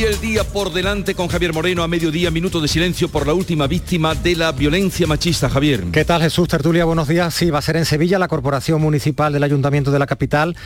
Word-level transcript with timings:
El 0.00 0.18
día 0.18 0.44
por 0.44 0.72
delante 0.72 1.14
con 1.14 1.28
Javier 1.28 1.52
Moreno 1.52 1.82
a 1.82 1.88
mediodía, 1.88 2.30
minuto 2.30 2.58
de 2.62 2.68
silencio 2.68 3.10
por 3.10 3.26
la 3.26 3.34
última 3.34 3.66
víctima 3.66 4.14
de 4.14 4.34
la 4.34 4.50
violencia 4.50 5.06
machista, 5.06 5.50
Javier. 5.50 5.84
¿Qué 5.92 6.06
tal 6.06 6.22
Jesús 6.22 6.48
Tertulia? 6.48 6.86
Buenos 6.86 7.06
días. 7.06 7.34
Sí, 7.34 7.50
va 7.50 7.58
a 7.58 7.62
ser 7.62 7.76
en 7.76 7.84
Sevilla. 7.84 8.18
La 8.18 8.26
Corporación 8.26 8.80
Municipal 8.80 9.30
del 9.30 9.42
Ayuntamiento 9.42 9.90
de 9.90 9.98
la 9.98 10.06
capital 10.06 10.56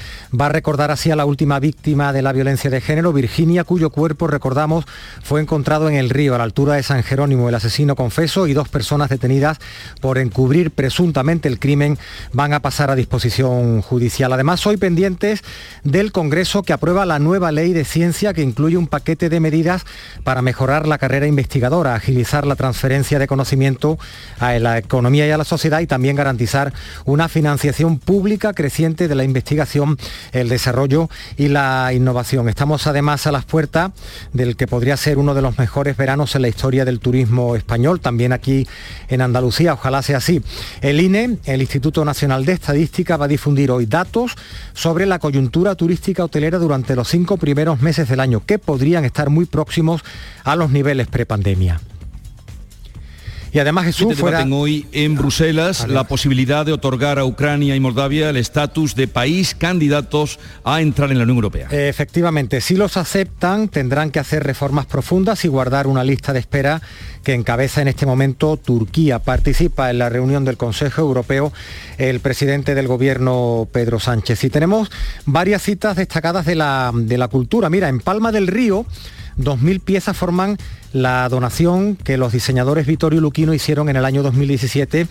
va 0.40 0.46
a 0.46 0.48
recordar 0.50 0.92
así 0.92 1.10
a 1.10 1.16
la 1.16 1.26
última 1.26 1.58
víctima 1.58 2.12
de 2.12 2.22
la 2.22 2.32
violencia 2.32 2.70
de 2.70 2.80
género, 2.80 3.12
Virginia, 3.12 3.64
cuyo 3.64 3.90
cuerpo, 3.90 4.28
recordamos, 4.28 4.84
fue 5.24 5.40
encontrado 5.40 5.88
en 5.88 5.96
el 5.96 6.10
río 6.10 6.36
a 6.36 6.38
la 6.38 6.44
altura 6.44 6.74
de 6.74 6.84
San 6.84 7.02
Jerónimo. 7.02 7.48
El 7.48 7.56
asesino 7.56 7.96
confeso 7.96 8.46
y 8.46 8.54
dos 8.54 8.68
personas 8.68 9.10
detenidas 9.10 9.58
por 10.00 10.18
encubrir 10.18 10.70
presuntamente 10.70 11.48
el 11.48 11.58
crimen 11.58 11.98
van 12.32 12.52
a 12.52 12.60
pasar 12.60 12.92
a 12.92 12.94
disposición 12.94 13.82
judicial. 13.82 14.32
Además, 14.32 14.64
hoy 14.64 14.76
pendientes 14.76 15.42
del 15.82 16.12
Congreso 16.12 16.62
que 16.62 16.72
aprueba 16.72 17.04
la 17.04 17.18
nueva 17.18 17.50
ley 17.50 17.72
de 17.72 17.84
ciencia 17.84 18.32
que 18.32 18.42
incluye 18.42 18.76
un 18.76 18.86
paquete 18.86 19.23
de 19.28 19.40
medidas 19.40 19.84
para 20.22 20.42
mejorar 20.42 20.86
la 20.86 20.98
carrera 20.98 21.26
investigadora, 21.26 21.94
agilizar 21.94 22.46
la 22.46 22.56
transferencia 22.56 23.18
de 23.18 23.26
conocimiento 23.26 23.98
a 24.38 24.54
la 24.58 24.78
economía 24.78 25.26
y 25.26 25.30
a 25.30 25.38
la 25.38 25.44
sociedad 25.44 25.80
y 25.80 25.86
también 25.86 26.16
garantizar 26.16 26.72
una 27.04 27.28
financiación 27.28 27.98
pública 27.98 28.52
creciente 28.52 29.08
de 29.08 29.14
la 29.14 29.24
investigación, 29.24 29.98
el 30.32 30.48
desarrollo 30.48 31.08
y 31.36 31.48
la 31.48 31.92
innovación. 31.92 32.48
Estamos 32.48 32.86
además 32.86 33.26
a 33.26 33.32
las 33.32 33.44
puertas 33.44 33.92
del 34.32 34.56
que 34.56 34.66
podría 34.66 34.96
ser 34.96 35.18
uno 35.18 35.34
de 35.34 35.42
los 35.42 35.58
mejores 35.58 35.96
veranos 35.96 36.34
en 36.34 36.42
la 36.42 36.48
historia 36.48 36.84
del 36.84 37.00
turismo 37.00 37.56
español, 37.56 38.00
también 38.00 38.32
aquí 38.32 38.66
en 39.08 39.20
Andalucía, 39.20 39.74
ojalá 39.74 40.02
sea 40.02 40.18
así. 40.18 40.42
El 40.80 41.00
INE, 41.00 41.38
el 41.44 41.60
Instituto 41.60 42.04
Nacional 42.04 42.44
de 42.44 42.52
Estadística, 42.52 43.16
va 43.16 43.26
a 43.26 43.28
difundir 43.28 43.70
hoy 43.70 43.86
datos 43.86 44.32
sobre 44.72 45.06
la 45.06 45.18
coyuntura 45.18 45.74
turística 45.74 46.24
hotelera 46.24 46.58
durante 46.58 46.96
los 46.96 47.08
cinco 47.08 47.36
primeros 47.36 47.80
meses 47.80 48.08
del 48.08 48.20
año, 48.20 48.42
que 48.44 48.58
podrían 48.58 49.04
muy 49.30 49.46
próximos 49.46 50.02
a 50.44 50.56
los 50.56 50.70
niveles 50.70 51.06
prepandemia. 51.06 51.80
Y 53.54 53.60
además 53.60 53.84
Jesús 53.84 54.16
fuera... 54.18 54.44
hoy 54.50 54.84
en 54.90 55.14
Bruselas 55.14 55.86
la 55.88 56.02
posibilidad 56.04 56.66
de 56.66 56.72
otorgar 56.72 57.20
a 57.20 57.24
Ucrania 57.24 57.76
y 57.76 57.80
Moldavia 57.80 58.28
el 58.28 58.36
estatus 58.36 58.96
de 58.96 59.06
país 59.06 59.54
candidatos 59.54 60.40
a 60.64 60.80
entrar 60.80 61.12
en 61.12 61.18
la 61.18 61.22
Unión 61.22 61.36
Europea. 61.36 61.68
Efectivamente, 61.70 62.60
si 62.60 62.74
los 62.74 62.96
aceptan 62.96 63.68
tendrán 63.68 64.10
que 64.10 64.18
hacer 64.18 64.42
reformas 64.42 64.86
profundas 64.86 65.44
y 65.44 65.48
guardar 65.48 65.86
una 65.86 66.02
lista 66.02 66.32
de 66.32 66.40
espera 66.40 66.82
que 67.22 67.32
encabeza 67.32 67.80
en 67.80 67.86
este 67.86 68.06
momento 68.06 68.56
Turquía. 68.56 69.20
Participa 69.20 69.88
en 69.88 69.98
la 69.98 70.08
reunión 70.08 70.44
del 70.44 70.56
Consejo 70.56 71.02
Europeo 71.02 71.52
el 71.96 72.18
presidente 72.18 72.74
del 72.74 72.88
gobierno 72.88 73.68
Pedro 73.72 74.00
Sánchez. 74.00 74.42
Y 74.42 74.50
tenemos 74.50 74.90
varias 75.26 75.62
citas 75.62 75.96
destacadas 75.96 76.44
de 76.44 76.56
la, 76.56 76.90
de 76.92 77.18
la 77.18 77.28
cultura. 77.28 77.70
Mira, 77.70 77.88
en 77.88 78.00
Palma 78.00 78.32
del 78.32 78.48
Río 78.48 78.84
2.000 79.38 79.80
piezas 79.80 80.16
forman 80.16 80.58
la 80.92 81.28
donación 81.28 81.96
que 81.96 82.16
los 82.16 82.32
diseñadores 82.32 82.86
Vittorio 82.86 83.18
y 83.18 83.22
Luquino 83.22 83.52
hicieron 83.52 83.88
en 83.88 83.96
el 83.96 84.04
año 84.04 84.22
2017 84.22 85.08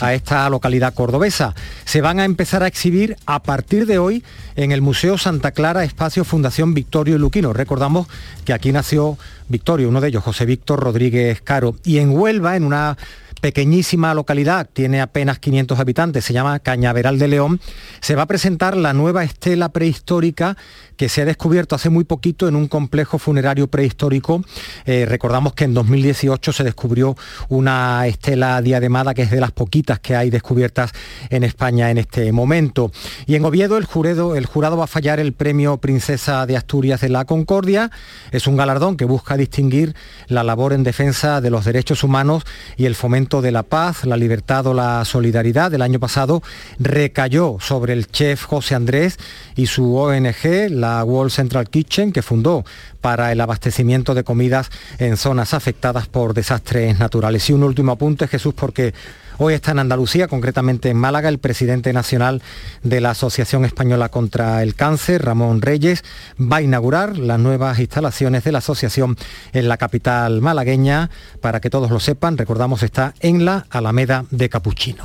a 0.00 0.14
esta 0.14 0.48
localidad 0.48 0.94
cordobesa. 0.94 1.54
Se 1.84 2.00
van 2.00 2.18
a 2.20 2.24
empezar 2.24 2.62
a 2.62 2.66
exhibir 2.66 3.16
a 3.26 3.42
partir 3.42 3.86
de 3.86 3.98
hoy 3.98 4.24
en 4.56 4.72
el 4.72 4.80
Museo 4.80 5.18
Santa 5.18 5.50
Clara 5.50 5.84
Espacio 5.84 6.24
Fundación 6.24 6.72
Victorio 6.72 7.16
y 7.16 7.18
Luquino. 7.18 7.52
Recordamos 7.52 8.08
que 8.46 8.54
aquí 8.54 8.72
nació 8.72 9.18
Victorio, 9.48 9.90
uno 9.90 10.00
de 10.00 10.08
ellos, 10.08 10.24
José 10.24 10.46
Víctor 10.46 10.80
Rodríguez 10.80 11.42
Caro. 11.42 11.76
Y 11.84 11.98
en 11.98 12.10
Huelva, 12.16 12.56
en 12.56 12.64
una 12.64 12.96
pequeñísima 13.40 14.14
localidad, 14.14 14.68
tiene 14.72 15.00
apenas 15.00 15.38
500 15.38 15.78
habitantes, 15.78 16.24
se 16.24 16.32
llama 16.32 16.58
Cañaveral 16.58 17.18
de 17.18 17.28
León, 17.28 17.60
se 18.00 18.14
va 18.14 18.22
a 18.22 18.26
presentar 18.26 18.76
la 18.76 18.92
nueva 18.92 19.24
estela 19.24 19.68
prehistórica 19.70 20.56
que 20.96 21.08
se 21.08 21.22
ha 21.22 21.24
descubierto 21.24 21.74
hace 21.74 21.90
muy 21.90 22.04
poquito 22.04 22.48
en 22.48 22.56
un 22.56 22.68
complejo 22.68 23.18
funerario 23.18 23.68
prehistórico. 23.68 24.42
Eh, 24.86 25.04
recordamos 25.06 25.52
que 25.52 25.64
en 25.64 25.74
2018 25.74 26.52
se 26.52 26.64
descubrió 26.64 27.16
una 27.48 28.06
estela 28.06 28.60
diademada 28.62 29.14
que 29.14 29.22
es 29.22 29.30
de 29.30 29.40
las 29.40 29.52
poquitas 29.52 30.00
que 30.00 30.16
hay 30.16 30.30
descubiertas 30.30 30.92
en 31.30 31.44
España 31.44 31.90
en 31.90 31.98
este 31.98 32.32
momento. 32.32 32.90
Y 33.26 33.34
en 33.34 33.44
Oviedo 33.44 33.76
el 33.76 33.84
jurado, 33.84 34.36
el 34.36 34.46
jurado 34.46 34.76
va 34.76 34.84
a 34.84 34.88
fallar 34.88 35.20
el 35.20 35.32
premio 35.32 35.76
Princesa 35.76 36.46
de 36.46 36.56
Asturias 36.56 37.00
de 37.00 37.10
la 37.10 37.24
Concordia. 37.24 37.90
Es 38.30 38.46
un 38.46 38.56
galardón 38.56 38.96
que 38.96 39.04
busca 39.04 39.36
distinguir 39.36 39.94
la 40.28 40.44
labor 40.44 40.72
en 40.72 40.82
defensa 40.82 41.40
de 41.40 41.50
los 41.50 41.64
derechos 41.64 42.02
humanos 42.02 42.44
y 42.76 42.86
el 42.86 42.94
fomento 42.94 43.25
de 43.26 43.50
la 43.50 43.64
paz, 43.64 44.04
la 44.04 44.16
libertad 44.16 44.66
o 44.68 44.74
la 44.74 45.04
solidaridad. 45.04 45.74
El 45.74 45.82
año 45.82 45.98
pasado 45.98 46.42
recayó 46.78 47.56
sobre 47.60 47.92
el 47.92 48.06
chef 48.06 48.44
José 48.44 48.76
Andrés 48.76 49.18
y 49.56 49.66
su 49.66 49.96
ONG, 49.96 50.70
la 50.70 51.02
World 51.02 51.32
Central 51.32 51.68
Kitchen 51.68 52.12
que 52.12 52.22
fundó 52.22 52.64
para 53.00 53.32
el 53.32 53.40
abastecimiento 53.40 54.14
de 54.14 54.22
comidas 54.22 54.70
en 54.98 55.16
zonas 55.16 55.54
afectadas 55.54 56.06
por 56.06 56.34
desastres 56.34 56.98
naturales. 57.00 57.50
Y 57.50 57.52
un 57.52 57.64
último 57.64 57.92
apunte, 57.92 58.28
Jesús, 58.28 58.54
porque 58.54 58.94
Hoy 59.38 59.52
está 59.52 59.72
en 59.72 59.80
Andalucía, 59.80 60.28
concretamente 60.28 60.88
en 60.88 60.96
Málaga, 60.96 61.28
el 61.28 61.38
presidente 61.38 61.92
nacional 61.92 62.42
de 62.82 63.02
la 63.02 63.10
Asociación 63.10 63.66
Española 63.66 64.08
contra 64.08 64.62
el 64.62 64.74
Cáncer, 64.74 65.22
Ramón 65.22 65.60
Reyes, 65.60 66.04
va 66.40 66.56
a 66.56 66.62
inaugurar 66.62 67.18
las 67.18 67.38
nuevas 67.38 67.78
instalaciones 67.78 68.44
de 68.44 68.52
la 68.52 68.58
asociación 68.58 69.16
en 69.52 69.68
la 69.68 69.76
capital 69.76 70.40
malagueña. 70.40 71.10
Para 71.42 71.60
que 71.60 71.68
todos 71.68 71.90
lo 71.90 72.00
sepan, 72.00 72.38
recordamos, 72.38 72.82
está 72.82 73.12
en 73.20 73.44
la 73.44 73.66
Alameda 73.68 74.24
de 74.30 74.48
Capuchino. 74.48 75.04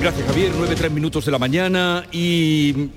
Gracias 0.00 0.26
Javier, 0.26 0.52
9, 0.56 0.90
minutos 0.90 1.24
de 1.24 1.32
la 1.32 1.38
mañana 1.38 2.04
y 2.12 2.90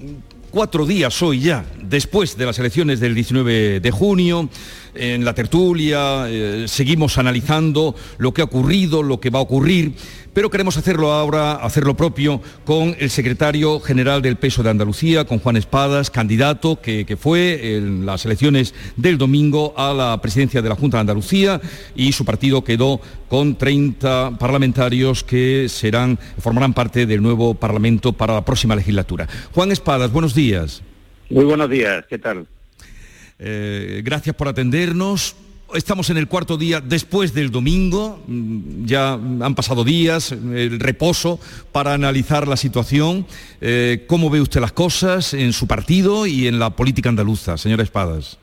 cuatro 0.52 0.86
días 0.86 1.22
hoy 1.22 1.40
ya, 1.40 1.66
después 1.82 2.38
de 2.38 2.46
las 2.46 2.60
elecciones 2.60 3.00
del 3.00 3.16
19 3.16 3.80
de 3.80 3.92
junio, 3.92 4.50
en 4.94 5.26
la 5.26 5.34
tertulia, 5.34 6.26
eh, 6.28 6.66
seguimos 6.68 7.18
analizando 7.18 7.96
lo 8.18 8.34
que 8.34 8.42
ha 8.42 8.46
ocurrido, 8.46 9.04
lo 9.04 9.20
que 9.20 9.30
va 9.30 9.40
a 9.40 9.44
ocurrir 9.44 9.94
pero 10.34 10.50
queremos 10.50 10.78
hacerlo 10.78 11.12
ahora, 11.12 11.54
hacer 11.56 11.84
lo 11.84 11.96
propio 11.96 12.42
con 12.64 12.96
el 13.00 13.10
secretario 13.10 13.80
general 13.80 14.22
del 14.22 14.38
peso 14.38 14.64
de 14.64 14.70
Andalucía, 14.70 15.26
con 15.26 15.40
Juan 15.40 15.58
Espadas, 15.58 16.10
candidato 16.10 16.80
que, 16.82 17.18
fue 17.20 17.76
en 17.76 18.06
las 18.06 18.26
elecciones 18.26 18.74
del 18.96 19.18
domingo 19.18 19.74
a 19.76 19.94
la 19.94 20.22
presidencia 20.22 20.62
de 20.62 20.70
la 20.70 20.76
Junta 20.76 20.98
de 20.98 21.02
Andalucía 21.02 21.60
y 21.96 22.14
su 22.14 22.24
partido 22.24 22.64
quedó 22.64 23.02
con 23.28 23.58
30 23.58 24.38
parlamentarios 24.40 25.24
que 25.24 25.68
serán, 25.68 26.18
formarán 26.40 26.74
parte 26.74 27.06
del 27.06 27.22
nuevo 27.22 27.54
Parlamento 27.54 28.14
para 28.14 28.34
la 28.34 28.46
próxima 28.46 28.76
legislatura. 28.76 29.28
Juan 29.54 29.72
Espadas, 29.72 30.12
buenos 30.12 30.34
días. 30.34 30.82
Muy 31.30 31.46
buenos 31.46 31.70
días, 31.70 32.06
¿qué 32.10 32.18
tal? 32.18 32.48
Eh, 33.44 34.02
gracias 34.06 34.36
por 34.36 34.48
atendernos 34.48 35.36
estamos 35.76 36.10
en 36.10 36.18
el 36.18 36.28
cuarto 36.28 36.58
día 36.58 36.82
después 36.82 37.34
del 37.34 37.52
domingo, 37.52 38.22
mm, 38.28 38.86
ya 38.86 39.14
han 39.14 39.56
pasado 39.56 39.84
días, 39.84 40.32
el 40.32 40.80
reposo 40.80 41.40
para 41.72 41.94
analizar 41.94 42.48
la 42.48 42.58
situación. 42.58 43.26
Eh, 43.62 44.04
¿Cómo 44.08 44.30
ve 44.30 44.42
usted 44.42 44.62
las 44.62 44.72
cosas 44.72 45.34
en 45.34 45.54
su 45.54 45.68
partido 45.68 46.26
y 46.26 46.48
en 46.48 46.60
la 46.60 46.72
política 46.72 47.10
andaluza, 47.10 47.58
señora 47.58 47.84
Espadas? 47.84 48.38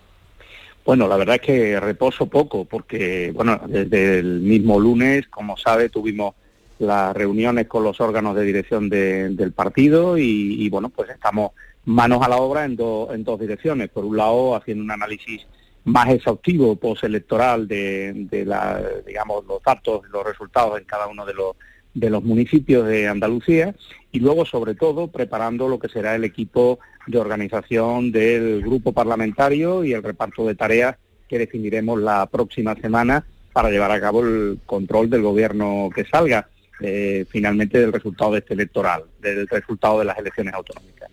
Bueno, 0.85 1.07
la 1.07 1.17
verdad 1.17 1.37
es 1.37 1.43
que 1.43 1.81
reposo 1.81 2.27
poco, 2.27 2.65
porque 2.65 3.31
bueno, 3.35 3.61
desde 3.67 4.21
el 4.21 4.41
mismo 4.41 4.81
lunes, 4.81 5.29
como 5.29 5.57
sabe, 5.59 5.91
tuvimos 5.91 6.35
las 6.79 7.15
reuniones 7.15 7.67
con 7.67 7.85
los 7.85 8.01
órganos 8.01 8.35
de 8.37 8.45
dirección 8.45 8.89
del 8.89 9.53
partido 9.53 10.17
y, 10.17 10.69
bueno, 10.71 10.89
pues 10.89 11.11
estamos 11.11 11.51
manos 11.89 12.23
a 12.23 12.29
la 12.29 12.37
obra 12.37 12.65
en, 12.65 12.73
en 12.73 13.25
dos 13.25 13.41
direcciones. 13.41 13.89
Por 13.89 14.05
un 14.05 14.17
lado, 14.17 14.55
haciendo 14.55 14.85
un 14.85 14.91
análisis 14.91 15.47
más 15.85 16.11
exhaustivo 16.11 16.77
postelectoral 16.77 17.67
de, 17.67 18.13
de 18.31 18.45
la, 18.45 18.83
digamos, 19.07 19.45
los 19.47 19.63
datos, 19.63 20.03
los 20.11 20.25
resultados 20.25 20.79
en 20.79 20.85
cada 20.85 21.07
uno 21.07 21.25
de 21.25 21.35
los, 21.35 21.57
de 21.95 22.11
los 22.11 22.23
municipios 22.23 22.87
de 22.87 23.09
Andalucía 23.09 23.75
y 24.13 24.21
luego, 24.21 24.45
sobre 24.45 24.75
todo, 24.75 25.09
preparando 25.09 25.67
lo 25.69 25.79
que 25.79 25.89
será 25.89 26.15
el 26.15 26.25
equipo 26.25 26.79
de 27.07 27.19
organización 27.19 28.13
del 28.13 28.61
grupo 28.61 28.93
parlamentario 28.93 29.83
y 29.83 29.95
el 29.95 30.03
reparto 30.03 30.47
de 30.47 30.55
tareas 30.55 30.97
que 31.27 31.39
definiremos 31.39 32.01
la 32.01 32.27
próxima 32.27 32.75
semana 32.77 33.25
para 33.53 33.71
llevar 33.71 33.91
a 33.91 34.01
cabo 34.01 34.21
el 34.21 34.61
control 34.67 35.09
del 35.09 35.23
gobierno 35.23 35.89
que 35.95 36.05
salga 36.05 36.49
eh, 36.81 37.25
finalmente 37.31 37.79
del 37.79 37.93
resultado 37.93 38.33
de 38.33 38.39
este 38.41 38.55
electoral, 38.55 39.05
del 39.21 39.49
resultado 39.49 39.99
de 40.01 40.05
las 40.05 40.19
elecciones 40.19 40.55
autonómicas. 40.55 41.11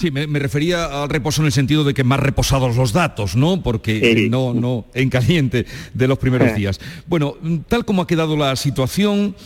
Sí, 0.00 0.10
me, 0.10 0.26
refería 0.38 1.02
al 1.02 1.10
reposo 1.10 1.42
en 1.42 1.46
el 1.46 1.52
sentido 1.52 1.84
de 1.84 1.92
que 1.92 2.04
más 2.04 2.20
reposados 2.20 2.74
los 2.74 2.94
datos, 2.94 3.36
¿no? 3.36 3.62
Porque 3.62 4.28
no, 4.30 4.54
no 4.54 4.86
en 4.94 5.10
caliente 5.10 5.66
de 5.92 6.08
los 6.08 6.16
primeros 6.16 6.54
días. 6.54 6.80
Bueno, 7.06 7.36
tal 7.68 7.84
como 7.84 8.00
ha 8.00 8.06
quedado 8.06 8.34
la 8.34 8.56
situación, 8.56 9.36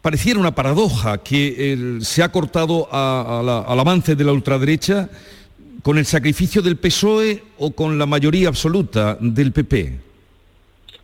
pareciera 0.00 0.38
una 0.38 0.54
paradoja 0.54 1.18
que 1.18 1.98
se 2.02 2.22
ha 2.22 2.30
cortado 2.30 2.86
al 2.94 3.80
avance 3.80 4.14
de 4.14 4.22
la 4.22 4.30
ultraderecha 4.30 5.10
con 5.82 5.98
el 5.98 6.06
sacrificio 6.06 6.62
del 6.62 6.76
PSOE 6.76 7.42
o 7.58 7.72
con 7.72 7.98
la 7.98 8.06
mayoría 8.06 8.46
absoluta 8.46 9.18
del 9.20 9.50
PP. 9.50 9.98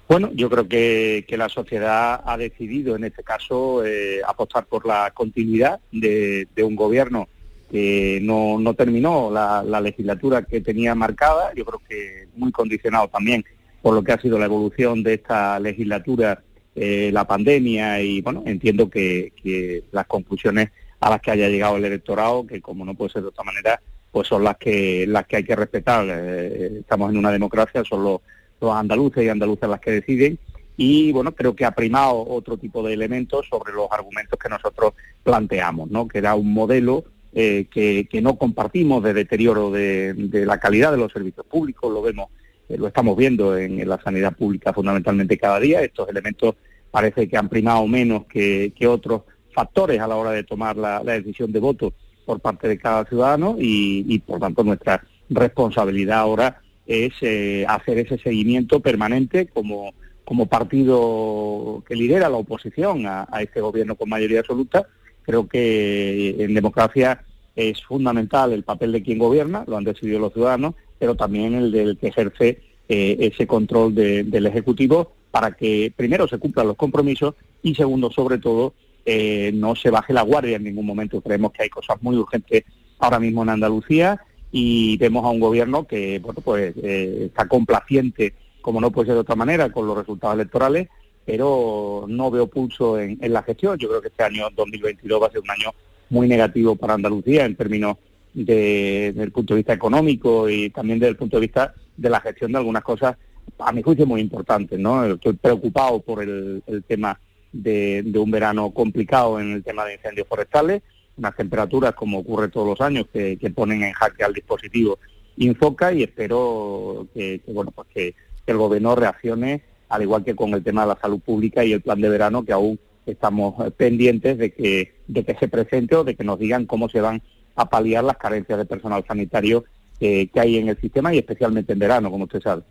Bueno, 0.06 0.30
yo 0.34 0.48
creo 0.48 0.68
que, 0.68 1.24
la 1.36 1.48
sociedad 1.48 2.20
ha 2.24 2.36
decidido 2.36 2.94
en 2.94 3.02
este 3.02 3.24
caso 3.24 3.84
eh, 3.84 4.20
apostar 4.24 4.66
por 4.66 4.86
la 4.86 5.10
continuidad 5.10 5.80
de, 5.90 6.46
un 6.62 6.76
gobierno 6.76 7.28
que 7.70 8.18
no, 8.22 8.74
terminó 8.74 9.30
la, 9.30 9.80
legislatura 9.80 10.42
que 10.42 10.60
tenía 10.60 10.94
marcada, 10.94 11.52
yo 11.54 11.64
creo 11.64 11.80
que 11.88 12.28
muy 12.36 12.52
condicionado 12.52 13.08
también 13.08 13.44
por 13.82 13.94
lo 13.94 14.02
que 14.02 14.12
ha 14.12 14.20
sido 14.20 14.38
la 14.38 14.44
evolución 14.44 15.02
de 15.02 15.14
esta 15.14 15.58
legislatura, 15.58 16.42
eh, 16.74 17.10
la 17.12 17.26
pandemia 17.26 18.00
y 18.02 18.20
bueno, 18.20 18.42
entiendo 18.46 18.90
que, 18.90 19.82
las 19.92 20.06
conclusiones 20.06 20.70
a 21.00 21.10
las 21.10 21.20
que 21.20 21.30
haya 21.30 21.48
llegado 21.48 21.76
el 21.76 21.84
electorado, 21.84 22.46
que 22.46 22.60
como 22.60 22.84
no 22.84 22.94
puede 22.94 23.12
ser 23.12 23.22
de 23.22 23.28
otra 23.28 23.44
manera, 23.44 23.80
pues 24.10 24.28
son 24.28 24.44
las 24.44 24.56
que 24.56 25.06
las 25.06 25.26
que 25.26 25.36
hay 25.36 25.44
que 25.44 25.56
respetar. 25.56 26.04
Eh, 26.08 26.78
estamos 26.80 27.10
en 27.10 27.16
una 27.16 27.30
democracia, 27.30 27.82
son 27.84 28.04
los 28.04 28.20
los 28.60 28.74
andaluces 28.74 29.24
y 29.24 29.28
andaluzas 29.28 29.70
las 29.70 29.80
que 29.80 29.90
deciden 29.90 30.38
y 30.76 31.12
bueno, 31.12 31.34
creo 31.34 31.54
que 31.54 31.64
ha 31.64 31.72
primado 31.72 32.26
otro 32.26 32.56
tipo 32.56 32.82
de 32.82 32.94
elementos 32.94 33.46
sobre 33.48 33.72
los 33.72 33.88
argumentos 33.90 34.38
que 34.38 34.48
nosotros 34.48 34.94
planteamos, 35.22 35.90
¿no? 35.90 36.08
que 36.08 36.18
era 36.18 36.34
un 36.34 36.52
modelo 36.52 37.04
eh, 37.32 37.66
que, 37.70 38.20
no 38.20 38.36
compartimos 38.36 39.02
de 39.02 39.14
deterioro 39.14 39.70
de, 39.70 40.14
la 40.46 40.58
calidad 40.58 40.90
de 40.92 40.98
los 40.98 41.12
servicios 41.12 41.46
públicos, 41.46 41.92
lo 41.92 42.02
vemos, 42.02 42.28
eh, 42.68 42.76
lo 42.76 42.86
estamos 42.86 43.16
viendo 43.16 43.56
en, 43.56 43.88
la 43.88 44.00
sanidad 44.02 44.36
pública 44.36 44.72
fundamentalmente 44.72 45.38
cada 45.38 45.60
día, 45.60 45.82
estos 45.82 46.08
elementos 46.08 46.56
parece 46.90 47.28
que 47.28 47.36
han 47.36 47.48
primado 47.48 47.86
menos 47.86 48.26
que, 48.26 48.72
otros 48.86 49.22
factores 49.52 50.00
a 50.00 50.06
la 50.06 50.16
hora 50.16 50.30
de 50.32 50.44
tomar 50.44 50.76
la, 50.76 51.02
decisión 51.02 51.52
de 51.52 51.60
voto 51.60 51.92
por 52.24 52.40
parte 52.40 52.68
de 52.68 52.78
cada 52.78 53.04
ciudadano 53.04 53.56
y, 53.58 54.04
y 54.08 54.18
por 54.20 54.38
tanto 54.38 54.62
nuestra 54.62 55.04
responsabilidad 55.28 56.18
ahora 56.18 56.60
es 56.90 57.12
eh, 57.20 57.64
hacer 57.68 57.98
ese 57.98 58.18
seguimiento 58.18 58.80
permanente 58.80 59.46
como, 59.46 59.94
como 60.24 60.46
partido 60.46 61.84
que 61.86 61.94
lidera 61.94 62.28
la 62.28 62.36
oposición 62.36 63.06
a, 63.06 63.28
este 63.40 63.60
gobierno 63.60 63.94
con 63.94 64.08
mayoría 64.08 64.40
absoluta. 64.40 64.88
Creo 65.22 65.48
que 65.48 66.36
en 66.38 66.54
democracia 66.54 67.22
es 67.56 67.82
fundamental 67.84 68.52
el 68.52 68.62
papel 68.62 68.92
de 68.92 69.02
quien 69.02 69.18
gobierna, 69.18 69.64
lo 69.66 69.76
han 69.76 69.84
decidido 69.84 70.18
los 70.18 70.32
ciudadanos, 70.32 70.74
pero 70.98 71.14
también 71.14 71.54
el 71.54 71.72
del 71.72 71.98
que 71.98 72.08
ejerce 72.08 72.60
eh, 72.88 73.16
ese 73.20 73.46
control 73.46 73.94
del 73.94 74.46
Ejecutivo 74.46 75.12
para 75.30 75.52
que 75.52 75.92
primero 75.94 76.26
se 76.26 76.38
cumplan 76.38 76.66
los 76.66 76.76
compromisos 76.76 77.34
y 77.62 77.74
segundo, 77.74 78.10
sobre 78.10 78.38
todo, 78.38 78.74
eh, 79.04 79.52
no 79.54 79.76
se 79.76 79.90
baje 79.90 80.12
la 80.12 80.22
guardia 80.22 80.56
en 80.56 80.64
ningún 80.64 80.86
momento. 80.86 81.20
Creemos 81.20 81.52
que 81.52 81.62
hay 81.62 81.68
cosas 81.68 82.02
muy 82.02 82.16
urgentes 82.16 82.64
ahora 82.98 83.18
mismo 83.18 83.42
en 83.42 83.50
Andalucía 83.50 84.20
y 84.52 84.96
vemos 84.96 85.24
a 85.24 85.28
un 85.28 85.40
gobierno 85.40 85.86
que 85.86 86.18
bueno 86.18 86.40
pues 86.40 86.74
eh, 86.82 87.26
está 87.26 87.46
complaciente 87.46 88.34
como 88.60 88.80
no 88.80 88.90
puede 88.90 89.06
ser 89.06 89.14
de 89.14 89.20
otra 89.20 89.36
manera 89.36 89.70
con 89.70 89.86
los 89.86 89.96
resultados 89.96 90.34
electorales 90.34 90.88
pero 91.30 92.06
no 92.08 92.28
veo 92.28 92.48
pulso 92.48 92.98
en, 92.98 93.18
la 93.20 93.44
gestión. 93.44 93.78
Yo 93.78 93.88
creo 93.88 94.02
que 94.02 94.08
este 94.08 94.24
año 94.24 94.48
2022 94.56 95.22
va 95.22 95.28
a 95.28 95.30
ser 95.30 95.40
un 95.40 95.50
año 95.50 95.70
muy 96.08 96.26
negativo 96.26 96.74
para 96.74 96.94
Andalucía 96.94 97.44
en 97.44 97.54
términos 97.54 97.98
de, 98.34 99.30
punto 99.32 99.54
de 99.54 99.58
vista 99.58 99.72
económico 99.72 100.48
y 100.48 100.70
también 100.70 100.98
desde 100.98 101.10
el 101.10 101.16
punto 101.16 101.36
de 101.36 101.42
vista 101.42 101.72
de 101.96 102.10
la 102.10 102.20
gestión 102.20 102.50
de 102.50 102.58
algunas 102.58 102.82
cosas 102.82 103.16
a 103.58 103.72
mi 103.72 103.82
juicio 103.82 104.06
muy 104.06 104.20
importantes 104.20 104.78
no 104.78 105.04
estoy 105.04 105.32
preocupado 105.34 106.00
por 106.00 106.22
el, 106.22 106.62
tema 106.86 107.18
de 107.52 108.12
un 108.14 108.30
verano 108.30 108.70
complicado 108.70 109.40
en 109.40 109.52
el 109.52 109.64
tema 109.64 109.84
de 109.84 109.94
incendios 109.94 110.28
forestales 110.28 110.82
unas 111.16 111.36
temperaturas, 111.36 111.94
como 111.94 112.18
ocurre 112.18 112.48
todos 112.48 112.66
los 112.66 112.80
años, 112.80 113.06
que, 113.12 113.36
ponen 113.54 113.82
en 113.82 113.92
jaque 113.92 114.24
al 114.24 114.32
dispositivo 114.32 114.98
Infoca 115.36 115.92
y 115.92 116.02
espero 116.02 117.06
que, 117.14 117.40
bueno 117.46 117.70
pues 117.70 117.88
que, 117.94 118.14
el 118.46 118.56
gobierno 118.56 118.96
reaccione 118.96 119.62
al 119.90 120.02
igual 120.02 120.24
que 120.24 120.34
con 120.34 120.54
el 120.54 120.64
tema 120.64 120.82
de 120.82 120.88
la 120.88 121.00
salud 121.00 121.20
pública 121.20 121.62
y 121.64 121.72
el 121.72 121.82
plan 121.82 122.00
de 122.00 122.08
verano 122.08 122.44
que 122.44 122.52
aún 122.52 122.78
estamos 123.04 123.54
pendientes 123.74 124.38
de 124.38 124.52
que 124.52 125.36
se 125.38 125.48
presente 125.48 125.96
o 125.96 126.04
de 126.04 126.14
que 126.14 126.24
nos 126.24 126.38
digan 126.38 126.64
cómo 126.64 126.88
se 126.88 127.00
van 127.00 127.20
a 127.56 127.68
paliar 127.68 128.04
las 128.04 128.16
carencias 128.16 128.58
de 128.58 128.64
personal 128.64 129.04
sanitario 129.06 129.64
que 129.98 130.30
hay 130.36 130.56
en 130.56 130.68
el 130.68 130.80
sistema 130.80 131.12
y 131.14 131.18
especialmente 131.18 131.74
en 131.74 131.78
verano, 131.78 132.10
como 132.10 132.24
usted 132.24 132.40
sabe. 132.40 132.62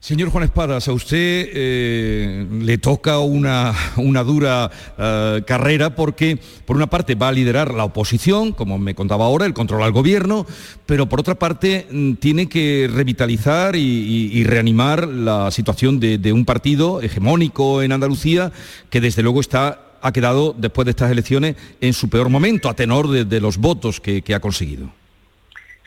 Señor 0.00 0.30
Juan 0.30 0.44
Espadas, 0.44 0.86
a 0.86 0.92
usted 0.92 1.50
eh, 1.52 2.46
le 2.62 2.78
toca 2.78 3.18
una, 3.18 3.74
dura 4.24 4.70
eh, 4.96 5.42
carrera 5.44 5.96
porque, 5.96 6.38
por 6.64 6.76
una 6.76 6.86
parte, 6.86 7.16
va 7.16 7.28
a 7.28 7.32
liderar 7.32 7.74
la 7.74 7.84
oposición, 7.84 8.52
como 8.52 8.78
me 8.78 8.94
contaba 8.94 9.24
ahora, 9.24 9.44
el 9.44 9.54
control 9.54 9.82
al 9.82 9.90
gobierno, 9.90 10.46
pero 10.86 11.08
por 11.08 11.18
otra 11.18 11.34
parte, 11.34 11.88
mm, 11.90 12.12
tiene 12.14 12.48
que 12.48 12.88
revitalizar 12.90 13.74
y, 13.74 14.44
reanimar 14.44 15.08
la 15.08 15.50
situación 15.50 15.98
de, 15.98 16.32
un 16.32 16.44
partido 16.44 17.02
hegemónico 17.02 17.82
en 17.82 17.90
Andalucía 17.90 18.52
que, 18.90 19.00
desde 19.00 19.22
luego, 19.22 19.40
está 19.40 19.84
ha 20.00 20.12
quedado, 20.12 20.54
después 20.56 20.84
de 20.84 20.90
estas 20.90 21.10
elecciones, 21.10 21.56
en 21.80 21.92
su 21.92 22.08
peor 22.08 22.28
momento, 22.28 22.68
a 22.68 22.74
tenor 22.74 23.08
de, 23.08 23.40
los 23.40 23.58
votos 23.58 24.00
que 24.00 24.22
ha 24.32 24.38
conseguido. 24.38 24.92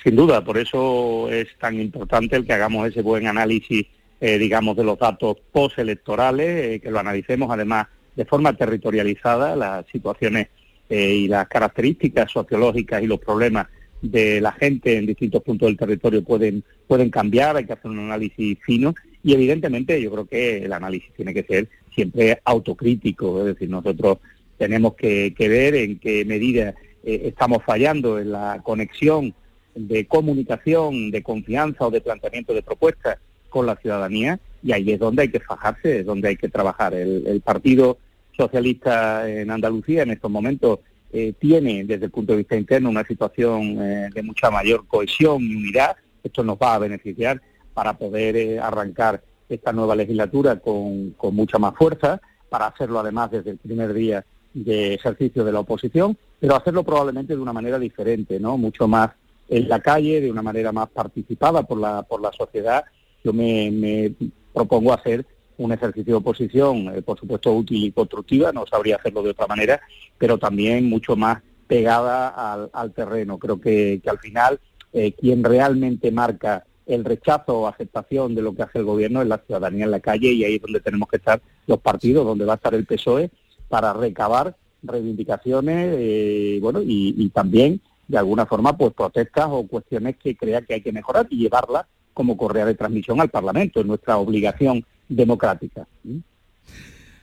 Sin 0.03 0.17
duda, 0.17 0.43
por 0.43 0.57
eso 0.57 1.29
es 1.31 1.47
tan 1.59 1.79
importante 1.79 2.35
el 2.35 2.45
que 2.45 2.53
hagamos 2.53 2.89
ese 2.89 3.01
buen 3.01 3.25
análisis 3.27 3.85
eh, 4.23 4.37
digamos, 4.37 4.77
de 4.77 4.83
los 4.83 4.99
datos 4.99 5.37
postelectorales, 5.51 6.75
eh, 6.75 6.79
que 6.79 6.91
lo 6.91 6.99
analicemos 6.99 7.49
además 7.49 7.87
de 8.15 8.23
forma 8.23 8.55
territorializada, 8.55 9.55
las 9.55 9.87
situaciones 9.87 10.49
eh, 10.89 11.15
y 11.15 11.27
las 11.27 11.47
características 11.47 12.31
sociológicas 12.31 13.01
y 13.01 13.07
los 13.07 13.19
problemas 13.19 13.65
de 13.99 14.39
la 14.39 14.51
gente 14.51 14.95
en 14.95 15.07
distintos 15.07 15.41
puntos 15.41 15.69
del 15.69 15.77
territorio 15.77 16.23
pueden, 16.23 16.63
pueden 16.85 17.09
cambiar, 17.09 17.55
hay 17.55 17.65
que 17.65 17.73
hacer 17.73 17.89
un 17.89 17.97
análisis 17.97 18.59
fino 18.63 18.93
y 19.23 19.33
evidentemente 19.33 19.99
yo 19.99 20.11
creo 20.11 20.25
que 20.25 20.65
el 20.65 20.73
análisis 20.73 21.11
tiene 21.15 21.33
que 21.33 21.43
ser 21.43 21.67
siempre 21.91 22.39
autocrítico, 22.45 23.39
es 23.39 23.45
decir, 23.45 23.71
nosotros 23.71 24.19
tenemos 24.59 24.93
que, 24.93 25.33
ver 25.35 25.73
en 25.73 25.97
qué 25.97 26.25
medida 26.25 26.75
estamos 27.03 27.63
fallando 27.63 28.19
en 28.19 28.33
la 28.33 28.61
conexión 28.63 29.33
de 29.73 30.05
comunicación, 30.05 31.09
de 31.09 31.23
confianza 31.23 31.87
o 31.87 31.91
de 31.91 32.01
planteamiento 32.01 32.53
de 32.53 32.61
propuestas 32.61 33.17
con 33.51 33.67
la 33.67 33.75
ciudadanía 33.75 34.39
y 34.63 34.71
ahí 34.71 34.91
es 34.91 34.99
donde 34.99 35.23
hay 35.23 35.29
que 35.29 35.39
fajarse, 35.39 35.99
es 35.99 36.05
donde 36.05 36.29
hay 36.29 36.37
que 36.37 36.49
trabajar. 36.49 36.93
El, 36.93 37.41
Partido 37.41 37.97
Socialista 38.35 39.29
en 39.29 39.51
Andalucía 39.51 40.03
en 40.03 40.11
estos 40.11 40.31
momentos 40.31 40.79
eh, 41.11 41.33
tiene 41.37 41.83
desde 41.83 42.05
el 42.05 42.11
punto 42.11 42.31
de 42.31 42.39
vista 42.39 42.55
interno 42.55 42.89
una 42.89 43.03
situación 43.03 43.77
eh, 43.81 44.09
de 44.13 44.23
mucha 44.23 44.49
mayor 44.49 44.87
cohesión 44.87 45.43
y 45.43 45.55
unidad. 45.55 45.95
Esto 46.23 46.43
nos 46.43 46.57
va 46.57 46.75
a 46.75 46.79
beneficiar 46.79 47.41
para 47.73 47.97
poder 47.97 48.35
eh, 48.37 48.59
arrancar 48.59 49.21
esta 49.49 49.73
nueva 49.73 49.95
legislatura 49.95 50.57
con, 50.59 51.11
con 51.11 51.35
mucha 51.35 51.59
más 51.59 51.75
fuerza, 51.75 52.21
para 52.49 52.67
hacerlo 52.67 52.99
además 52.99 53.31
desde 53.31 53.51
el 53.51 53.57
primer 53.57 53.93
día 53.93 54.23
de 54.53 54.93
ejercicio 54.93 55.43
de 55.43 55.51
la 55.51 55.59
oposición, 55.59 56.17
pero 56.39 56.55
hacerlo 56.55 56.83
probablemente 56.83 57.35
de 57.35 57.41
una 57.41 57.53
manera 57.53 57.77
diferente, 57.77 58.39
¿no? 58.39 58.57
Mucho 58.57 58.87
más 58.87 59.11
en 59.49 59.67
la 59.67 59.79
calle, 59.81 60.21
de 60.21 60.31
una 60.31 60.41
manera 60.41 60.71
más 60.71 60.89
participada 60.89 61.63
por 61.63 61.77
la, 61.77 62.03
por 62.03 62.21
la 62.21 62.31
sociedad 62.31 62.85
yo 63.23 63.33
me, 63.33 64.13
propongo 64.53 64.93
hacer 64.93 65.25
un 65.57 65.71
ejercicio 65.71 66.13
de 66.13 66.17
oposición, 66.17 66.95
eh, 66.95 67.01
por 67.01 67.19
supuesto 67.19 67.53
útil 67.53 67.85
y 67.85 67.91
constructiva, 67.91 68.51
no 68.51 68.65
sabría 68.65 68.95
hacerlo 68.95 69.21
de 69.21 69.31
otra 69.31 69.47
manera, 69.47 69.79
pero 70.17 70.37
también 70.37 70.89
mucho 70.89 71.15
más 71.15 71.41
pegada 71.67 72.67
al, 72.73 72.93
terreno. 72.93 73.37
Creo 73.37 73.61
que, 73.61 74.01
al 74.05 74.19
final 74.19 74.59
eh, 74.91 75.13
quien 75.13 75.43
realmente 75.43 76.11
marca 76.11 76.65
el 76.85 77.05
rechazo 77.05 77.61
o 77.61 77.67
aceptación 77.67 78.35
de 78.35 78.41
lo 78.41 78.53
que 78.53 78.63
hace 78.63 78.79
el 78.79 78.85
gobierno 78.85 79.21
es 79.21 79.27
la 79.27 79.37
ciudadanía 79.37 79.85
en 79.85 79.91
la 79.91 79.99
calle 79.99 80.31
y 80.31 80.43
ahí 80.43 80.55
es 80.55 80.61
donde 80.61 80.79
tenemos 80.79 81.07
que 81.07 81.17
estar 81.17 81.41
los 81.67 81.79
partidos, 81.79 82.25
donde 82.25 82.45
va 82.45 82.53
a 82.53 82.55
estar 82.57 82.73
el 82.73 82.85
PSOE 82.85 83.31
para 83.69 83.93
recabar 83.93 84.55
reivindicaciones 84.83 85.95
eh, 85.97 86.59
bueno, 86.61 86.81
y, 86.83 87.29
también 87.29 87.81
de 88.07 88.17
alguna 88.17 88.45
forma 88.45 88.75
pues 88.75 88.93
protestas 88.93 89.47
o 89.49 89.65
cuestiones 89.67 90.17
que 90.17 90.35
crea 90.35 90.61
que 90.61 90.73
hay 90.73 90.81
que 90.81 90.91
mejorar 90.91 91.27
y 91.29 91.37
llevarlas 91.37 91.85
como 92.13 92.37
correa 92.37 92.65
de 92.65 92.75
transmisión 92.75 93.21
al 93.21 93.29
Parlamento, 93.29 93.79
es 93.79 93.85
nuestra 93.85 94.17
obligación 94.17 94.85
democrática. 95.07 95.87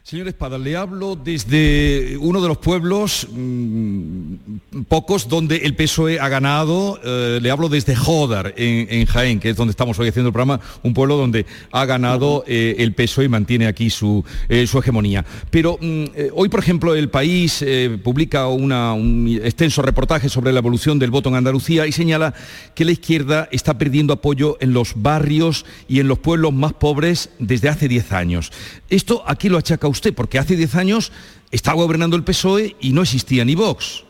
Señor 0.09 0.27
Espada, 0.27 0.57
le 0.57 0.75
hablo 0.75 1.15
desde 1.15 2.17
uno 2.17 2.41
de 2.41 2.47
los 2.47 2.57
pueblos, 2.57 3.27
mm, 3.31 4.81
pocos, 4.87 5.29
donde 5.29 5.57
el 5.57 5.75
PSOE 5.75 6.19
ha 6.19 6.27
ganado. 6.29 6.99
Eh, 7.03 7.37
le 7.39 7.51
hablo 7.51 7.69
desde 7.69 7.95
Jodar, 7.95 8.55
en, 8.57 9.05
Jaén, 9.05 9.39
que 9.39 9.51
es 9.51 9.55
donde 9.55 9.69
estamos 9.69 9.99
hoy 9.99 10.07
haciendo 10.07 10.29
el 10.29 10.33
programa, 10.33 10.61
un 10.81 10.95
pueblo 10.95 11.15
donde 11.15 11.45
ha 11.71 11.85
ganado 11.85 12.43
eh, 12.47 12.77
el 12.79 12.95
PSOE 12.95 13.25
y 13.25 13.29
mantiene 13.29 13.67
aquí 13.67 13.91
su, 13.91 14.25
eh, 14.47 14.65
su 14.65 14.79
hegemonía. 14.79 15.23
Pero 15.51 15.77
mm, 15.79 16.05
hoy, 16.33 16.49
por 16.49 16.61
ejemplo, 16.61 16.95
el 16.95 17.09
país 17.11 17.63
publica 18.03 18.47
un 18.47 19.39
extenso 19.43 19.83
reportaje 19.83 20.27
sobre 20.27 20.51
la 20.51 20.57
evolución 20.57 20.97
del 20.97 21.11
voto 21.11 21.29
en 21.29 21.35
Andalucía 21.35 21.85
y 21.85 21.91
señala 21.91 22.33
que 22.73 22.83
la 22.83 22.93
izquierda 22.93 23.47
está 23.51 23.77
perdiendo 23.77 24.13
apoyo 24.13 24.57
en 24.59 24.73
los 24.73 24.93
barrios 24.95 25.67
y 25.87 25.99
en 25.99 26.07
los 26.07 26.17
pueblos 26.17 26.51
más 26.51 26.73
pobres 26.73 27.29
desde 27.37 27.69
hace 27.69 27.87
10 27.87 28.11
años. 28.11 28.51
Esto 28.89 29.21
aquí 29.27 29.49
lo 29.49 29.59
achaca 29.59 29.87
usted 29.87 29.98
porque 30.15 30.39
hace 30.39 30.55
10 30.55 30.75
años 30.75 31.11
estaba 31.51 31.81
gobernando 31.81 32.15
el 32.15 32.23
PSOE 32.23 32.75
y 32.79 32.93
no 32.93 33.01
existía 33.01 33.45
ni 33.45 33.55
Vox. 33.55 34.05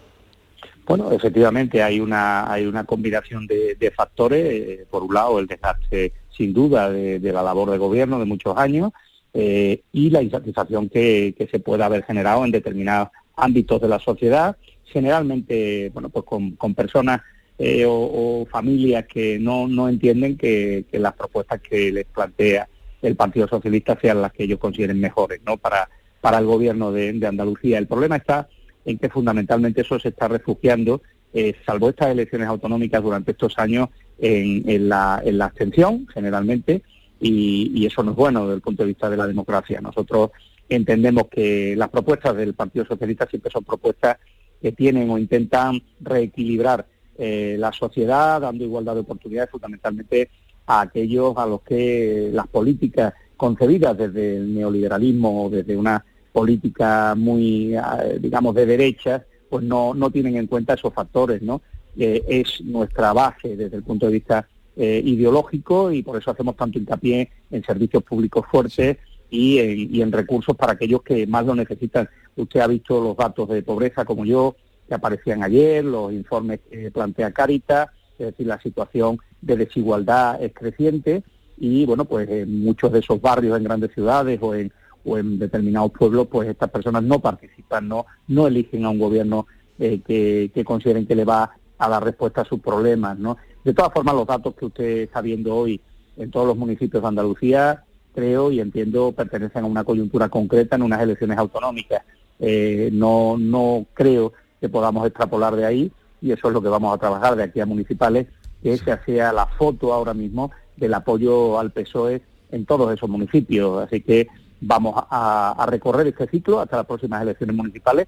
Bueno, 0.86 1.12
efectivamente 1.12 1.84
hay 1.84 2.00
una 2.00 2.52
hay 2.52 2.66
una 2.66 2.84
combinación 2.84 3.46
de, 3.46 3.94
factores. 3.96 4.46
Eh, 4.46 4.86
por 4.90 5.04
un 5.04 5.14
lado, 5.14 5.40
el 5.40 5.46
desgaste 5.46 6.14
sin 6.36 6.54
duda, 6.54 6.90
de, 6.90 7.20
la 7.20 7.44
labor 7.44 7.70
de 7.70 7.78
gobierno 7.78 8.18
de 8.18 8.26
muchos 8.26 8.58
años 8.58 8.92
eh, 9.34 9.82
y 9.92 10.10
la 10.10 10.24
insatisfacción 10.24 10.88
que, 10.90 11.36
se 11.52 11.60
pueda 11.60 11.86
haber 11.86 12.04
generado 12.04 12.46
en 12.46 12.52
determinados 12.52 13.10
ámbitos 13.36 13.82
de 13.82 13.90
la 13.90 14.00
sociedad, 14.00 14.56
generalmente, 14.86 15.92
bueno, 15.94 16.10
pues 16.10 16.26
con, 16.26 16.74
personas 16.74 17.22
eh, 17.58 17.86
o, 17.86 18.48
familias 18.50 19.06
que 19.06 19.38
no, 19.38 19.68
no 19.68 19.90
entienden 19.90 20.38
que, 20.38 20.86
las 20.94 21.14
propuestas 21.14 21.60
que 21.62 21.92
les 21.92 22.06
plantea 22.06 22.68
el 23.02 23.16
Partido 23.16 23.48
Socialista 23.48 23.98
sean 24.02 24.22
las 24.22 24.32
que 24.34 24.44
ellos 24.44 24.60
consideren 24.60 25.00
mejores, 25.00 25.42
¿no? 25.46 25.58
Para, 25.58 25.90
para 26.22 26.40
el 26.40 26.46
gobierno 26.46 26.92
de, 26.92 27.26
Andalucía. 27.26 27.78
El 27.78 27.88
problema 27.88 28.18
está 28.18 28.50
en 28.86 28.98
que 28.98 29.10
fundamentalmente 29.10 29.82
eso 29.82 30.00
se 30.00 30.10
está 30.10 30.28
refugiando, 30.28 31.02
eh, 31.34 31.54
salvo 31.66 31.90
estas 31.90 32.10
elecciones 32.10 32.48
autonómicas 32.48 33.02
durante 33.04 33.32
estos 33.32 33.58
años, 33.58 33.90
en, 34.22 34.90
la, 34.90 35.22
en 35.24 35.38
la 35.38 35.46
abstención, 35.46 36.06
generalmente, 36.14 36.84
y, 37.20 37.86
eso 37.86 38.04
no 38.04 38.12
es 38.12 38.18
bueno 38.18 38.42
desde 38.42 38.56
el 38.56 38.62
punto 38.62 38.84
de 38.84 38.88
vista 38.88 39.10
de 39.10 39.18
la 39.18 39.28
democracia. 39.28 39.82
Nosotros 39.82 40.32
entendemos 40.68 41.28
que 41.30 41.76
las 41.76 41.90
propuestas 41.90 42.36
del 42.36 42.54
Partido 42.54 42.86
Socialista 42.86 43.28
siempre 43.28 43.52
son 43.52 43.64
propuestas 43.64 44.18
que 44.62 44.72
tienen 44.72 45.10
o 45.10 45.18
intentan 45.18 45.82
reequilibrar 46.02 46.86
eh, 47.18 47.56
la 47.58 47.72
sociedad, 47.72 48.42
dando 48.42 48.64
igualdad 48.64 48.96
de 48.96 49.02
oportunidades 49.02 49.52
fundamentalmente 49.52 50.30
a 50.70 50.82
aquellos 50.82 51.36
a 51.36 51.48
los 51.48 51.62
que 51.62 52.30
las 52.32 52.48
políticas 52.48 53.16
concebidas 53.36 53.98
desde 53.98 54.38
el 54.38 54.54
neoliberalismo 54.54 55.46
o 55.46 55.50
desde 55.50 55.76
una 55.76 56.06
política 56.32 57.16
muy, 57.18 57.76
eh, 57.76 58.20
digamos, 58.20 58.54
de 58.54 58.68
derecha, 58.68 59.26
pues 59.50 59.64
no, 59.64 59.96
no 59.96 60.12
tienen 60.12 60.38
en 60.38 60.46
cuenta 60.46 60.76
esos 60.76 60.94
factores, 60.94 61.42
¿no? 61.42 61.62
es 61.98 62.62
nuestra 62.62 63.12
base 63.12 63.58
desde 63.58 63.76
el 63.76 63.84
punto 63.84 64.06
de 64.06 64.14
vista 64.14 64.48
eh, 64.78 65.02
ideológico 65.04 65.92
y 65.92 66.04
por 66.04 66.18
eso 66.18 66.32
hacemos 66.32 66.56
tanto 66.56 66.78
hincapié 66.78 67.30
en 67.52 67.64
servicios 67.64 68.04
públicos 68.04 68.46
fuertes 68.50 68.98
y 69.30 70.00
en, 70.00 70.12
recursos 70.12 70.56
para 70.56 70.74
aquellos 70.74 71.02
que 71.02 71.28
más 71.28 71.46
lo 71.46 71.56
necesitan. 71.56 72.08
Usted 72.36 72.62
ha 72.62 72.68
visto 72.68 73.02
los 73.02 73.18
datos 73.18 73.50
de 73.50 73.64
pobreza 73.64 74.06
como 74.06 74.24
yo, 74.24 74.56
que 74.88 74.94
aparecían 74.94 75.44
ayer, 75.44 75.84
los 75.84 76.14
informes 76.14 76.62
que 76.70 76.92
plantea 76.92 77.32
Caritas, 77.32 77.90
es 78.18 78.28
decir, 78.28 78.48
la 78.48 78.62
situación 78.62 79.20
de 79.42 79.58
desigualdad 79.58 80.42
es 80.42 80.54
creciente 80.54 81.24
y 81.58 81.86
bueno, 81.86 82.06
pues 82.06 82.30
en 82.30 82.64
muchos 82.64 82.92
de 82.92 83.00
esos 83.00 83.22
barrios 83.22 83.58
en 83.58 83.64
grandes 83.64 83.92
ciudades 83.94 84.40
o 84.42 84.56
en, 84.56 84.72
o 85.06 85.18
en 85.18 85.40
determinados 85.40 85.92
pueblos, 85.92 86.28
pues 86.28 86.50
estas 86.50 86.70
personas 86.70 87.04
no 87.04 87.20
participan, 87.20 87.88
no, 87.88 88.06
no 88.28 88.48
eligen 88.48 88.86
a 88.86 88.90
un 88.90 89.00
gobierno 89.00 89.48
eh, 89.78 90.02
que, 90.06 90.52
que 90.54 90.64
consideren 90.64 91.06
que 91.06 91.16
le 91.16 91.26
va 91.26 91.52
a 91.78 91.90
dar 91.90 92.04
respuesta 92.04 92.42
a 92.42 92.46
sus 92.46 92.60
problemas, 92.60 93.18
¿no? 93.18 93.38
De 93.64 93.74
todas 93.74 93.92
formas, 93.94 94.16
los 94.16 94.28
datos 94.28 94.56
que 94.56 94.66
usted 94.66 94.98
está 95.00 95.22
viendo 95.22 95.56
hoy 95.56 95.82
en 96.18 96.32
todos 96.32 96.48
los 96.48 96.58
municipios 96.58 97.02
de 97.02 97.08
Andalucía, 97.08 97.84
creo 98.14 98.52
y 98.52 98.60
entiendo, 98.60 99.12
pertenecen 99.12 99.64
a 99.64 99.68
una 99.68 99.84
coyuntura 99.84 100.30
concreta 100.30 100.76
en 100.76 100.84
unas 100.84 101.02
elecciones 101.02 101.38
autonómicas. 101.38 102.04
Eh, 102.40 102.90
no, 102.92 103.38
no 103.38 103.86
creo 103.94 104.34
que 104.60 104.70
podamos 104.70 105.06
extrapolar 105.06 105.56
de 105.56 105.66
ahí 105.66 105.92
y 106.22 106.32
eso 106.32 106.48
es 106.48 106.54
lo 106.54 106.62
que 106.62 106.70
vamos 106.70 106.94
a 106.94 106.98
trabajar 106.98 107.36
de 107.36 107.44
aquí 107.44 107.60
a 107.60 107.66
municipales, 107.66 108.28
que 108.62 108.74
esa 108.74 109.04
sea 109.04 109.34
la 109.34 109.46
foto 109.46 109.94
ahora 109.94 110.14
mismo 110.14 110.52
del 110.76 110.94
apoyo 110.94 111.60
al 111.60 111.72
PSOE 111.72 112.22
en 112.52 112.66
todos 112.66 112.94
esos 112.94 113.10
municipios. 113.10 113.84
Así 113.84 114.02
que 114.02 114.28
vamos 114.62 114.96
a, 115.10 115.66
recorrer 115.70 116.08
este 116.08 116.28
ciclo 116.28 116.60
hasta 116.60 116.78
las 116.78 116.86
próximas 116.86 117.22
elecciones 117.22 117.56
municipales, 117.56 118.08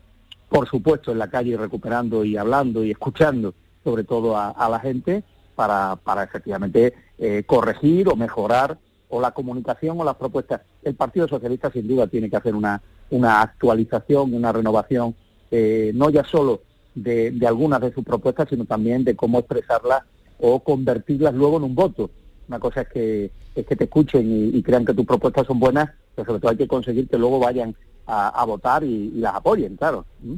por 0.49 0.67
supuesto 0.67 1.11
en 1.11 1.19
la 1.19 1.29
calle 1.29 1.55
recuperando 1.57 2.25
y 2.25 2.37
hablando 2.37 2.83
y 2.83 2.91
escuchando 2.91 3.53
sobre 3.83 4.03
todo 4.03 4.37
a 4.37 4.69
la 4.69 4.79
gente 4.79 5.23
para, 5.55 5.95
para 5.95 6.23
efectivamente 6.23 6.93
eh, 7.17 7.43
corregir 7.45 8.09
o 8.09 8.15
mejorar 8.15 8.77
o 9.09 9.21
la 9.21 9.31
comunicación 9.31 9.99
o 9.99 10.03
las 10.03 10.15
propuestas. 10.15 10.61
El 10.81 10.95
Partido 10.95 11.27
Socialista 11.27 11.69
sin 11.71 11.87
duda 11.87 12.07
tiene 12.07 12.29
que 12.29 12.37
hacer 12.37 12.55
una, 12.55 12.81
una 13.09 13.41
actualización, 13.41 14.33
una 14.33 14.51
renovación, 14.51 15.15
eh, 15.51 15.91
no 15.93 16.09
ya 16.09 16.23
solo 16.23 16.61
de, 16.95 17.37
algunas 17.45 17.81
de 17.81 17.93
sus 17.93 18.03
propuestas, 18.03 18.49
sino 18.49 18.65
también 18.65 19.03
de 19.03 19.15
cómo 19.15 19.39
expresarlas 19.39 20.03
o 20.41 20.59
convertirlas 20.59 21.33
luego 21.33 21.57
en 21.57 21.63
un 21.63 21.75
voto. 21.75 22.09
Una 22.47 22.59
cosa 22.59 22.81
es 22.81 22.89
que, 22.89 23.31
es 23.55 23.65
que 23.65 23.75
te 23.75 23.85
escuchen 23.85 24.51
y, 24.53 24.61
crean 24.61 24.85
que 24.85 24.93
tus 24.93 25.05
propuestas 25.05 25.47
son 25.47 25.59
buenas, 25.59 25.89
pero 26.15 26.25
sobre 26.25 26.39
todo 26.39 26.51
hay 26.51 26.57
que 26.57 26.67
conseguir 26.67 27.07
que 27.07 27.17
luego 27.17 27.39
vayan 27.39 27.75
a, 28.07 28.43
votar 28.45 28.83
y, 28.83 29.11
las 29.11 29.35
apoyen, 29.35 29.77
claro. 29.77 30.05
¿Mm? 30.21 30.35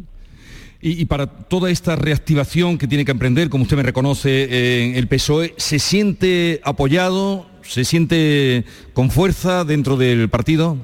Y, 0.82 1.06
para 1.06 1.28
toda 1.28 1.72
esta 1.72 1.96
reactivación 1.96 2.78
que 2.78 2.88
tiene 2.88 3.06
que 3.06 3.12
emprender, 3.12 3.50
como 3.50 3.64
usted 3.64 3.78
me 3.78 3.84
reconoce, 3.84 4.84
en 4.84 4.96
el 4.96 5.08
PSOE, 5.08 5.54
¿se 5.58 5.80
siente 5.80 6.60
apoyado, 6.64 7.46
se 7.62 7.86
siente 7.86 8.66
con 8.94 9.10
fuerza 9.10 9.64
dentro 9.64 9.96
del 9.96 10.30
partido? 10.30 10.78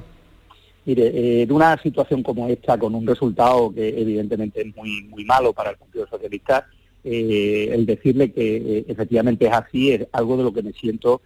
Mire, 0.86 1.06
eh, 1.08 1.42
en 1.42 1.52
una 1.52 1.80
situación 1.82 2.22
como 2.22 2.48
esta, 2.48 2.78
con 2.78 2.94
un 2.94 3.06
resultado 3.06 3.72
que 3.72 3.88
evidentemente 3.88 4.62
es 4.62 4.74
muy, 4.74 5.02
muy 5.02 5.24
malo 5.24 5.52
para 5.52 5.70
el 5.70 5.76
Partido 5.76 6.06
Socialista, 6.08 6.66
eh, 7.04 7.70
el 7.72 7.86
decirle 7.86 8.32
que 8.32 8.56
eh, 8.56 8.84
efectivamente 8.88 9.46
es 9.46 9.52
así 9.52 9.92
es 9.92 10.06
algo 10.12 10.36
de 10.36 10.44
lo 10.44 10.52
que 10.52 10.62
me 10.62 10.72
siento 10.72 11.20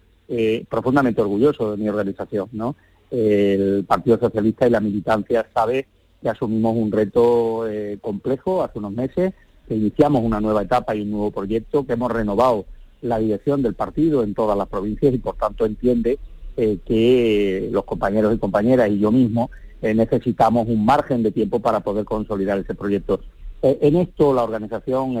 profundamente 0.69 1.21
orgulloso 1.21 1.69
de 1.69 1.77
mi 1.77 1.87
organización. 1.87 2.49
¿no? 2.51 2.75
El 3.11 3.85
Partido 3.87 4.17
Socialista 4.19 4.65
y 4.65 4.71
la 4.71 4.79
militancia 4.79 5.45
sabe 5.53 5.87
que 6.21 6.29
asumimos 6.29 6.75
un 6.75 6.91
reto 6.91 7.69
eh, 7.69 7.99
complejo 8.01 8.63
hace 8.63 8.79
unos 8.79 8.93
meses, 8.93 9.33
que 9.67 9.75
iniciamos 9.75 10.23
una 10.23 10.41
nueva 10.41 10.63
etapa 10.63 10.95
y 10.95 11.01
un 11.01 11.11
nuevo 11.11 11.29
proyecto, 11.29 11.85
que 11.85 11.93
hemos 11.93 12.11
renovado 12.11 12.65
la 13.03 13.19
dirección 13.19 13.61
del 13.61 13.75
partido 13.75 14.23
en 14.23 14.33
todas 14.33 14.57
las 14.57 14.67
provincias 14.67 15.13
y 15.13 15.19
por 15.19 15.35
tanto 15.35 15.67
entiende 15.67 16.17
eh, 16.57 16.79
que 16.83 17.69
los 17.71 17.83
compañeros 17.83 18.33
y 18.33 18.39
compañeras 18.39 18.89
y 18.89 18.99
yo 18.99 19.11
mismo 19.11 19.51
eh, 19.83 19.93
necesitamos 19.93 20.67
un 20.67 20.83
margen 20.83 21.21
de 21.21 21.31
tiempo 21.31 21.59
para 21.59 21.81
poder 21.81 22.05
consolidar 22.05 22.57
ese 22.57 22.73
proyecto. 22.73 23.19
en 23.61 23.95
esto 23.95 24.33
la 24.33 24.43
organización 24.43 25.17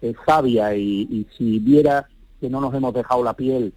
es 0.00 0.16
sabia 0.26 0.74
y, 0.74 1.26
si 1.36 1.58
viera 1.58 2.08
que 2.40 2.50
no 2.50 2.60
nos 2.60 2.74
hemos 2.74 2.94
dejado 2.94 3.22
la 3.22 3.34
piel 3.34 3.72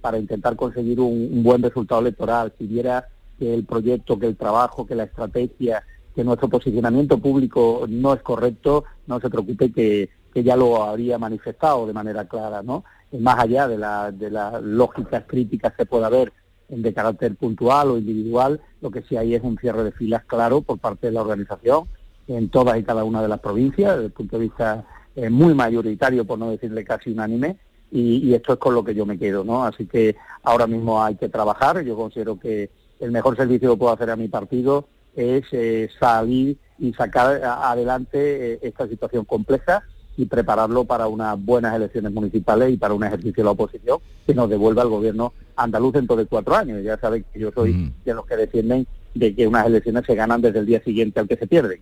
para 0.00 0.18
intentar 0.18 0.54
conseguir 0.54 1.00
un 1.00 1.42
buen 1.42 1.62
resultado 1.62 2.00
electoral, 2.00 2.52
si 2.56 2.66
viera 2.66 3.08
que 3.38 3.52
el 3.52 3.64
proyecto, 3.64 4.18
que 4.18 4.26
el 4.26 4.36
trabajo, 4.36 4.86
que 4.86 4.94
la 4.94 5.04
estrategia 5.04 5.82
que 6.14 6.24
nuestro 6.24 6.48
posicionamiento 6.48 7.18
público 7.18 7.86
no 7.88 8.12
es 8.14 8.22
correcto, 8.22 8.84
no 9.06 9.20
se 9.20 9.30
preocupe 9.30 9.72
que, 9.72 10.10
ya 10.34 10.56
lo 10.56 10.82
habría 10.82 11.18
manifestado 11.18 11.86
de 11.86 11.92
manera 11.92 12.26
clara, 12.26 12.62
¿no? 12.62 12.84
Más 13.18 13.38
allá 13.38 13.68
de, 13.68 13.76
la, 13.76 14.10
de 14.10 14.30
las 14.30 14.62
lógicas 14.62 15.24
críticas 15.26 15.74
que 15.74 15.84
pueda 15.84 16.06
haber 16.06 16.32
de 16.68 16.94
carácter 16.94 17.36
puntual 17.36 17.90
o 17.90 17.98
individual, 17.98 18.60
lo 18.80 18.90
que 18.90 19.02
sí 19.02 19.16
hay 19.16 19.34
es 19.34 19.42
un 19.42 19.58
cierre 19.58 19.84
de 19.84 19.92
filas 19.92 20.24
claro 20.24 20.62
por 20.62 20.78
parte 20.78 21.08
de 21.08 21.12
la 21.12 21.20
organización 21.20 21.86
en 22.28 22.48
todas 22.48 22.78
y 22.78 22.82
cada 22.82 23.04
una 23.04 23.20
de 23.20 23.28
las 23.28 23.40
provincias, 23.40 23.92
desde 23.92 24.06
el 24.06 24.12
punto 24.12 24.38
de 24.38 24.44
vista 24.44 24.86
eh, 25.16 25.30
muy 25.30 25.54
mayoritario, 25.54 26.24
por 26.24 26.38
no 26.38 26.50
decirle 26.50 26.84
casi 26.84 27.10
unánime, 27.10 27.56
y, 27.90 28.28
y, 28.28 28.34
esto 28.34 28.54
es 28.54 28.58
con 28.58 28.74
lo 28.74 28.82
que 28.82 28.94
yo 28.94 29.04
me 29.04 29.18
quedo, 29.18 29.44
¿no? 29.44 29.64
Así 29.64 29.86
que 29.86 30.16
ahora 30.42 30.66
mismo 30.66 31.02
hay 31.02 31.16
que 31.16 31.28
trabajar, 31.28 31.82
yo 31.84 31.94
considero 31.94 32.40
que 32.40 32.70
el 33.00 33.10
mejor 33.10 33.36
servicio 33.36 33.72
que 33.72 33.76
puedo 33.76 33.92
hacer 33.92 34.10
a 34.10 34.16
mi 34.16 34.28
partido 34.28 34.86
es 35.14 35.44
eh, 35.52 35.90
salir 35.98 36.56
y 36.78 36.92
sacar 36.94 37.42
adelante 37.44 38.54
eh, 38.54 38.58
esta 38.62 38.88
situación 38.88 39.24
compleja 39.24 39.82
y 40.16 40.26
prepararlo 40.26 40.84
para 40.84 41.06
unas 41.08 41.42
buenas 41.42 41.74
elecciones 41.74 42.12
municipales 42.12 42.72
y 42.72 42.76
para 42.76 42.94
un 42.94 43.04
ejercicio 43.04 43.42
de 43.42 43.44
la 43.44 43.50
oposición 43.50 43.98
que 44.26 44.34
nos 44.34 44.48
devuelva 44.48 44.82
al 44.82 44.88
gobierno 44.88 45.32
andaluz 45.56 45.94
dentro 45.94 46.16
de 46.16 46.26
cuatro 46.26 46.54
años. 46.54 46.82
Ya 46.82 46.98
saben 46.98 47.24
que 47.32 47.40
yo 47.40 47.50
soy 47.52 47.92
de 48.04 48.14
los 48.14 48.26
que 48.26 48.36
defienden 48.36 48.86
de 49.14 49.34
que 49.34 49.46
unas 49.46 49.66
elecciones 49.66 50.04
se 50.06 50.14
ganan 50.14 50.40
desde 50.40 50.60
el 50.60 50.66
día 50.66 50.82
siguiente 50.82 51.20
al 51.20 51.28
que 51.28 51.36
se 51.36 51.46
pierden. 51.46 51.80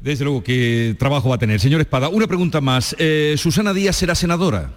Desde 0.00 0.24
luego, 0.24 0.42
¿qué 0.42 0.94
trabajo 0.98 1.30
va 1.30 1.36
a 1.36 1.38
tener? 1.38 1.58
Señor 1.58 1.80
Espada, 1.80 2.08
una 2.08 2.26
pregunta 2.26 2.60
más. 2.60 2.94
Eh, 2.98 3.34
¿Susana 3.38 3.72
Díaz 3.72 3.96
será 3.96 4.14
senadora? 4.14 4.70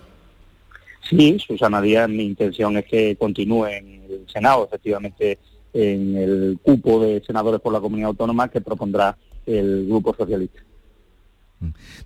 Sí, 1.10 1.38
Susana 1.46 1.82
Díaz, 1.82 2.10
mi 2.10 2.24
intención 2.24 2.78
es 2.78 2.86
que 2.86 3.16
continúe 3.16 3.66
en 3.68 4.04
el 4.10 4.26
Senado, 4.32 4.66
efectivamente 4.66 5.40
en 5.74 6.18
el 6.18 6.60
cupo 6.62 7.04
de 7.04 7.22
senadores 7.26 7.62
por 7.62 7.74
la 7.74 7.80
comunidad 7.80 8.10
autónoma 8.10 8.50
que 8.50 8.62
propondrá 8.62 9.18
el 9.46 9.86
Grupo 9.88 10.16
Socialista. 10.16 10.62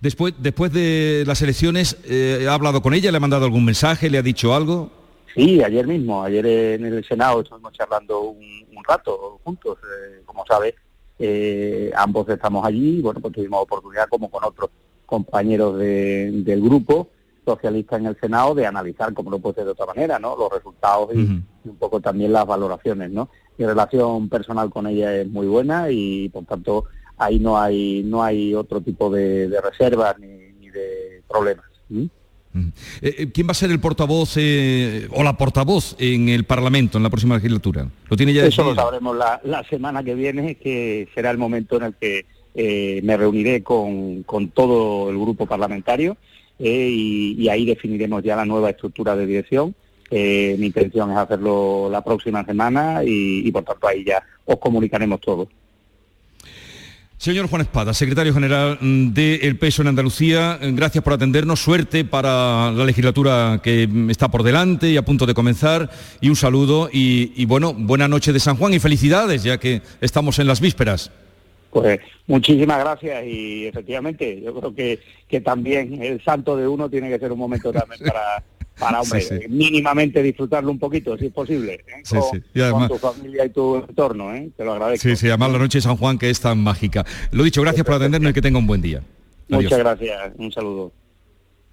Después, 0.00 0.34
después 0.38 0.72
de 0.72 1.22
las 1.26 1.40
elecciones, 1.42 1.96
eh, 2.04 2.46
¿ha 2.48 2.54
hablado 2.54 2.82
con 2.82 2.92
ella? 2.92 3.10
¿Le 3.10 3.18
ha 3.18 3.20
mandado 3.20 3.44
algún 3.44 3.64
mensaje? 3.64 4.10
¿Le 4.10 4.18
ha 4.18 4.22
dicho 4.22 4.54
algo? 4.54 4.90
Sí, 5.34 5.62
ayer 5.62 5.86
mismo, 5.86 6.22
ayer 6.22 6.46
en 6.46 6.84
el 6.86 7.04
Senado 7.04 7.40
estuvimos 7.40 7.72
charlando 7.72 8.20
un, 8.20 8.44
rato 8.86 9.40
juntos, 9.42 9.78
eh, 9.82 10.20
como 10.26 10.44
sabes, 10.46 10.74
eh, 11.18 11.92
ambos 11.96 12.28
estamos 12.28 12.64
allí, 12.64 13.00
bueno, 13.00 13.20
pues 13.20 13.34
tuvimos 13.34 13.62
oportunidad 13.62 14.08
como 14.08 14.30
con 14.30 14.44
otros 14.44 14.70
compañeros 15.06 15.78
del 15.78 16.62
grupo 16.62 17.08
socialista 17.44 17.96
en 17.96 18.06
el 18.06 18.18
Senado 18.18 18.54
de 18.54 18.66
analizar, 18.66 19.12
como 19.12 19.30
no 19.30 19.38
puede 19.38 19.56
ser 19.56 19.64
de 19.66 19.72
otra 19.72 19.86
manera, 19.86 20.18
¿no? 20.18 20.34
Los 20.36 20.50
resultados 20.50 21.10
y, 21.14 21.20
y 21.20 21.68
un 21.68 21.76
poco 21.78 22.00
también 22.00 22.32
las 22.32 22.46
valoraciones, 22.46 23.10
¿no? 23.10 23.28
mi 23.56 23.66
relación 23.66 24.28
personal 24.28 24.70
con 24.70 24.86
ella 24.86 25.14
es 25.16 25.28
muy 25.28 25.46
buena 25.46 25.90
y 25.90 26.28
por 26.28 26.44
tanto 26.44 26.84
ahí 27.16 27.38
no 27.38 27.58
hay 27.58 28.02
no 28.04 28.22
hay 28.22 28.54
otro 28.54 28.80
tipo 28.80 29.10
de, 29.10 29.60
reservas 29.62 30.18
ni, 30.18 30.70
de 30.70 31.22
problemas. 31.28 31.66
¿Quién 33.32 33.46
va 33.46 33.50
a 33.50 33.54
ser 33.54 33.70
el 33.70 33.80
portavoz 33.80 34.34
eh, 34.36 35.08
o 35.10 35.22
la 35.22 35.36
portavoz 35.36 35.96
en 35.98 36.28
el 36.28 36.44
Parlamento 36.44 36.98
en 36.98 37.04
la 37.04 37.10
próxima 37.10 37.34
legislatura? 37.36 37.88
¿Lo 38.08 38.16
tiene 38.16 38.32
ya 38.32 38.46
Eso 38.46 38.62
lo 38.62 38.74
sabremos 38.74 39.16
la, 39.16 39.64
semana 39.68 40.02
que 40.04 40.14
viene, 40.14 40.54
que 40.54 41.08
será 41.14 41.30
el 41.30 41.38
momento 41.38 41.76
en 41.76 41.82
el 41.82 41.94
que 41.94 42.26
me 43.02 43.16
reuniré 43.16 43.62
con, 43.62 44.24
todo 44.54 45.10
el 45.10 45.18
grupo 45.18 45.46
parlamentario 45.46 46.16
y, 46.58 47.48
ahí 47.48 47.64
definiremos 47.64 48.22
ya 48.22 48.36
la 48.36 48.44
nueva 48.44 48.70
estructura 48.70 49.16
de 49.16 49.26
dirección. 49.26 49.74
mi 50.10 50.66
intención 50.66 51.10
es 51.10 51.16
hacerlo 51.16 51.88
la 51.90 52.04
próxima 52.04 52.44
semana 52.44 53.02
y, 53.04 53.46
y 53.46 53.50
por 53.50 53.64
tanto 53.64 53.88
ahí 53.88 54.04
ya 54.04 54.22
os 54.44 54.58
comunicaremos 54.58 55.20
todo. 55.20 55.48
Señor 57.24 57.48
Juan 57.48 57.62
Espada, 57.62 57.94
secretario 57.94 58.34
general 58.34 58.76
mm, 58.82 59.14
del 59.14 59.56
Peso 59.56 59.80
en 59.80 59.88
Andalucía, 59.88 60.58
eh, 60.60 60.70
gracias 60.74 61.02
por 61.02 61.14
atendernos, 61.14 61.58
suerte 61.58 62.04
para 62.04 62.70
la 62.70 62.84
legislatura 62.84 63.62
que 63.62 63.86
mm, 63.86 64.10
está 64.10 64.30
por 64.30 64.42
delante 64.42 64.90
y 64.90 64.98
a 64.98 65.06
punto 65.06 65.24
de 65.24 65.32
comenzar, 65.32 65.88
y 66.20 66.28
un 66.28 66.36
saludo 66.36 66.90
y, 66.92 67.42
bueno, 67.46 67.72
buena 67.72 68.08
noche 68.08 68.34
de 68.34 68.40
San 68.40 68.56
Juan 68.56 68.74
y 68.74 68.78
felicidades, 68.78 69.42
ya 69.42 69.56
que 69.56 69.80
estamos 70.02 70.38
en 70.38 70.46
las 70.46 70.60
vísperas. 70.60 71.10
Pues 71.70 71.98
muchísimas 72.26 72.78
gracias 72.80 73.24
y 73.24 73.68
efectivamente 73.68 74.42
yo 74.42 74.54
creo 74.54 74.74
que, 74.74 75.00
que 75.26 75.40
también 75.40 76.02
el 76.02 76.22
santo 76.22 76.58
de 76.58 76.68
uno 76.68 76.90
tiene 76.90 77.08
que 77.08 77.18
ser 77.18 77.32
un 77.32 77.38
momento 77.38 77.72
también 77.72 78.00
para 78.06 78.42
para 78.78 79.00
hombre, 79.00 79.46
mínimamente 79.48 80.22
disfrutarlo 80.22 80.70
un 80.70 80.78
poquito, 80.78 81.16
si 81.16 81.26
es 81.26 81.32
posible, 81.32 81.84
¿eh? 81.86 82.70
con, 82.70 82.88
tu 82.88 82.98
familia 82.98 83.44
y 83.44 83.50
tu 83.50 83.76
entorno, 83.76 84.34
¿eh? 84.34 84.50
te 84.56 84.64
lo 84.64 84.72
agradezco. 84.72 85.08
Sí, 85.08 85.16
sí, 85.16 85.28
además 85.28 85.52
la 85.52 85.58
noche 85.58 85.78
de 85.78 85.82
San 85.82 85.96
Juan 85.96 86.18
que 86.18 86.30
es 86.30 86.40
tan 86.40 86.58
mágica. 86.58 87.04
Lo 87.30 87.44
dicho, 87.44 87.62
gracias 87.62 87.84
por 87.84 87.94
atendernos 87.94 88.30
y 88.30 88.34
que 88.34 88.42
tenga 88.42 88.58
un 88.58 88.66
buen 88.66 88.82
día. 88.82 89.02
Muchas 89.48 89.78
gracias, 89.78 90.32
un 90.36 90.50
saludo. 90.50 90.92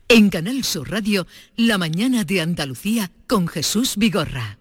En 0.08 0.30
Canal 0.30 0.64
Sur 0.64 0.92
Radio, 0.92 1.26
La 1.56 1.78
mañana 1.78 2.24
de 2.24 2.42
Andalucía 2.42 3.12
con 3.28 3.48
Jesús 3.48 3.96
Vigorra. 3.98 4.61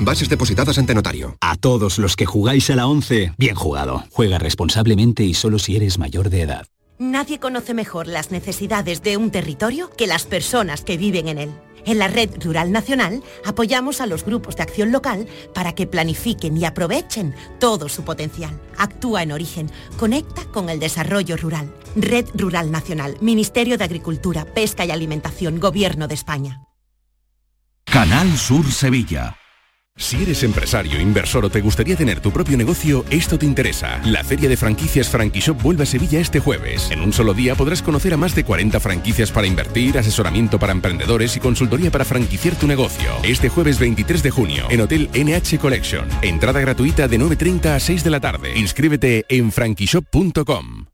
Bases 0.00 0.28
depositadas 0.28 0.78
ante 0.78 0.94
notario. 0.94 1.36
A 1.40 1.56
todos 1.56 1.98
los 1.98 2.16
que 2.16 2.26
jugáis 2.26 2.68
a 2.70 2.76
la 2.76 2.86
11, 2.86 3.32
bien 3.38 3.54
jugado. 3.54 4.04
Juega 4.10 4.38
responsablemente 4.38 5.24
y 5.24 5.34
solo 5.34 5.58
si 5.58 5.76
eres 5.76 5.98
mayor 5.98 6.30
de 6.30 6.42
edad. 6.42 6.66
Nadie 6.98 7.38
conoce 7.38 7.74
mejor 7.74 8.06
las 8.06 8.30
necesidades 8.30 9.02
de 9.02 9.16
un 9.16 9.30
territorio 9.30 9.90
que 9.96 10.06
las 10.06 10.26
personas 10.26 10.82
que 10.82 10.96
viven 10.96 11.28
en 11.28 11.38
él. 11.38 11.50
En 11.86 11.98
la 11.98 12.08
Red 12.08 12.42
Rural 12.42 12.72
Nacional 12.72 13.22
apoyamos 13.44 14.00
a 14.00 14.06
los 14.06 14.24
grupos 14.24 14.56
de 14.56 14.62
acción 14.62 14.90
local 14.90 15.26
para 15.52 15.74
que 15.74 15.86
planifiquen 15.86 16.56
y 16.56 16.64
aprovechen 16.64 17.34
todo 17.60 17.88
su 17.88 18.04
potencial. 18.04 18.58
Actúa 18.78 19.22
en 19.22 19.32
origen, 19.32 19.70
conecta 19.98 20.44
con 20.46 20.70
el 20.70 20.80
desarrollo 20.80 21.36
rural. 21.36 21.74
Red 21.94 22.26
Rural 22.34 22.70
Nacional, 22.70 23.16
Ministerio 23.20 23.76
de 23.76 23.84
Agricultura, 23.84 24.44
Pesca 24.44 24.84
y 24.84 24.90
Alimentación, 24.90 25.60
Gobierno 25.60 26.08
de 26.08 26.14
España. 26.14 26.62
Canal 27.84 28.36
Sur 28.38 28.70
Sevilla. 28.72 29.36
Si 29.96 30.22
eres 30.22 30.42
empresario, 30.42 31.00
inversor 31.00 31.44
o 31.44 31.50
te 31.50 31.60
gustaría 31.60 31.94
tener 31.94 32.20
tu 32.20 32.32
propio 32.32 32.56
negocio, 32.56 33.04
esto 33.10 33.38
te 33.38 33.46
interesa. 33.46 34.00
La 34.04 34.24
Feria 34.24 34.48
de 34.48 34.56
Franquicias 34.56 35.08
Franquishop 35.08 35.62
vuelve 35.62 35.84
a 35.84 35.86
Sevilla 35.86 36.18
este 36.18 36.40
jueves. 36.40 36.90
En 36.90 37.00
un 37.00 37.12
solo 37.12 37.32
día 37.32 37.54
podrás 37.54 37.80
conocer 37.80 38.12
a 38.12 38.16
más 38.16 38.34
de 38.34 38.44
40 38.44 38.80
franquicias 38.80 39.30
para 39.30 39.46
invertir, 39.46 39.96
asesoramiento 39.96 40.58
para 40.58 40.72
emprendedores 40.72 41.36
y 41.36 41.40
consultoría 41.40 41.92
para 41.92 42.04
franquiciar 42.04 42.56
tu 42.56 42.66
negocio. 42.66 43.12
Este 43.22 43.48
jueves 43.48 43.78
23 43.78 44.22
de 44.22 44.30
junio, 44.30 44.66
en 44.68 44.80
Hotel 44.80 45.10
NH 45.14 45.58
Collection. 45.58 46.08
Entrada 46.22 46.60
gratuita 46.60 47.08
de 47.08 47.18
9.30 47.18 47.66
a 47.76 47.80
6 47.80 48.02
de 48.02 48.10
la 48.10 48.20
tarde. 48.20 48.58
Inscríbete 48.58 49.24
en 49.28 49.52
franquishop.com. 49.52 50.93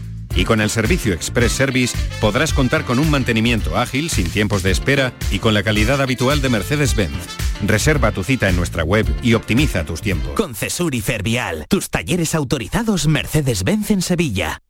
y 0.35 0.45
con 0.45 0.61
el 0.61 0.69
servicio 0.69 1.13
Express 1.13 1.51
Service 1.51 1.97
podrás 2.19 2.53
contar 2.53 2.85
con 2.85 2.99
un 2.99 3.09
mantenimiento 3.09 3.77
ágil, 3.77 4.09
sin 4.09 4.29
tiempos 4.29 4.63
de 4.63 4.71
espera 4.71 5.13
y 5.31 5.39
con 5.39 5.53
la 5.53 5.63
calidad 5.63 6.01
habitual 6.01 6.41
de 6.41 6.49
Mercedes-Benz. 6.49 7.27
Reserva 7.65 8.11
tu 8.11 8.23
cita 8.23 8.49
en 8.49 8.55
nuestra 8.55 8.83
web 8.83 9.05
y 9.21 9.33
optimiza 9.33 9.85
tus 9.85 10.01
tiempos. 10.01 10.33
Con 10.33 10.55
Cesur 10.55 10.95
y 10.95 11.01
Fervial, 11.01 11.65
tus 11.69 11.89
talleres 11.89 12.35
autorizados 12.35 13.07
Mercedes-Benz 13.07 13.91
en 13.91 14.01
Sevilla. 14.01 14.61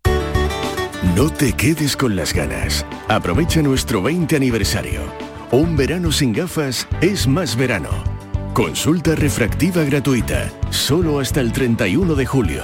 No 1.16 1.30
te 1.30 1.54
quedes 1.54 1.98
con 1.98 2.16
las 2.16 2.34
ganas. 2.34 2.86
Aprovecha 3.08 3.62
nuestro 3.62 4.04
20 4.04 4.36
aniversario. 4.36 5.02
Un 5.52 5.76
verano 5.76 6.12
sin 6.12 6.32
gafas 6.32 6.88
es 7.02 7.28
más 7.28 7.56
verano. 7.56 7.90
Consulta 8.54 9.16
refractiva 9.16 9.84
gratuita, 9.84 10.52
solo 10.70 11.20
hasta 11.20 11.42
el 11.42 11.52
31 11.52 12.16
de 12.16 12.26
julio. 12.26 12.64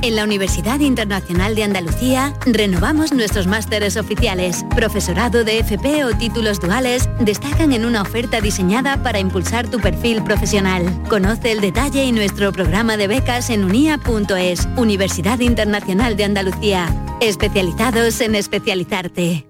En 0.00 0.16
la 0.16 0.24
Universidad 0.24 0.80
Internacional 0.80 1.54
de 1.54 1.64
Andalucía 1.64 2.34
renovamos 2.46 3.12
nuestros 3.12 3.46
másteres 3.46 3.96
oficiales. 3.96 4.64
Profesorado 4.74 5.44
de 5.44 5.58
FP 5.58 6.04
o 6.04 6.16
títulos 6.16 6.60
duales 6.60 7.08
destacan 7.20 7.72
en 7.72 7.84
una 7.84 8.02
oferta 8.02 8.40
diseñada 8.40 9.02
para 9.02 9.20
impulsar 9.20 9.70
tu 9.70 9.78
perfil 9.78 10.24
profesional. 10.24 10.84
Conoce 11.08 11.52
el 11.52 11.60
detalle 11.60 12.04
y 12.04 12.12
nuestro 12.12 12.52
programa 12.52 12.96
de 12.96 13.08
becas 13.08 13.50
en 13.50 13.64
unia.es. 13.64 14.66
Universidad 14.76 15.40
Internacional 15.40 16.16
de 16.16 16.24
Andalucía. 16.24 16.88
Especializados 17.20 18.20
en 18.20 18.34
especializarte. 18.34 19.46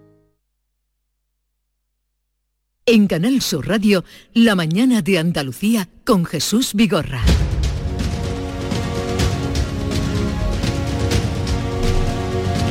En 2.84 3.06
Canal 3.06 3.40
Sur 3.40 3.68
Radio, 3.68 4.04
La 4.34 4.56
mañana 4.56 5.02
de 5.02 5.18
Andalucía 5.18 5.88
con 6.04 6.24
Jesús 6.24 6.74
Vigorra. 6.74 7.22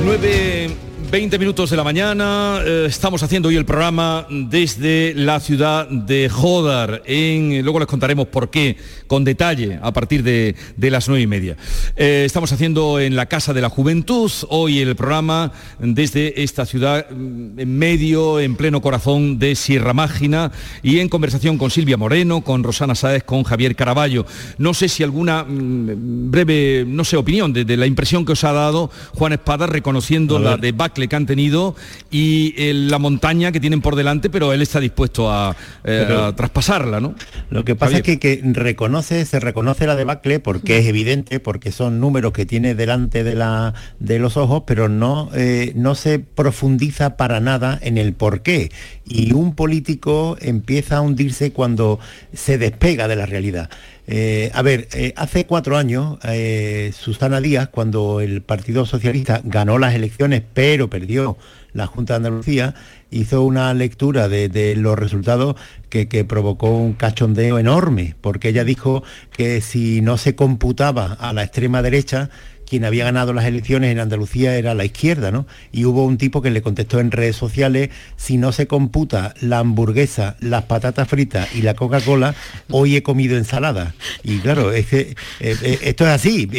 9 0.02 0.91
20 1.12 1.40
minutos 1.40 1.70
de 1.70 1.76
la 1.76 1.84
mañana, 1.84 2.62
eh, 2.66 2.86
estamos 2.88 3.22
haciendo 3.22 3.50
hoy 3.50 3.58
el 3.58 3.66
programa 3.66 4.26
desde 4.30 5.14
la 5.14 5.42
ciudad 5.42 5.86
de 5.90 6.30
Jodar. 6.30 7.04
En, 7.06 7.62
luego 7.64 7.80
les 7.80 7.88
contaremos 7.90 8.28
por 8.28 8.50
qué, 8.50 8.78
con 9.08 9.26
detalle, 9.26 9.78
a 9.82 9.92
partir 9.92 10.24
de, 10.24 10.56
las 10.78 11.10
nueve 11.10 11.22
y 11.22 11.28
media. 11.28 11.58
Eh, 11.98 12.24
estamos 12.26 12.54
haciendo 12.54 12.98
en 12.98 13.18
la 13.18 13.26
Casa 13.26 13.52
de 13.52 13.60
la 13.60 13.68
Juventud 13.68 14.32
hoy 14.48 14.80
el 14.80 14.96
programa 14.96 15.52
desde 15.80 16.44
esta 16.44 16.66
ciudad 16.66 17.06
mm, 17.12 17.60
en 17.60 17.78
medio, 17.78 18.40
en 18.40 18.56
pleno 18.56 18.82
corazón 18.82 19.38
de 19.38 19.56
Sierra 19.56 19.94
Mágina 19.94 20.54
y 20.82 21.00
en 21.00 21.10
conversación 21.10 21.58
con 21.58 21.72
Silvia 21.72 21.98
Moreno, 21.98 22.40
con 22.40 22.64
Rosana 22.64 22.96
Sáez, 22.96 23.26
con 23.26 23.44
Javier 23.44 23.76
Caraballo. 23.76 24.26
No 24.58 24.74
sé 24.74 24.88
si 24.88 25.04
alguna 25.04 25.44
mm, 25.44 26.32
breve, 26.32 26.86
no 26.88 27.04
sé, 27.04 27.18
opinión 27.18 27.52
de, 27.52 27.76
la 27.76 27.86
impresión 27.86 28.24
que 28.24 28.32
os 28.32 28.46
ha 28.46 28.54
dado 28.54 28.90
Juan 29.14 29.34
Espada 29.34 29.68
reconociendo 29.68 30.40
la 30.40 30.56
debacle 30.56 31.01
debacle 31.02 31.08
que 31.08 31.16
han 31.16 31.26
tenido 31.26 31.76
y 32.10 32.54
eh, 32.58 32.74
la 32.74 33.00
montaña 33.00 33.52
que 33.52 33.60
tienen 33.60 33.82
por 33.82 33.96
delante, 33.96 34.30
pero 34.30 34.54
él 34.54 34.62
está 34.62 34.80
dispuesto 34.80 35.32
a, 35.32 35.56
eh, 35.84 36.08
a 36.10 36.36
traspasarla, 36.36 37.00
¿no? 37.00 37.16
Lo 37.50 37.64
que 37.64 37.76
pasa 37.76 37.98
es 37.98 38.04
que, 38.04 38.20
que 38.20 38.42
reconoce, 38.44 39.26
se 39.26 39.40
reconoce 39.40 39.88
la 39.88 39.96
debacle 39.96 40.40
porque 40.40 40.80
es 40.80 40.88
evidente, 40.88 41.40
porque 41.40 41.72
son 41.72 42.00
números 42.00 42.34
que 42.34 42.46
tiene 42.46 42.76
delante 42.76 43.24
de, 43.24 43.36
la, 43.36 43.74
de 44.00 44.20
los 44.20 44.38
ojos, 44.38 44.64
pero 44.66 44.90
no, 44.90 45.30
eh, 45.34 45.74
no 45.76 45.96
se 45.96 46.20
profundiza 46.20 47.18
para 47.18 47.40
nada 47.40 47.80
en 47.82 47.98
el 47.98 48.14
por 48.14 48.42
qué. 48.42 48.72
Y 49.06 49.34
un 49.34 49.56
político 49.56 50.38
empieza 50.40 50.98
a 50.98 51.02
hundirse 51.02 51.52
cuando 51.52 52.00
se 52.34 52.58
despega 52.58 53.08
de 53.08 53.16
la 53.16 53.26
realidad. 53.26 53.70
Eh, 54.08 54.52
a 54.54 54.62
ver, 54.62 54.88
eh, 54.94 55.14
hace 55.16 55.46
cuatro 55.46 55.78
años, 55.78 56.18
eh, 56.24 56.92
Susana 56.98 57.40
Díaz, 57.40 57.70
cuando 57.70 58.20
el 58.20 58.42
Partido 58.42 58.86
Socialista 58.86 59.42
ganó 59.44 59.78
las 59.78 59.94
elecciones, 59.94 60.44
pero 60.54 60.90
perdió 60.90 61.38
la 61.74 61.88
Junta 61.88 62.14
de 62.14 62.18
Andalucía, 62.18 62.74
hizo 63.12 63.44
una 63.44 63.74
lectura 63.74 64.28
de, 64.28 64.76
los 64.76 64.98
resultados 64.98 65.56
que, 65.90 66.26
provocó 66.26 66.76
un 66.76 66.94
cachondeo 66.94 67.60
enorme, 67.60 68.16
porque 68.22 68.50
ella 68.50 68.64
dijo 68.64 69.04
que 69.32 69.62
si 69.62 70.02
no 70.02 70.18
se 70.18 70.36
computaba 70.36 71.14
a 71.14 71.32
la 71.32 71.44
extrema 71.44 71.82
derecha, 71.82 72.30
quien 72.72 72.86
había 72.86 73.04
ganado 73.04 73.34
las 73.34 73.44
elecciones 73.44 73.92
en 73.92 74.00
Andalucía 74.00 74.56
era 74.56 74.74
la 74.74 74.86
izquierda, 74.86 75.30
¿no? 75.30 75.46
Y 75.74 75.84
hubo 75.84 76.06
un 76.06 76.18
tipo 76.18 76.42
que 76.42 76.52
le 76.52 76.62
contestó 76.62 77.02
en 77.02 77.12
redes 77.12 77.36
sociales, 77.36 77.90
si 78.16 78.38
no 78.38 78.54
se 78.54 78.66
computa 78.66 79.34
la 79.42 79.60
hamburguesa, 79.60 80.38
las 80.40 80.64
patatas 80.64 81.10
fritas 81.10 81.54
y 81.54 81.64
la 81.64 81.74
Coca-Cola, 81.74 82.34
hoy 82.70 82.96
he 82.96 83.04
comido 83.04 83.36
ensalada. 83.36 83.94
Y 84.24 84.40
claro, 84.40 84.72
es 84.72 84.86
que, 84.86 85.00
eh, 85.42 85.58
eh, 85.62 85.80
esto 85.82 86.06
es 86.06 86.12
así. 86.12 86.50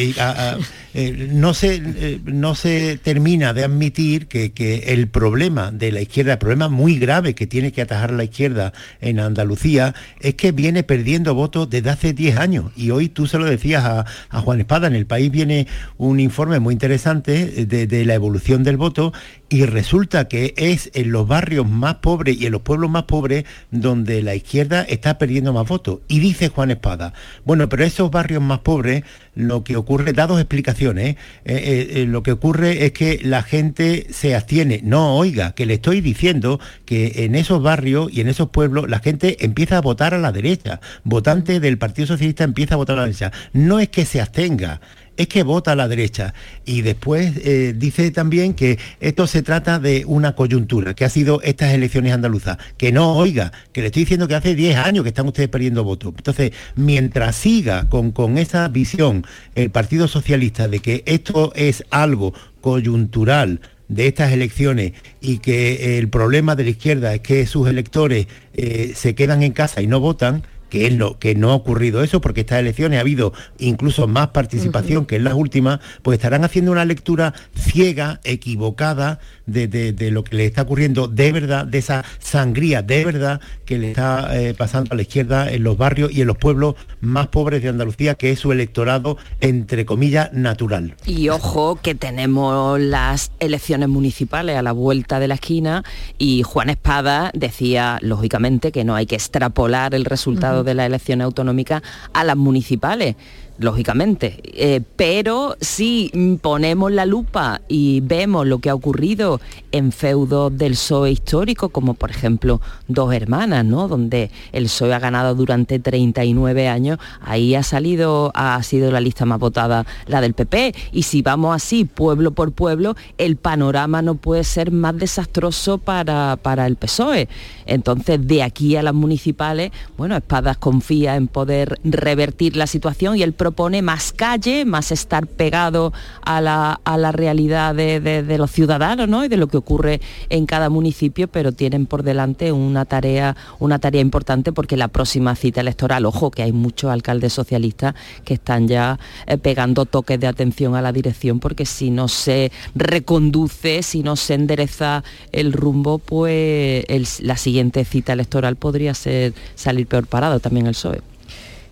A, 0.95 1.29
no, 1.33 1.55
se, 1.55 2.21
no 2.25 2.55
se 2.55 2.99
termina 2.99 3.53
de 3.53 3.65
admitir 3.65 4.27
que, 4.27 4.53
que, 4.53 4.93
el 4.93 5.09
problema 5.09 5.71
de 5.71 5.93
la 5.93 6.01
izquierda, 6.01 6.33
el 6.33 6.39
problema 6.39 6.69
muy 6.69 6.99
grave 6.99 7.35
que 7.35 7.47
tiene 7.47 7.73
que 7.73 7.83
atajar 7.83 8.13
la 8.13 8.25
izquierda 8.25 8.73
en 9.01 9.21
Andalucía, 9.21 9.95
es 10.21 10.35
que 10.35 10.53
viene 10.53 10.83
perdiendo 10.83 11.35
votos 11.35 11.71
desde 11.71 11.91
hace 11.91 12.13
10 12.13 12.37
años. 12.39 12.73
Y 12.77 12.91
hoy 12.91 13.09
tú 13.09 13.27
se 13.27 13.39
lo 13.39 13.45
decías 13.45 13.85
a, 13.85 14.41
Juan 14.43 14.61
Espada, 14.61 14.87
en 14.87 14.95
el 14.95 15.07
país 15.07 15.31
viene 15.31 15.67
un 15.99 16.21
informe 16.21 16.59
muy 16.59 16.73
interesante 16.73 17.67
de, 17.67 17.87
de, 17.87 18.05
la 18.05 18.15
evolución 18.15 18.65
del 18.65 18.77
voto 18.77 19.13
y 19.53 19.67
resulta 19.67 20.29
que 20.29 20.55
es 20.57 20.91
en 20.95 21.13
los 21.13 21.29
barrios 21.29 21.69
más 21.69 21.97
pobres 21.97 22.41
y 22.41 22.47
en 22.47 22.53
los 22.53 22.63
pueblos 22.63 22.89
más 22.89 23.03
pobres 23.03 23.45
donde 23.71 24.23
la 24.23 24.35
izquierda 24.35 24.81
está 24.81 25.19
perdiendo 25.19 25.53
más 25.53 25.69
votos. 25.69 25.99
Y 26.09 26.21
dice 26.21 26.49
Juan 26.49 26.71
Espada, 26.71 27.13
bueno, 27.45 27.69
pero 27.69 27.85
esos 27.85 28.11
barrios 28.11 28.43
más 28.43 28.61
pobres, 28.61 29.05
lo 29.35 29.63
que 29.63 29.77
ocurre, 29.77 30.15
dados 30.15 30.41
explicaciones, 30.41 31.17
eh, 31.45 31.55
eh, 31.55 31.89
eh, 31.97 32.07
lo 32.07 32.23
que 32.23 32.33
ocurre 32.33 32.87
es 32.87 32.93
que 32.93 33.21
la 33.23 33.43
gente 33.43 34.07
se 34.11 34.35
abstiene. 34.35 34.81
No, 34.85 35.17
oiga, 35.17 35.53
que 35.53 35.67
le 35.67 35.75
estoy 35.75 36.01
diciendo 36.01 36.59
que 36.87 37.27
en 37.27 37.35
esos 37.35 37.63
barrios 37.63 38.11
y 38.11 38.23
en 38.23 38.29
esos 38.29 38.49
pueblos 38.49 38.89
la 38.89 39.01
gente 39.01 39.45
empieza 39.45 39.77
a 39.77 39.83
votar 39.83 40.15
a 40.15 40.19
la 40.19 40.33
derecha. 40.33 40.81
Votante 41.05 41.61
del 41.61 41.77
Partido 41.77 42.07
Socialista 42.07 42.45
empieza 42.45 42.73
a 42.73 42.79
votar 42.79 42.97
a 42.97 43.01
la 43.03 43.07
derecha. 43.09 43.33
No 43.53 43.81
es 43.81 43.91
que 43.91 44.07
se 44.07 44.23
abstenga, 44.23 44.81
es 45.17 45.29
que 45.29 45.43
vota 45.43 45.73
a 45.73 45.77
la 45.77 45.89
derecha. 45.89 46.35
Y 46.65 46.83
después 46.83 47.33
eh, 47.45 47.75
dice 47.77 48.11
también 48.11 48.55
que 48.55 48.79
esto 49.01 49.27
se 49.27 49.43
trata 49.43 49.79
de 49.79 50.05
una 50.07 50.35
coyuntura, 50.35 50.95
que 50.95 51.05
ha 51.05 51.11
sido 51.11 51.41
estas 51.43 51.73
elecciones 51.73 52.13
andaluzas. 52.13 52.59
Que 52.77 52.93
no, 52.93 53.15
oiga, 53.15 53.53
que 53.73 53.81
le 53.81 53.89
estoy 53.89 54.03
diciendo 54.03 54.29
que 54.29 54.35
hace 54.35 54.55
10 54.55 54.77
años 54.77 55.03
que 55.03 55.09
están 55.09 55.27
ustedes 55.27 55.49
perdiendo 55.49 55.85
votos. 55.85 56.15
Entonces, 56.17 56.53
mientras 56.77 57.37
siga 57.37 57.89
con, 57.89 58.13
con 58.13 58.39
esa 58.39 58.69
visión 58.69 59.27
el 59.55 59.71
Partido 59.71 60.09
Socialista 60.09 60.69
de 60.69 60.81
que 60.81 61.03
esto 61.07 61.53
es 61.55 61.85
algo 61.91 62.35
coyuntural, 62.61 63.61
de 63.93 64.07
estas 64.07 64.33
elecciones 64.33 64.93
y 65.21 65.39
que 65.39 65.99
el 65.99 66.09
problema 66.09 66.57
de 66.57 66.65
la 66.65 66.71
izquierda 66.71 67.15
es 67.15 67.21
que 67.21 67.47
sus 67.47 67.69
electores 67.69 68.27
eh, 68.55 68.93
se 68.95 69.15
quedan 69.15 69.43
en 69.43 69.53
casa 69.53 69.83
y 69.83 69.87
no 69.87 70.01
votan, 70.01 70.45
que, 70.73 70.87
es 70.87 70.95
lo, 70.95 71.19
que 71.19 71.35
no 71.35 71.51
ha 71.51 71.55
ocurrido 71.55 72.03
eso, 72.03 72.23
porque 72.23 72.41
estas 72.41 72.59
elecciones 72.59 72.97
ha 72.97 73.03
habido 73.03 73.35
incluso 73.59 74.09
más 74.09 74.29
participación 74.29 75.01
uh 75.01 75.03
-huh. 75.03 75.07
que 75.07 75.17
en 75.17 75.25
las 75.25 75.35
últimas, 75.35 75.81
pues 76.01 76.17
estarán 76.17 76.45
haciendo 76.45 76.73
una 76.73 76.87
lectura 76.87 77.35
ciega, 77.55 78.21
equivocada 78.25 79.21
de, 79.47 79.69
de, 79.69 79.93
de, 79.93 80.11
lo 80.11 80.25
que 80.25 80.37
le 80.37 80.47
está 80.47 80.63
ocurriendo 80.63 81.09
de 81.09 81.33
verdad, 81.33 81.67
de 81.67 81.79
esa 81.79 82.05
sangría 82.19 82.83
de 82.83 83.05
verdad 83.05 83.41
que 83.65 83.79
le 83.79 83.91
está 83.91 84.39
eh, 84.39 84.55
pasando 84.55 84.93
a 84.93 84.97
la 84.97 85.03
izquierda 85.03 85.51
en 85.51 85.63
los 85.63 85.77
barrios 85.77 86.13
y 86.13 86.21
en 86.21 86.27
los 86.27 86.37
pueblos 86.37 86.75
más 87.01 87.29
pobres 87.29 87.63
de 87.63 87.69
Andalucía, 87.69 88.15
que 88.15 88.31
es 88.31 88.39
su 88.39 88.53
electorado, 88.53 89.17
entre 89.41 89.85
comillas, 89.85 90.33
natural. 90.33 90.95
Y 91.07 91.29
ojo 91.29 91.77
que 91.77 91.95
tenemos 91.95 92.81
las 92.81 93.33
elecciones 93.41 93.89
municipales 93.89 94.57
a 94.57 94.63
la 94.63 94.73
vuelta 94.73 95.19
de 95.19 95.29
la 95.29 95.35
esquina 95.35 95.85
y 96.19 96.43
Juan 96.43 96.71
Espada 96.71 97.31
decía, 97.35 97.99
lógicamente, 98.03 98.73
que 98.73 98.85
no 98.85 98.95
hay 98.95 99.07
que 99.07 99.17
extrapolar 99.17 99.95
el 99.95 100.05
resultado 100.05 100.61
uh 100.61 100.63
-huh. 100.63 100.67
de 100.67 100.75
las 100.75 100.87
elecciones 100.87 101.25
autonómicas 101.25 101.83
a 102.13 102.25
las 102.25 102.37
municipales 102.37 103.17
lógicamente. 103.59 104.41
Eh, 104.45 104.81
pero 104.97 105.57
si 105.61 106.39
ponemos 106.41 106.93
la 106.93 107.07
lupa 107.07 107.61
y 107.69 108.01
vemos 108.01 108.47
lo 108.47 108.59
que 108.59 108.71
ha 108.71 108.75
ocurrido 108.75 109.41
en 109.73 109.93
feudos 109.93 110.57
del 110.57 110.73
PSOE 110.73 111.11
histórico, 111.13 111.69
como 111.71 111.95
por 111.95 112.11
ejemplo 112.11 112.61
Dos 112.89 113.15
Hermanas, 113.15 113.65
¿no? 113.65 113.89
donde 113.89 114.31
el 114.53 114.65
PSOE 114.65 114.95
ha 114.95 114.99
ganado 114.99 115.35
durante 115.35 115.79
39 115.79 116.69
años, 116.69 116.99
ahí 117.21 117.55
ha 117.55 117.63
salido, 117.63 118.33
ha 118.35 118.63
sido 118.63 118.91
la 118.91 119.01
lista 119.01 119.25
más 119.25 119.39
votada 119.39 119.87
la 120.07 120.21
del 120.21 120.35
PP. 120.35 120.75
Y 120.93 121.03
si 121.03 121.23
vamos 121.23 121.55
así, 121.55 121.85
pueblo 121.85 122.33
por 122.33 122.53
pueblo, 122.53 122.97
el 123.19 123.37
panorama 123.37 124.03
no 124.03 124.17
puede 124.17 124.45
ser 124.45 124.71
más 124.71 124.97
desastroso 124.97 125.79
para, 125.79 126.37
para 126.37 126.67
el 126.67 126.77
PSOE. 126.77 127.29
Entonces, 127.67 128.27
de 128.27 128.43
aquí 128.43 128.77
a 128.77 128.83
las 128.83 128.95
municipales, 128.95 129.73
bueno, 129.97 130.17
Espadas 130.17 130.57
confía 130.57 131.17
en 131.17 131.29
poder 131.29 131.79
revertir 131.85 132.57
la 132.57 132.67
situación 132.67 133.17
y 133.17 133.23
el 133.23 133.33
propone 133.43 133.83
más 133.83 134.13
calle, 134.13 134.65
más 134.65 134.93
estar 134.93 135.27
pegado 135.27 135.93
a 136.25 136.41
la, 136.41 136.81
a 136.85 136.97
la 136.97 137.11
realidad 137.11 137.75
de, 137.75 137.99
de, 137.99 138.39
los 138.39 138.53
ciudadanos 138.53 139.09
¿no? 139.09 139.25
y 139.25 139.29
de 139.29 139.37
lo 139.37 139.49
que 139.49 139.57
ocurre 139.57 140.01
en 140.29 140.47
cada 140.47 140.69
municipio, 140.69 141.27
pero 141.27 141.51
tienen 141.51 141.87
por 141.87 142.05
delante 142.05 142.53
una 142.53 142.85
tarea, 142.85 143.37
una 143.59 143.81
tarea 143.81 144.01
importante 144.01 144.53
porque 144.53 144.77
la 144.77 144.87
próxima 144.87 145.35
cita 145.35 145.61
electoral, 145.61 146.07
ojo, 146.07 146.31
que 146.31 146.45
hay 146.45 146.53
muchos 146.53 146.93
alcaldes 146.93 147.33
socialistas 147.33 147.97
que 148.25 148.35
están 148.35 148.69
ya 148.69 149.01
eh, 149.27 149.39
pegando 149.39 149.87
toques 149.87 150.21
de 150.21 150.29
atención 150.29 150.77
a 150.77 150.81
la 150.81 150.93
dirección 150.93 151.41
porque 151.41 151.67
si 151.67 151.91
no 151.91 152.07
se 152.07 152.53
reconduce, 152.77 153.83
si 153.83 154.05
no 154.05 154.15
se 154.15 154.35
endereza 154.35 155.03
el 155.33 155.53
rumbo, 155.53 155.99
pues 155.99 156.85
la 157.19 157.37
siguiente 157.37 157.85
cita 157.85 158.13
electoral 158.13 158.55
podría 158.55 158.95
ser 158.95 159.35
salir 159.57 159.89
peor 159.89 160.07
parado 160.07 160.39
también 160.39 160.69
el 160.69 160.75
PSOE. 160.75 161.12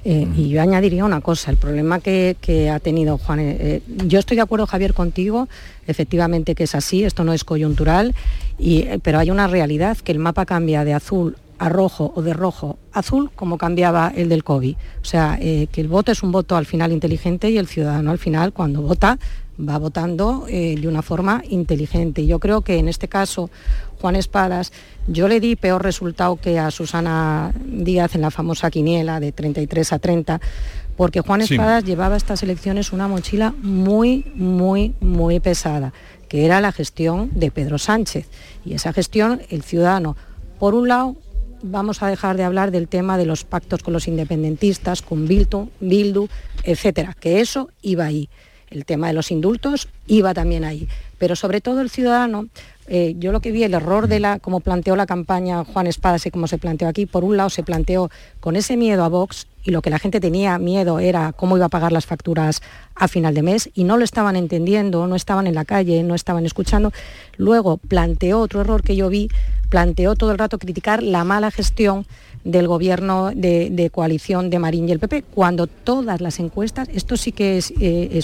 Eh, 0.04 0.26
y 0.34 0.48
yo 0.48 0.62
añadiría 0.62 1.04
una 1.04 1.20
cosa, 1.20 1.50
el 1.50 1.56
problema 1.56 2.00
que, 2.00 2.36
que 2.40 2.70
ha 2.70 2.78
tenido 2.80 3.18
Juan, 3.18 3.38
eh, 3.40 3.82
yo 4.06 4.18
estoy 4.18 4.36
de 4.36 4.42
acuerdo 4.42 4.66
Javier 4.66 4.94
contigo, 4.94 5.48
efectivamente 5.86 6.54
que 6.54 6.64
es 6.64 6.74
así, 6.74 7.04
esto 7.04 7.22
no 7.22 7.32
es 7.34 7.44
coyuntural, 7.44 8.14
y, 8.58 8.78
eh, 8.78 9.00
pero 9.02 9.18
hay 9.18 9.30
una 9.30 9.46
realidad, 9.46 9.98
que 9.98 10.12
el 10.12 10.18
mapa 10.18 10.46
cambia 10.46 10.84
de 10.84 10.94
azul 10.94 11.36
a 11.60 11.68
rojo 11.68 12.12
o 12.16 12.22
de 12.22 12.32
rojo 12.32 12.78
a 12.92 13.00
azul 13.00 13.30
como 13.36 13.58
cambiaba 13.58 14.12
el 14.16 14.28
del 14.30 14.42
COVID. 14.42 14.74
O 15.02 15.04
sea, 15.04 15.38
eh, 15.40 15.68
que 15.70 15.82
el 15.82 15.88
voto 15.88 16.10
es 16.10 16.22
un 16.22 16.32
voto 16.32 16.56
al 16.56 16.66
final 16.66 16.90
inteligente 16.90 17.50
y 17.50 17.58
el 17.58 17.68
ciudadano 17.68 18.10
al 18.10 18.18
final 18.18 18.52
cuando 18.52 18.80
vota 18.80 19.18
va 19.60 19.76
votando 19.76 20.46
eh, 20.48 20.76
de 20.80 20.88
una 20.88 21.02
forma 21.02 21.42
inteligente. 21.48 22.22
Y 22.22 22.26
yo 22.26 22.38
creo 22.38 22.62
que 22.62 22.78
en 22.78 22.88
este 22.88 23.08
caso, 23.08 23.50
Juan 24.00 24.16
Espadas, 24.16 24.72
yo 25.06 25.28
le 25.28 25.40
di 25.40 25.56
peor 25.56 25.82
resultado 25.82 26.36
que 26.36 26.58
a 26.58 26.70
Susana 26.70 27.52
Díaz 27.64 28.14
en 28.14 28.22
la 28.22 28.30
famosa 28.30 28.70
quiniela 28.70 29.20
de 29.20 29.32
33 29.32 29.92
a 29.92 29.98
30, 29.98 30.40
porque 30.96 31.20
Juan 31.20 31.42
Espadas 31.42 31.82
sí. 31.82 31.90
llevaba 31.90 32.14
a 32.14 32.16
estas 32.16 32.42
elecciones 32.42 32.92
una 32.92 33.08
mochila 33.08 33.54
muy, 33.62 34.24
muy, 34.34 34.94
muy 35.00 35.40
pesada, 35.40 35.92
que 36.28 36.46
era 36.46 36.60
la 36.60 36.72
gestión 36.72 37.30
de 37.34 37.50
Pedro 37.50 37.78
Sánchez. 37.78 38.28
Y 38.64 38.74
esa 38.74 38.92
gestión, 38.92 39.42
el 39.50 39.62
ciudadano, 39.62 40.16
por 40.58 40.74
un 40.74 40.88
lado, 40.88 41.16
vamos 41.62 42.02
a 42.02 42.08
dejar 42.08 42.36
de 42.36 42.44
hablar 42.44 42.70
del 42.70 42.88
tema 42.88 43.18
de 43.18 43.26
los 43.26 43.44
pactos 43.44 43.82
con 43.82 43.92
los 43.92 44.08
independentistas, 44.08 45.02
con 45.02 45.28
Bildu, 45.28 45.68
Bildu 45.80 46.28
etcétera, 46.64 47.14
que 47.18 47.40
eso 47.40 47.70
iba 47.82 48.04
ahí 48.04 48.28
el 48.70 48.84
tema 48.84 49.08
de 49.08 49.12
los 49.12 49.30
indultos 49.30 49.88
iba 50.06 50.32
también 50.32 50.64
ahí. 50.64 50.88
Pero 51.20 51.36
sobre 51.36 51.60
todo 51.60 51.82
el 51.82 51.90
ciudadano, 51.90 52.46
eh, 52.86 53.14
yo 53.18 53.30
lo 53.30 53.40
que 53.40 53.52
vi, 53.52 53.62
el 53.62 53.74
error 53.74 54.08
de 54.08 54.20
la, 54.20 54.38
como 54.38 54.60
planteó 54.60 54.96
la 54.96 55.04
campaña 55.04 55.64
Juan 55.64 55.86
Espadas 55.86 56.24
y 56.24 56.30
como 56.30 56.46
se 56.46 56.56
planteó 56.56 56.88
aquí, 56.88 57.04
por 57.04 57.24
un 57.24 57.36
lado 57.36 57.50
se 57.50 57.62
planteó 57.62 58.10
con 58.40 58.56
ese 58.56 58.78
miedo 58.78 59.04
a 59.04 59.08
Vox 59.08 59.46
y 59.62 59.70
lo 59.70 59.82
que 59.82 59.90
la 59.90 59.98
gente 59.98 60.18
tenía 60.18 60.58
miedo 60.58 60.98
era 60.98 61.32
cómo 61.32 61.58
iba 61.58 61.66
a 61.66 61.68
pagar 61.68 61.92
las 61.92 62.06
facturas 62.06 62.62
a 62.94 63.06
final 63.06 63.34
de 63.34 63.42
mes 63.42 63.68
y 63.74 63.84
no 63.84 63.98
lo 63.98 64.04
estaban 64.04 64.34
entendiendo, 64.34 65.06
no 65.06 65.14
estaban 65.14 65.46
en 65.46 65.54
la 65.54 65.66
calle, 65.66 66.02
no 66.02 66.14
estaban 66.14 66.46
escuchando. 66.46 66.90
Luego 67.36 67.76
planteó 67.76 68.40
otro 68.40 68.62
error 68.62 68.82
que 68.82 68.96
yo 68.96 69.10
vi, 69.10 69.28
planteó 69.68 70.14
todo 70.16 70.32
el 70.32 70.38
rato 70.38 70.58
criticar 70.58 71.02
la 71.02 71.22
mala 71.24 71.50
gestión 71.50 72.06
del 72.44 72.68
gobierno 72.68 73.30
de, 73.34 73.90
coalición 73.92 74.50
de 74.50 74.58
Marín 74.58 74.88
y 74.88 74.92
el 74.92 74.98
PP, 74.98 75.24
cuando 75.34 75.66
todas 75.66 76.20
las 76.20 76.40
encuestas, 76.40 76.88
esto 76.92 77.16
sí 77.16 77.32
que 77.32 77.58
es, 77.58 77.72
eh, 77.80 78.20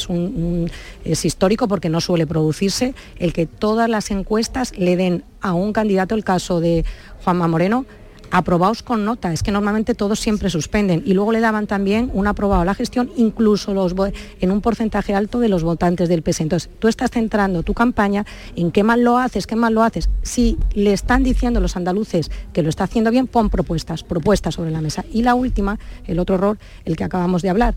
es, 1.05 1.25
histórico 1.25 1.69
porque 1.69 1.89
no 1.89 2.01
suele 2.01 2.27
producirse, 2.27 2.95
el 3.19 3.33
que 3.33 3.47
todas 3.47 3.89
las 3.89 4.11
encuestas 4.11 4.77
le 4.77 4.97
den 4.97 5.25
a 5.41 5.55
un 5.55 5.73
candidato, 5.73 6.15
el 6.15 6.25
caso 6.25 6.61
de 6.61 6.85
Juanma 7.25 7.49
Moreno, 7.49 7.85
aprobados 8.31 8.83
con 8.83 9.05
nota, 9.05 9.33
es 9.33 9.43
que 9.43 9.51
normalmente 9.51 9.95
todos 9.95 10.21
siempre 10.21 10.51
suspenden 10.51 11.03
y 11.05 11.15
luego 11.15 11.33
le 11.33 11.41
daban 11.41 11.67
también 11.67 12.11
un 12.13 12.27
aprobado 12.27 12.63
a 12.63 12.65
la 12.65 12.75
gestión, 12.75 13.11
incluso 13.17 13.75
los, 13.75 13.95
en 14.41 14.51
un 14.51 14.61
porcentaje 14.61 15.15
alto 15.15 15.41
de 15.41 15.49
los 15.49 15.63
votantes 15.63 16.09
del 16.09 16.23
PS. 16.23 16.41
Entonces, 16.41 16.71
tú 16.79 16.89
estás 16.89 17.11
centrando 17.11 17.63
tu 17.63 17.75
campaña 17.75 18.25
en 18.55 18.71
qué 18.71 18.83
mal 18.83 19.03
lo 19.03 19.19
haces, 19.19 19.47
qué 19.47 19.57
mal 19.57 19.75
lo 19.75 19.83
haces. 19.83 20.09
Si 20.23 20.59
le 20.75 20.93
están 20.93 21.23
diciendo 21.23 21.61
los 21.61 21.77
andaluces 21.77 22.31
que 22.53 22.63
lo 22.63 22.69
está 22.69 22.85
haciendo 22.85 23.11
bien, 23.11 23.27
pon 23.27 23.51
propuestas, 23.51 24.03
propuestas 24.03 24.55
sobre 24.55 24.71
la 24.71 24.81
mesa. 24.81 25.05
Y 25.13 25.23
la 25.23 25.35
última, 25.35 25.79
el 26.07 26.19
otro 26.19 26.37
error, 26.37 26.59
el 26.85 26.97
que 26.97 27.05
acabamos 27.05 27.43
de 27.43 27.51
hablar, 27.51 27.75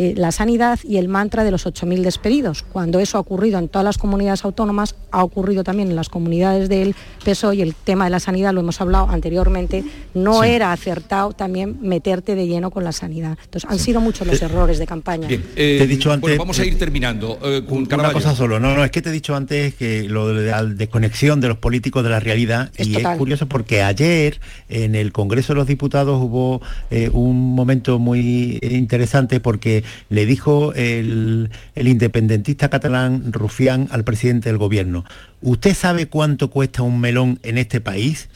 eh, 0.00 0.14
la 0.16 0.30
sanidad 0.30 0.78
y 0.84 0.98
el 0.98 1.08
mantra 1.08 1.42
de 1.42 1.50
los 1.50 1.66
8.000 1.66 2.02
despedidos. 2.02 2.62
Cuando 2.62 3.00
eso 3.00 3.18
ha 3.18 3.20
ocurrido 3.20 3.58
en 3.58 3.68
todas 3.68 3.84
las 3.84 3.98
comunidades 3.98 4.44
autónomas, 4.44 4.94
ha 5.10 5.24
ocurrido 5.24 5.64
también 5.64 5.90
en 5.90 5.96
las 5.96 6.08
comunidades 6.08 6.68
del 6.68 6.94
PSOE 7.24 7.56
y 7.56 7.62
el 7.62 7.74
tema 7.74 8.04
de 8.04 8.10
la 8.10 8.20
sanidad, 8.20 8.52
lo 8.54 8.60
hemos 8.60 8.80
hablado 8.80 9.10
anteriormente, 9.10 9.82
no 10.14 10.44
era 10.44 10.72
acertado 10.72 11.32
también 11.32 11.78
meterte 11.80 12.36
de 12.36 12.46
lleno 12.46 12.70
con 12.70 12.84
la 12.84 12.92
sanidad. 12.92 13.36
Entonces, 13.42 13.68
han 13.68 13.80
sido 13.80 14.00
muchos 14.00 14.24
los 14.24 14.40
errores 14.40 14.78
de 14.78 14.86
campaña. 14.86 15.26
Bien, 15.26 15.42
te 15.52 15.82
he 15.82 15.86
dicho 15.88 16.12
antes, 16.12 16.38
vamos 16.38 16.60
a 16.60 16.64
ir 16.64 16.78
terminando. 16.78 17.36
Eh, 17.42 17.64
con 17.68 17.92
una 17.92 18.12
cosa 18.12 18.36
solo, 18.36 18.60
no, 18.60 18.76
no, 18.76 18.84
es 18.84 18.92
que 18.92 19.02
te 19.02 19.08
he 19.08 19.12
dicho 19.12 19.34
antes 19.34 19.74
que 19.74 20.04
lo 20.04 20.28
de 20.32 20.52
la 20.52 20.62
desconexión 20.62 21.40
de 21.40 21.48
los 21.48 21.58
políticos 21.58 22.04
de 22.04 22.10
la 22.10 22.20
realidad, 22.20 22.70
y 22.78 22.94
es 22.94 23.18
curioso 23.18 23.48
porque 23.48 23.82
ayer 23.82 24.40
en 24.68 24.94
el 24.94 25.10
Congreso 25.10 25.54
de 25.54 25.56
los 25.56 25.66
Diputados 25.66 26.22
hubo 26.22 26.62
eh, 26.92 27.10
un 27.12 27.56
momento 27.56 27.98
muy 27.98 28.60
interesante 28.62 29.40
porque 29.40 29.87
le 30.08 30.26
dijo 30.26 30.72
el, 30.74 31.50
independentista 31.76 32.68
catalán 32.68 33.32
Rufián 33.32 33.88
al 33.90 34.04
presidente 34.04 34.48
del 34.48 34.58
gobierno, 34.58 35.04
¿usted 35.42 35.74
sabe 35.74 36.06
cuánto 36.06 36.50
cuesta 36.50 36.82
un 36.82 37.00
melón 37.00 37.38
en 37.42 37.58
este 37.58 37.80
país? 37.80 38.28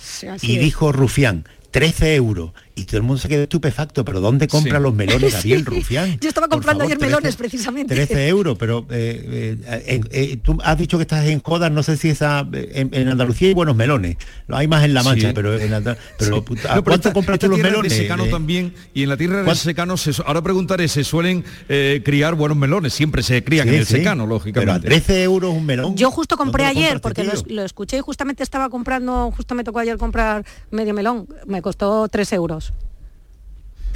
y 0.43 0.59
dijo 0.59 0.93
Rufián, 0.93 1.45
13 1.71 2.15
euros 2.17 2.53
y 2.75 2.85
todo 2.85 2.97
el 2.99 3.03
mundo 3.03 3.21
se 3.21 3.29
quedó 3.29 3.43
estupefacto, 3.43 4.05
pero 4.05 4.21
¿dónde 4.21 4.49
compra 4.49 4.81
los 4.81 4.95
melones 4.95 5.35
Gabriel 5.35 5.65
Rufián? 5.67 6.19
Yo 6.21 6.29
estaba 6.29 6.49
comprando 6.49 6.85
ayer 6.85 6.99
melones 6.99 7.37
precisamente. 7.37 7.95
13 7.95 8.29
euros, 8.29 8.57
pero 8.59 8.87
eh, 8.91 9.59
eh, 9.67 10.01
eh, 10.11 10.37
tú 10.43 10.59
has 10.65 10.79
dicho 10.79 10.97
que 10.97 11.03
estás 11.03 11.27
en 11.27 11.41
Jodas, 11.41 11.71
no 11.71 11.83
sé 11.83 11.97
si 11.97 12.09
esa 12.11 12.49
en, 12.53 13.09
Andalucía 13.09 13.49
hay 13.49 13.55
buenos 13.55 13.77
melones, 13.77 14.17
lo 14.47 14.57
hay 14.57 14.69
más 14.69 14.85
en 14.85 14.95
La 14.95 15.03
Mancha, 15.03 15.33
pero, 15.35 15.59
en, 15.59 15.71
pero, 16.19 16.45
¿cuánto 16.85 17.13
compras 17.13 17.39
tú 17.39 17.49
los 17.49 17.59
melones? 17.59 17.93
De 17.93 17.99
secano 17.99 18.27
también, 18.27 18.75
y 18.95 19.03
en 19.03 19.09
la 19.09 19.17
tierra 19.17 19.43
de 19.43 19.55
secano, 19.55 19.97
ahora 20.25 20.43
preguntaré, 20.43 20.89
se 20.89 21.05
suelen 21.05 21.45
criar 22.05 22.35
buenos 22.35 22.57
melones, 22.57 22.95
siempre 22.95 23.23
se 23.23 23.45
crían 23.45 23.69
en 23.69 23.75
el 23.75 23.87
secano, 23.87 24.27
lógicamente. 24.27 24.81
Pero 24.83 24.95
a 24.95 24.99
13 24.99 25.23
euros 25.23 25.55
un 25.55 25.67
melón. 25.67 25.97
Yo 25.97 26.11
justo 26.11 26.37
compré 26.37 26.65
ayer, 26.65 27.01
porque 27.01 27.29
lo, 27.49 27.65
escuché 27.65 27.99
y 27.99 28.01
justamente 28.01 28.43
estaba 28.43 28.71
comprando, 28.71 29.31
justo 29.37 29.55
me 29.55 29.65
tocó 29.65 29.81
ayer 29.81 29.99
comprar 29.99 30.45
medio 30.71 30.95
melón, 30.95 31.29
me 31.47 31.61
costó 31.61 32.09
3 32.09 32.33
euros. 32.33 32.72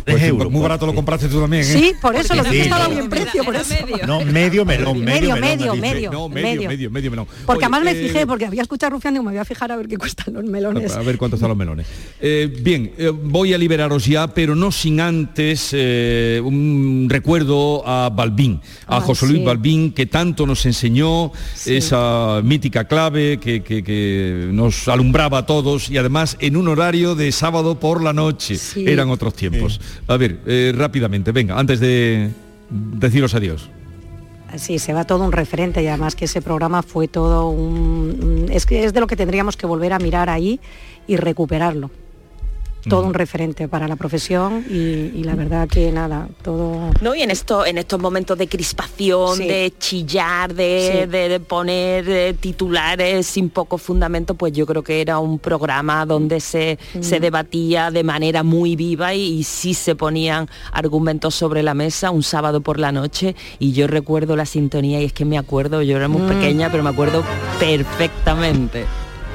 Pues 0.07 0.33
muy 0.33 0.63
barato 0.63 0.87
lo 0.87 0.95
compraste 0.95 1.29
tú 1.29 1.41
también, 1.41 1.63
¿eh? 1.63 1.67
Sí, 1.67 1.93
por 2.01 2.15
eso 2.15 2.33
lo 2.37 2.45
que 2.45 2.63
estaba 2.63 2.87
bien 2.87 3.09
precio, 3.09 3.43
por 3.43 3.57
eso. 3.57 3.75
No, 4.07 4.25
medio 4.25 4.65
melón, 4.65 5.01
medio, 5.01 5.35
medio, 5.37 5.75
medio, 5.75 6.13
no, 6.13 6.29
medio, 6.29 6.69
medio, 6.69 6.91
medio, 6.91 7.11
melón. 7.11 7.27
Porque 7.45 7.65
además 7.65 7.83
me 7.83 7.95
fijé, 7.95 8.21
eh, 8.21 8.27
porque 8.27 8.47
había 8.47 8.63
escuchado 8.63 8.91
Rufián 8.91 9.17
y 9.17 9.19
me 9.19 9.31
voy 9.31 9.39
a 9.39 9.45
fijar 9.45 9.73
a 9.73 9.77
ver 9.77 9.89
qué 9.89 9.99
cuestan 9.99 10.35
los 10.35 10.45
melones. 10.45 10.95
A 10.95 11.03
ver 11.03 11.19
cuántos 11.19 11.39
están 11.39 11.49
los 11.49 11.59
melones. 11.59 11.89
Eh, 12.21 12.57
bien, 12.63 12.93
voy 13.25 13.53
a 13.53 13.59
liberaros 13.59 14.07
ya, 14.07 14.29
pero 14.29 14.55
no 14.55 14.71
sin 14.71 15.01
antes 15.01 15.73
un 15.73 17.09
recuerdo 17.11 17.83
a 17.87 18.09
Balbín, 18.09 18.61
a 18.87 19.01
José 19.01 19.27
Luis 19.27 19.45
Balbín, 19.45 19.93
que 19.93 20.07
tanto 20.07 20.47
nos 20.47 20.65
enseñó 20.67 21.33
esa 21.65 22.41
mítica 22.45 22.85
clave 22.85 23.39
que, 23.39 23.63
que, 23.63 24.49
nos 24.53 24.87
alumbraba 24.87 25.39
a 25.39 25.47
todos 25.47 25.91
y 25.91 25.99
además 25.99 26.37
en 26.39 26.57
un 26.57 26.69
horario 26.69 27.17
de 27.17 27.33
sábado 27.33 27.81
por 27.81 28.03
la 28.03 28.13
noche. 28.13 28.57
Eran 28.77 29.11
otros 29.11 29.35
tiempos. 29.35 29.81
A 30.07 30.17
ver, 30.17 30.39
eh, 30.47 30.73
rápidamente, 30.77 31.33
venga, 31.33 31.59
antes 31.59 31.81
de 31.81 32.31
deciros 32.71 33.35
adiós. 33.35 33.69
Sí, 34.57 34.79
se 34.79 34.93
va 34.93 35.05
todo 35.05 35.25
un 35.25 35.33
referente 35.33 35.83
y 35.83 35.89
además 35.89 36.15
que 36.15 36.27
ese 36.27 36.41
programa 36.41 36.83
fue 36.83 37.09
todo 37.09 37.49
un... 37.51 38.47
Es 38.51 38.67
es 38.71 38.93
de 38.93 39.01
lo 39.01 39.07
que 39.07 39.17
tendríamos 39.17 39.57
que 39.57 39.67
volver 39.67 39.93
a 39.93 39.99
mirar 39.99 40.31
ahí 40.31 40.61
y 41.07 41.17
recuperarlo 41.17 41.91
todo 42.89 43.07
un 43.07 43.15
referente 43.15 43.69
para 43.69 43.89
la 43.89 43.97
profesión 43.97 44.65
y, 44.69 45.23
la 45.25 45.35
verdad 45.35 45.69
que 45.69 45.91
nada, 45.91 46.29
todo... 46.43 46.91
No, 47.01 47.15
y 47.15 47.23
en, 47.23 47.31
esto, 47.31 47.67
en 47.67 47.79
estos 47.79 48.01
momentos 48.01 48.39
de 48.39 48.49
crispación, 48.49 49.39
de 49.39 49.75
chillar, 49.79 50.55
de, 50.55 51.41
poner 51.47 52.09
eh, 52.09 52.35
titulares 52.39 53.27
sin 53.27 53.51
poco 53.51 53.79
fundamento, 53.79 54.35
pues 54.35 54.53
yo 54.53 54.67
creo 54.67 54.83
que 54.83 55.01
era 55.01 55.19
un 55.19 55.39
programa 55.39 56.07
donde 56.07 56.41
se, 56.41 56.79
se 57.01 57.19
debatía 57.21 57.91
de 57.91 58.05
manera 58.05 58.43
muy 58.43 58.77
viva 58.77 59.15
y, 59.15 59.43
sí 59.45 59.75
se 59.75 59.95
ponían 59.95 60.49
argumentos 60.73 61.35
sobre 61.35 61.63
la 61.63 61.75
mesa 61.75 62.11
un 62.11 62.23
sábado 62.23 62.61
por 62.61 62.79
la 62.79 62.93
noche. 62.93 63.35
Y 63.59 63.73
yo 63.73 63.87
recuerdo 63.87 64.37
la 64.37 64.47
sintonía 64.47 65.01
y 65.01 65.05
es 65.05 65.13
que 65.13 65.25
me 65.25 65.39
acuerdo, 65.39 65.83
yo 65.83 65.97
era 65.97 66.09
muy 66.09 66.23
mm. 66.23 66.29
pequeña, 66.29 66.71
pero 66.71 66.83
me 66.83 66.91
acuerdo 66.91 67.23
perfectamente. 67.59 68.87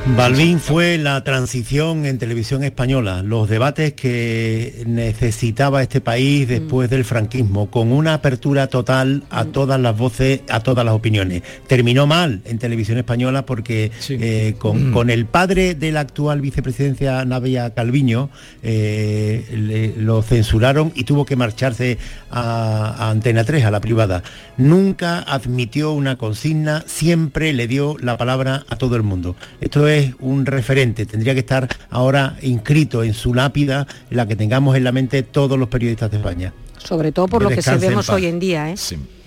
Balbín 0.08 0.60
fue 0.60 0.98
la 0.98 1.24
transición 1.24 2.08
en 2.08 2.18
televisión 2.18 2.64
española, 2.64 3.22
los 3.22 3.48
debates 3.48 3.94
que 3.94 4.84
necesitaba 4.88 5.84
este 5.84 6.02
país 6.02 6.48
después 6.48 6.90
del 6.90 7.06
franquismo, 7.06 7.70
con 7.70 7.92
una 7.92 8.16
apertura 8.16 8.66
total 8.66 9.24
a 9.30 9.44
mm. 9.44 9.52
todas 9.52 9.80
las 9.80 9.96
voces, 9.96 10.42
a 10.50 10.62
todas 10.62 10.84
las 10.84 10.96
opiniones. 10.96 11.44
Terminó 11.68 12.08
mal 12.08 12.42
en 12.46 12.58
televisión 12.58 12.98
española 12.98 13.46
porque 13.46 13.92
eh, 14.10 14.56
mm. 14.62 14.92
con, 14.92 15.12
el 15.12 15.28
padre 15.28 15.76
de 15.76 15.92
la 15.92 16.00
actual 16.00 16.42
vicepresidencia, 16.42 17.24
Navia 17.24 17.70
Calviño, 17.76 18.32
eh, 18.64 19.94
lo 19.98 20.24
censuraron 20.24 20.92
y 20.96 21.04
tuvo 21.04 21.26
que 21.26 21.36
marcharse 21.36 22.00
a, 22.32 22.96
a 22.98 23.12
Antena 23.12 23.44
3, 23.44 23.66
a 23.66 23.72
la 23.72 23.80
privada. 23.80 24.24
Nunca 24.58 25.20
admitió 25.20 25.92
una 25.92 26.18
consigna, 26.18 26.84
siempre 26.88 27.54
le 27.54 27.68
dio 27.68 27.98
la 28.00 28.18
palabra 28.18 28.66
a 28.68 28.76
todo 28.78 28.96
el 28.96 29.04
mundo. 29.04 29.36
Esto 29.62 29.88
es 29.92 30.14
un 30.20 30.46
referente, 30.46 31.06
tendría 31.06 31.34
que 31.34 31.42
estar 31.42 31.68
ahora 31.90 32.38
inscrito 32.42 33.04
en 33.04 33.14
su 33.14 33.34
lápida, 33.34 33.88
la 34.10 34.28
que 34.28 34.36
tengamos 34.36 34.76
en 34.76 34.84
la 34.84 34.92
mente 34.92 35.24
todos 35.24 35.58
los 35.58 35.70
periodistas 35.70 36.12
de 36.12 36.18
España. 36.18 36.54
Sobre 36.78 37.12
todo 37.12 37.28
por 37.28 37.44
lo 37.44 37.50
que 37.50 37.62
vemos 37.80 38.10
hoy 38.10 38.26
en 38.26 38.40
día. 38.40 38.72
¿eh? 38.72 38.76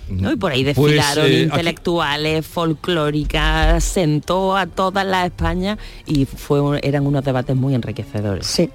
¿no? 0.09 0.33
Y 0.33 0.35
por 0.35 0.51
ahí 0.51 0.63
pues, 0.63 0.75
desfilaron 0.75 1.25
eh, 1.25 1.41
intelectuales, 1.43 2.45
folclóricas, 2.45 3.83
sentó 3.83 4.55
a 4.55 4.67
toda 4.67 5.03
la 5.03 5.25
España 5.25 5.77
y 6.05 6.25
fue, 6.25 6.79
eran 6.83 7.07
unos 7.07 7.23
debates 7.23 7.55
muy 7.55 7.73
enriquecedores. 7.73 8.45
Sí. 8.45 8.69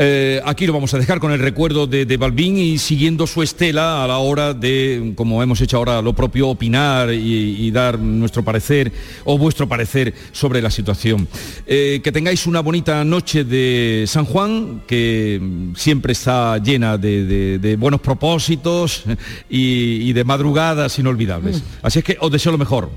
Eh, 0.00 0.40
aquí 0.44 0.64
lo 0.64 0.72
vamos 0.72 0.94
a 0.94 0.98
dejar 0.98 1.18
con 1.18 1.32
el 1.32 1.40
recuerdo 1.40 1.88
de, 1.88 2.16
Balbín 2.16 2.56
y 2.56 2.78
siguiendo 2.78 3.26
su 3.26 3.42
estela 3.42 4.04
a 4.04 4.06
la 4.06 4.18
hora 4.18 4.54
de, 4.54 5.12
como 5.16 5.42
hemos 5.42 5.60
hecho 5.60 5.76
ahora, 5.76 6.00
lo 6.00 6.12
propio, 6.12 6.48
opinar 6.48 7.12
y, 7.12 7.68
dar 7.72 7.98
nuestro 7.98 8.44
parecer 8.44 8.92
o 9.24 9.36
vuestro 9.36 9.68
parecer 9.68 10.14
sobre 10.30 10.62
la 10.62 10.70
situación. 10.70 11.26
Eh, 11.66 12.00
que 12.02 12.12
tengáis 12.12 12.46
una 12.46 12.60
bonita 12.60 13.02
noche 13.04 13.42
de 13.42 14.04
San 14.06 14.24
Juan, 14.24 14.82
que 14.86 15.40
siempre 15.74 16.12
está 16.12 16.58
llena 16.58 16.96
de, 16.96 17.76
buenos 17.78 18.00
propósitos 18.00 19.02
y, 19.50 20.12
de 20.12 20.24
madrugadas 20.24 20.96
inolvidables. 20.98 21.60
Mm. 21.60 21.64
Así 21.82 21.98
es 21.98 22.04
que 22.04 22.16
os 22.20 22.30
deseo 22.30 22.52
lo 22.52 22.58
mejor. 22.58 22.88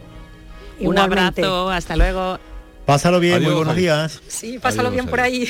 Un 0.80 1.00
abrazo, 1.00 1.70
hasta 1.70 1.96
luego. 1.96 2.38
Pásalo 2.92 3.22
bien, 3.22 3.42
muy 3.42 3.54
buenos 3.54 3.78
días. 3.78 4.22
Sí, 4.28 4.60
pásalo 4.60 4.92
bien 4.92 5.08
por 5.08 5.22
ahí. 5.22 5.48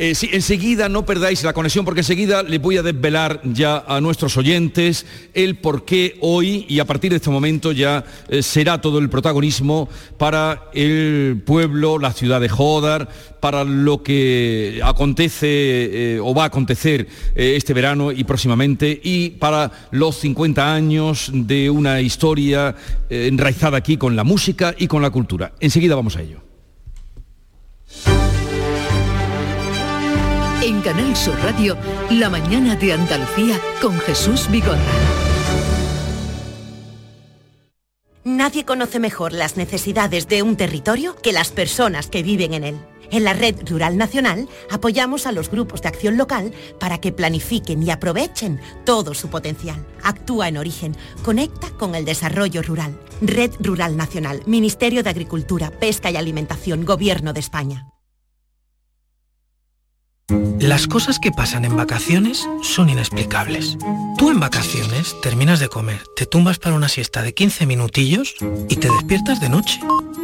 Eh, 0.00 0.14
sí, 0.14 0.30
enseguida 0.32 0.88
no 0.88 1.04
perdáis 1.04 1.42
la 1.42 1.52
conexión 1.52 1.84
porque 1.84 2.02
enseguida 2.02 2.44
les 2.44 2.62
voy 2.62 2.76
a 2.76 2.84
desvelar 2.84 3.40
ya 3.42 3.82
a 3.84 4.00
nuestros 4.00 4.36
oyentes 4.36 5.06
el 5.34 5.56
por 5.56 5.84
qué 5.84 6.16
hoy 6.20 6.66
y 6.68 6.78
a 6.78 6.84
partir 6.84 7.10
de 7.10 7.16
este 7.16 7.30
momento 7.30 7.72
ya 7.72 8.04
eh, 8.28 8.44
será 8.44 8.80
todo 8.80 9.00
el 9.00 9.10
protagonismo 9.10 9.88
para 10.16 10.70
el 10.72 11.42
pueblo, 11.44 11.98
la 11.98 12.12
ciudad 12.12 12.40
de 12.40 12.48
Jodar, 12.48 13.08
para 13.40 13.64
lo 13.64 14.04
que 14.04 14.80
acontece 14.84 15.48
eh, 15.48 16.20
o 16.22 16.32
va 16.32 16.44
a 16.44 16.46
acontecer 16.46 17.08
este 17.34 17.74
verano 17.74 18.12
y 18.12 18.22
próximamente 18.22 19.00
y 19.02 19.30
para 19.30 19.72
los 19.90 20.14
50 20.18 20.74
años 20.74 21.32
de 21.34 21.70
una 21.70 22.00
historia 22.00 22.76
enraizada 23.10 23.78
aquí 23.78 23.96
con 23.96 24.14
la 24.14 24.22
música 24.22 24.76
y 24.78 24.86
con 24.86 25.02
la 25.02 25.10
cultura. 25.10 25.50
Enseguida 25.58 25.96
vamos 25.96 26.16
a 26.16 26.22
ello. 26.22 26.27
En 30.60 30.80
Canal 30.80 31.14
Sur 31.14 31.38
Radio, 31.40 31.76
La 32.10 32.28
mañana 32.28 32.74
de 32.74 32.92
Andalucía 32.92 33.60
con 33.80 33.96
Jesús 34.00 34.50
Vigorra. 34.50 34.80
Nadie 38.24 38.64
conoce 38.64 38.98
mejor 38.98 39.32
las 39.32 39.56
necesidades 39.56 40.26
de 40.26 40.42
un 40.42 40.56
territorio 40.56 41.14
que 41.14 41.32
las 41.32 41.52
personas 41.52 42.08
que 42.08 42.24
viven 42.24 42.54
en 42.54 42.64
él. 42.64 42.80
En 43.12 43.22
la 43.22 43.34
Red 43.34 43.68
Rural 43.70 43.96
Nacional 43.96 44.48
apoyamos 44.68 45.26
a 45.26 45.32
los 45.32 45.48
grupos 45.48 45.80
de 45.82 45.88
acción 45.88 46.16
local 46.16 46.52
para 46.80 46.98
que 46.98 47.12
planifiquen 47.12 47.80
y 47.84 47.90
aprovechen 47.92 48.60
todo 48.84 49.14
su 49.14 49.28
potencial. 49.28 49.86
Actúa 50.02 50.48
en 50.48 50.56
origen, 50.56 50.96
conecta 51.22 51.70
con 51.70 51.94
el 51.94 52.04
desarrollo 52.04 52.62
rural. 52.62 52.98
Red 53.22 53.52
Rural 53.60 53.96
Nacional, 53.96 54.42
Ministerio 54.46 55.04
de 55.04 55.10
Agricultura, 55.10 55.70
Pesca 55.70 56.10
y 56.10 56.16
Alimentación, 56.16 56.84
Gobierno 56.84 57.32
de 57.32 57.40
España. 57.40 57.86
Las 60.28 60.86
cosas 60.86 61.18
que 61.18 61.32
pasan 61.32 61.64
en 61.64 61.76
vacaciones 61.76 62.46
son 62.62 62.90
inexplicables. 62.90 63.78
Tú 64.18 64.30
en 64.30 64.38
vacaciones 64.40 65.16
terminas 65.22 65.58
de 65.58 65.68
comer, 65.68 66.02
te 66.16 66.26
tumbas 66.26 66.58
para 66.58 66.76
una 66.76 66.88
siesta 66.88 67.22
de 67.22 67.32
15 67.32 67.64
minutillos 67.64 68.34
y 68.68 68.76
te 68.76 68.90
despiertas 68.90 69.40
de 69.40 69.48
noche. 69.48 69.80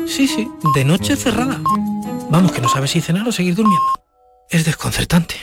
Sí, 0.07 0.29
sí, 0.29 0.47
de 0.75 0.85
noche 0.85 1.17
cerrada. 1.17 1.59
Vamos, 2.31 2.53
que 2.53 2.61
no 2.61 2.69
sabes 2.69 2.91
si 2.91 3.01
cenar 3.01 3.27
o 3.27 3.33
seguir 3.33 3.55
durmiendo. 3.55 4.05
Es 4.51 4.67
desconcertante. 4.67 5.37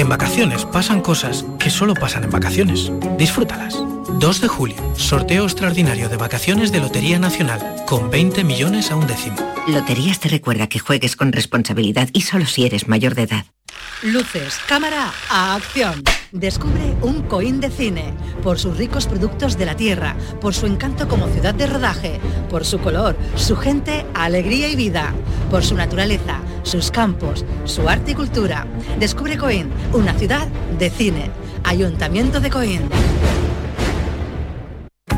En 0.00 0.08
vacaciones 0.08 0.64
pasan 0.64 1.02
cosas 1.02 1.44
que 1.58 1.68
solo 1.68 1.92
pasan 1.92 2.24
en 2.24 2.30
vacaciones. 2.30 2.90
Disfrútalas. 3.18 3.76
2 4.18 4.40
de 4.40 4.48
julio, 4.48 4.76
sorteo 4.96 5.44
extraordinario 5.44 6.08
de 6.08 6.16
vacaciones 6.16 6.72
de 6.72 6.80
Lotería 6.80 7.18
Nacional, 7.18 7.84
con 7.86 8.08
20 8.08 8.42
millones 8.42 8.90
a 8.90 8.96
un 8.96 9.06
décimo. 9.06 9.36
Loterías 9.68 10.18
te 10.18 10.30
recuerda 10.30 10.68
que 10.68 10.78
juegues 10.78 11.16
con 11.16 11.32
responsabilidad 11.32 12.08
y 12.14 12.22
solo 12.22 12.46
si 12.46 12.64
eres 12.64 12.88
mayor 12.88 13.14
de 13.14 13.24
edad. 13.24 13.44
Luces, 14.02 14.58
cámara, 14.66 15.12
a 15.28 15.54
acción. 15.56 16.02
Descubre 16.32 16.94
un 17.02 17.20
Coín 17.24 17.60
de 17.60 17.68
cine, 17.68 18.14
por 18.42 18.58
sus 18.58 18.78
ricos 18.78 19.06
productos 19.06 19.58
de 19.58 19.66
la 19.66 19.76
tierra, 19.76 20.16
por 20.40 20.54
su 20.54 20.66
encanto 20.66 21.08
como 21.08 21.28
ciudad 21.28 21.54
de 21.54 21.66
rodaje, 21.66 22.20
por 22.48 22.64
su 22.64 22.78
color, 22.78 23.18
su 23.36 23.54
gente, 23.56 24.06
alegría 24.14 24.68
y 24.68 24.76
vida, 24.76 25.12
por 25.50 25.62
su 25.62 25.74
naturaleza, 25.74 26.40
sus 26.62 26.90
campos, 26.90 27.44
su 27.64 27.88
arte 27.88 28.12
y 28.12 28.14
cultura. 28.14 28.66
Descubre 28.98 29.36
Coín, 29.36 29.70
una 29.92 30.14
ciudad 30.14 30.48
de 30.78 30.90
cine. 30.90 31.30
Ayuntamiento 31.64 32.40
de 32.40 32.50
Coín. 32.50 32.82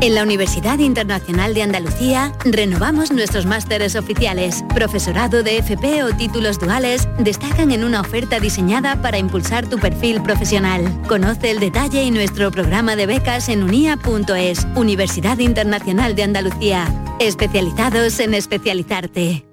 En 0.03 0.15
la 0.15 0.23
Universidad 0.23 0.79
Internacional 0.79 1.53
de 1.53 1.63
Andalucía 1.63 2.33
renovamos 2.43 3.13
nuestros 3.13 3.45
másteres 3.45 3.95
oficiales. 3.95 4.61
Profesorado 4.75 5.43
de 5.43 5.59
FP 5.59 6.03
o 6.03 6.13
títulos 6.13 6.59
duales 6.59 7.07
destacan 7.19 7.71
en 7.71 7.85
una 7.85 8.01
oferta 8.01 8.41
diseñada 8.41 9.01
para 9.01 9.17
impulsar 9.17 9.69
tu 9.69 9.79
perfil 9.79 10.21
profesional. 10.21 10.83
Conoce 11.07 11.51
el 11.51 11.61
detalle 11.61 12.03
y 12.03 12.11
nuestro 12.11 12.51
programa 12.51 12.97
de 12.97 13.05
becas 13.05 13.47
en 13.47 13.63
unia.es, 13.63 14.67
Universidad 14.75 15.37
Internacional 15.37 16.15
de 16.15 16.23
Andalucía. 16.23 16.85
Especializados 17.21 18.19
en 18.19 18.33
especializarte. 18.33 19.52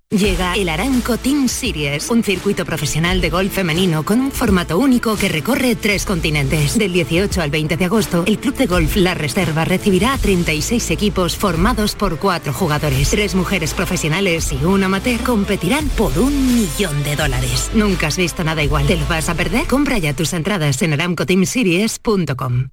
Llega 0.11 0.55
el 0.55 0.67
Aranco 0.67 1.15
Team 1.15 1.47
Series, 1.47 2.09
un 2.09 2.21
circuito 2.21 2.65
profesional 2.65 3.21
de 3.21 3.29
golf 3.29 3.53
femenino 3.53 4.03
con 4.03 4.19
un 4.19 4.29
formato 4.29 4.77
único 4.77 5.15
que 5.15 5.29
recorre 5.29 5.77
tres 5.77 6.05
continentes. 6.05 6.77
Del 6.77 6.91
18 6.91 7.41
al 7.41 7.49
20 7.49 7.77
de 7.77 7.85
agosto, 7.85 8.25
el 8.27 8.37
Club 8.37 8.55
de 8.55 8.65
Golf 8.65 8.97
La 8.97 9.13
Reserva 9.13 9.63
recibirá 9.63 10.13
a 10.13 10.17
36 10.17 10.91
equipos 10.91 11.37
formados 11.37 11.95
por 11.95 12.19
cuatro 12.19 12.51
jugadores. 12.51 13.09
Tres 13.09 13.35
mujeres 13.35 13.73
profesionales 13.73 14.51
y 14.51 14.65
un 14.65 14.83
amateur 14.83 15.21
competirán 15.21 15.87
por 15.87 16.19
un 16.19 16.55
millón 16.55 17.03
de 17.03 17.15
dólares. 17.15 17.71
Nunca 17.73 18.07
has 18.07 18.17
visto 18.17 18.43
nada 18.43 18.61
igual. 18.61 18.87
¿Te 18.87 18.97
lo 18.97 19.07
vas 19.07 19.29
a 19.29 19.35
perder? 19.35 19.65
Compra 19.65 19.97
ya 19.97 20.13
tus 20.13 20.33
entradas 20.33 20.81
en 20.81 20.91
aramcoteamseries.com. 20.91 22.67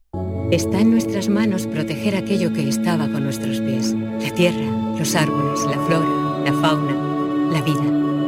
Está 0.51 0.81
en 0.81 0.90
nuestras 0.90 1.29
manos 1.29 1.68
proteger 1.68 2.16
aquello 2.16 2.53
que 2.53 2.68
estaba 2.68 3.07
con 3.07 3.22
nuestros 3.22 3.61
pies. 3.61 3.94
La 4.20 4.35
tierra, 4.35 4.96
los 4.98 5.14
árboles, 5.14 5.61
la 5.66 5.79
flora, 5.87 6.42
la 6.44 6.53
fauna 6.61 7.08
la 7.50 7.62
vida. 7.62 7.82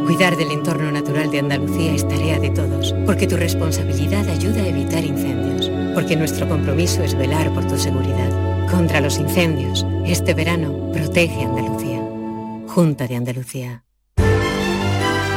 Cuidar 0.07 0.37
del 0.37 0.51
entorno 0.51 0.91
natural 0.91 1.31
de 1.31 1.39
Andalucía 1.39 1.95
es 1.95 2.07
tarea 2.09 2.39
de 2.39 2.51
todos, 2.51 2.95
porque 3.07 3.27
tu 3.27 3.37
responsabilidad 3.37 4.29
ayuda 4.29 4.63
a 4.63 4.69
evitar 4.69 5.05
incendios, 5.05 5.71
porque 5.95 6.17
nuestro 6.17 6.49
compromiso 6.49 7.03
es 7.03 7.17
velar 7.17 7.53
por 7.55 7.67
tu 7.67 7.79
seguridad. 7.79 8.69
Contra 8.71 9.01
los 9.01 9.19
incendios, 9.19 9.87
este 10.07 10.35
verano 10.35 10.91
protege 10.93 11.43
Andalucía. 11.43 12.03
Junta 12.69 13.07
de 13.07 13.17
Andalucía. 13.17 13.85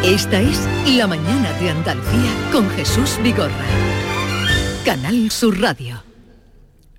Esta 0.04 0.42
es 0.42 0.68
La 0.98 1.08
mañana 1.08 1.52
de 1.60 1.70
Andalucía 1.70 2.32
con 2.52 2.70
Jesús 2.72 3.18
Vigorra. 3.24 3.66
Canal 4.86 5.32
Sur 5.32 5.60
Radio. 5.62 6.03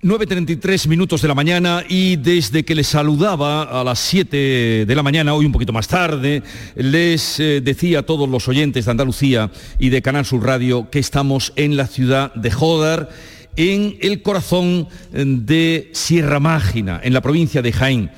9.33 0.05 0.87
minutos 0.87 1.23
de 1.23 1.27
la 1.27 1.33
mañana 1.33 1.83
y 1.89 2.17
desde 2.17 2.63
que 2.63 2.75
les 2.75 2.85
saludaba 2.85 3.63
a 3.63 3.83
las 3.83 3.97
7 3.97 4.85
de 4.85 4.95
la 4.95 5.01
mañana, 5.01 5.33
hoy 5.33 5.47
un 5.47 5.51
poquito 5.51 5.73
más 5.73 5.87
tarde, 5.87 6.43
les 6.75 7.39
eh, 7.39 7.59
decía 7.59 7.99
a 7.99 8.03
todos 8.03 8.29
los 8.29 8.47
oyentes 8.47 8.85
de 8.85 8.91
Andalucía 8.91 9.49
y 9.79 9.89
de 9.89 10.03
Canal 10.03 10.23
Sur 10.23 10.45
Radio 10.45 10.91
que 10.91 10.99
estamos 10.99 11.53
en 11.55 11.75
la 11.75 11.87
ciudad 11.87 12.31
de 12.35 12.51
Jodar, 12.51 13.09
en 13.55 13.97
el 13.99 14.21
corazón 14.21 14.89
eh, 15.11 15.23
de 15.25 15.89
Sierra 15.93 16.39
Mágina, 16.39 17.01
en 17.03 17.11
la 17.11 17.21
provincia 17.21 17.63
de 17.63 17.73
Jaén. 17.73 18.11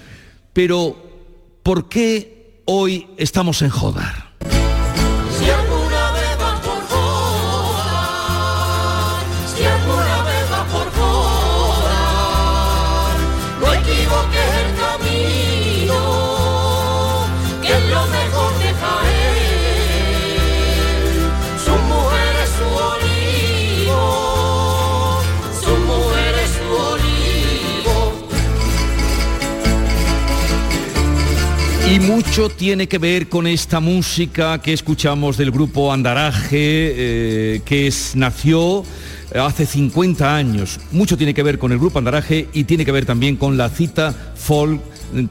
Pero, 0.51 0.93
¿por 1.63 1.87
qué 1.87 2.63
hoy 2.65 3.07
estamos 3.15 3.61
en 3.61 3.69
Jodar? 3.69 4.26
Mucho 32.17 32.49
tiene 32.49 32.87
que 32.87 32.97
ver 32.97 33.29
con 33.29 33.45
esta 33.45 33.79
música 33.79 34.59
que 34.59 34.73
escuchamos 34.73 35.37
del 35.37 35.51
grupo 35.51 35.93
Andaraje, 35.93 36.47
eh, 36.55 37.61
que 37.63 37.85
es, 37.85 38.15
nació 38.15 38.83
hace 39.39 39.67
50 39.67 40.35
años. 40.35 40.79
Mucho 40.91 41.15
tiene 41.15 41.35
que 41.35 41.43
ver 41.43 41.59
con 41.59 41.71
el 41.71 41.77
grupo 41.77 41.99
Andaraje 41.99 42.49
y 42.53 42.63
tiene 42.63 42.85
que 42.85 42.91
ver 42.91 43.05
también 43.05 43.35
con 43.35 43.55
la 43.55 43.69
cita 43.69 44.33
folk 44.33 44.81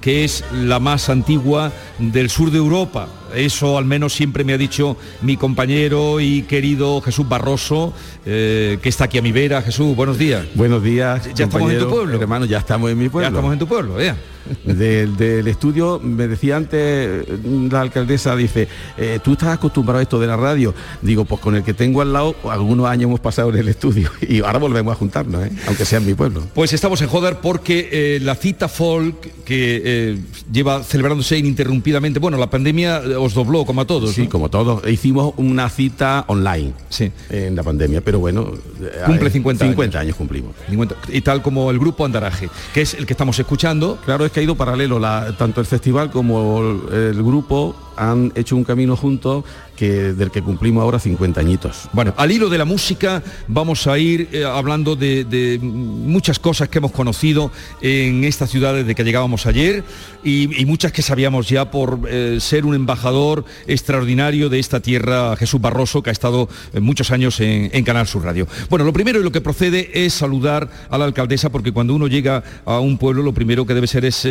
que 0.00 0.24
es 0.24 0.44
la 0.52 0.78
más 0.78 1.08
antigua 1.08 1.72
del 1.98 2.30
sur 2.30 2.52
de 2.52 2.58
Europa. 2.58 3.08
Eso 3.36 3.76
al 3.76 3.84
menos 3.84 4.14
siempre 4.14 4.44
me 4.44 4.54
ha 4.54 4.58
dicho 4.58 4.96
mi 5.20 5.36
compañero 5.36 6.20
y 6.20 6.42
querido 6.42 7.00
Jesús 7.02 7.28
Barroso, 7.28 7.92
eh, 8.24 8.78
que 8.82 8.88
está 8.88 9.04
aquí 9.04 9.18
a 9.18 9.22
mi 9.22 9.30
vera. 9.30 9.60
Jesús, 9.60 9.94
buenos 9.94 10.16
días. 10.16 10.46
Buenos 10.54 10.82
días. 10.82 11.28
Ya 11.34 11.44
estamos 11.44 11.70
en 11.70 11.80
tu 11.80 11.88
pueblo. 11.90 12.20
Hermano, 12.20 12.46
ya 12.46 12.58
estamos 12.58 12.90
en 12.90 12.98
mi 12.98 13.08
pueblo. 13.08 13.28
Ya 13.28 13.34
estamos 13.34 13.52
en 13.52 13.58
tu 13.58 13.66
pueblo, 13.66 14.00
ya. 14.00 14.16
Del, 14.64 15.16
del 15.16 15.48
estudio, 15.48 16.00
me 16.00 16.28
decía 16.28 16.56
antes 16.56 17.24
la 17.70 17.80
alcaldesa, 17.80 18.36
dice, 18.36 18.68
eh, 18.96 19.18
tú 19.22 19.32
estás 19.32 19.48
acostumbrado 19.48 19.98
a 19.98 20.02
esto 20.02 20.20
de 20.20 20.26
la 20.26 20.36
radio. 20.36 20.72
Digo, 21.02 21.24
pues 21.24 21.40
con 21.40 21.56
el 21.56 21.64
que 21.64 21.74
tengo 21.74 22.00
al 22.00 22.12
lado, 22.12 22.36
algunos 22.48 22.86
años 22.86 23.04
hemos 23.08 23.20
pasado 23.20 23.50
en 23.50 23.56
el 23.56 23.68
estudio 23.68 24.10
y 24.20 24.40
ahora 24.40 24.58
volvemos 24.58 24.92
a 24.92 24.96
juntarnos, 24.96 25.46
¿eh? 25.46 25.52
aunque 25.66 25.84
sea 25.84 25.98
en 25.98 26.06
mi 26.06 26.14
pueblo. 26.14 26.42
Pues 26.54 26.72
estamos 26.72 27.00
en 27.02 27.08
Joder 27.08 27.38
porque 27.40 27.88
eh, 27.90 28.20
la 28.22 28.36
cita 28.36 28.68
folk 28.68 29.44
que 29.44 30.16
lleva 30.52 30.82
celebrándose 30.82 31.38
ininterrumpidamente, 31.38 32.18
bueno, 32.18 32.36
la 32.38 32.50
pandemia 32.50 33.02
os 33.26 33.34
dobló 33.34 33.64
como 33.64 33.82
a 33.82 33.84
todos. 33.84 34.12
Sí, 34.12 34.22
¿no? 34.24 34.28
como 34.30 34.48
todos. 34.48 34.86
Hicimos 34.88 35.34
una 35.36 35.68
cita 35.68 36.24
online 36.28 36.72
sí. 36.88 37.10
en 37.30 37.54
la 37.54 37.62
pandemia, 37.62 38.00
pero 38.00 38.18
bueno. 38.18 38.52
eh, 38.80 39.02
Cumple 39.06 39.30
50 39.30 39.64
años. 39.64 39.74
50 39.74 39.98
años 40.00 40.16
cumplimos. 40.16 40.52
50 40.68 40.94
y 41.08 41.20
tal 41.20 41.42
como 41.42 41.70
el 41.70 41.78
grupo 41.78 42.04
Andaraje, 42.04 42.48
que 42.72 42.82
es 42.82 42.94
el 42.94 43.06
que 43.06 43.12
estamos 43.12 43.38
escuchando. 43.38 43.98
Claro, 44.04 44.24
es 44.24 44.32
que 44.32 44.40
ha 44.40 44.42
ido 44.42 44.54
paralelo, 44.56 44.98
la- 44.98 45.36
tanto 45.36 45.60
el 45.60 45.66
festival 45.66 46.10
como 46.10 46.60
el, 46.90 46.94
el 47.16 47.22
grupo 47.22 47.74
han 47.96 48.30
hecho 48.34 48.56
un 48.56 48.64
camino 48.64 48.94
juntos 48.96 49.44
del 49.84 50.30
que 50.30 50.42
cumplimos 50.42 50.82
ahora 50.82 50.98
50 50.98 51.40
añitos. 51.40 51.88
Bueno, 51.92 52.14
al 52.16 52.32
hilo 52.32 52.48
de 52.48 52.58
la 52.58 52.64
música 52.64 53.22
vamos 53.46 53.86
a 53.86 53.98
ir 53.98 54.28
eh, 54.32 54.44
hablando 54.44 54.96
de, 54.96 55.58
muchas 55.60 56.38
cosas 56.38 56.68
que 56.68 56.78
hemos 56.78 56.92
conocido 56.92 57.50
en 57.82 58.24
esta 58.24 58.46
ciudad 58.46 58.74
desde 58.74 58.94
que 58.94 59.04
llegábamos 59.04 59.46
ayer 59.46 59.84
y, 60.24 60.64
muchas 60.66 60.90
que 60.90 61.02
sabíamos 61.02 61.48
ya 61.48 61.70
por 61.70 62.00
eh, 62.08 62.38
ser 62.40 62.66
un 62.66 62.74
embajador 62.74 63.44
extraordinario 63.68 64.48
de 64.48 64.58
esta 64.58 64.80
tierra, 64.80 65.36
Jesús 65.36 65.60
Barroso, 65.60 66.02
que 66.02 66.10
ha 66.10 66.12
estado 66.12 66.48
eh, 66.72 66.80
muchos 66.80 67.10
años 67.10 67.38
en, 67.40 67.84
Canal 67.84 68.08
Sur 68.08 68.24
Radio. 68.24 68.48
Bueno, 68.68 68.84
lo 68.84 68.92
primero 68.92 69.20
y 69.20 69.22
lo 69.22 69.30
que 69.30 69.40
procede 69.40 70.04
es 70.04 70.12
saludar 70.12 70.68
a 70.90 70.98
la 70.98 71.04
alcaldesa 71.04 71.50
porque 71.50 71.70
cuando 71.70 71.94
uno 71.94 72.08
llega 72.08 72.42
a 72.64 72.80
un 72.80 72.98
pueblo 72.98 73.22
lo 73.22 73.32
primero 73.32 73.64
que 73.64 73.74
debe 73.74 73.86
ser 73.86 74.04
es 74.04 74.26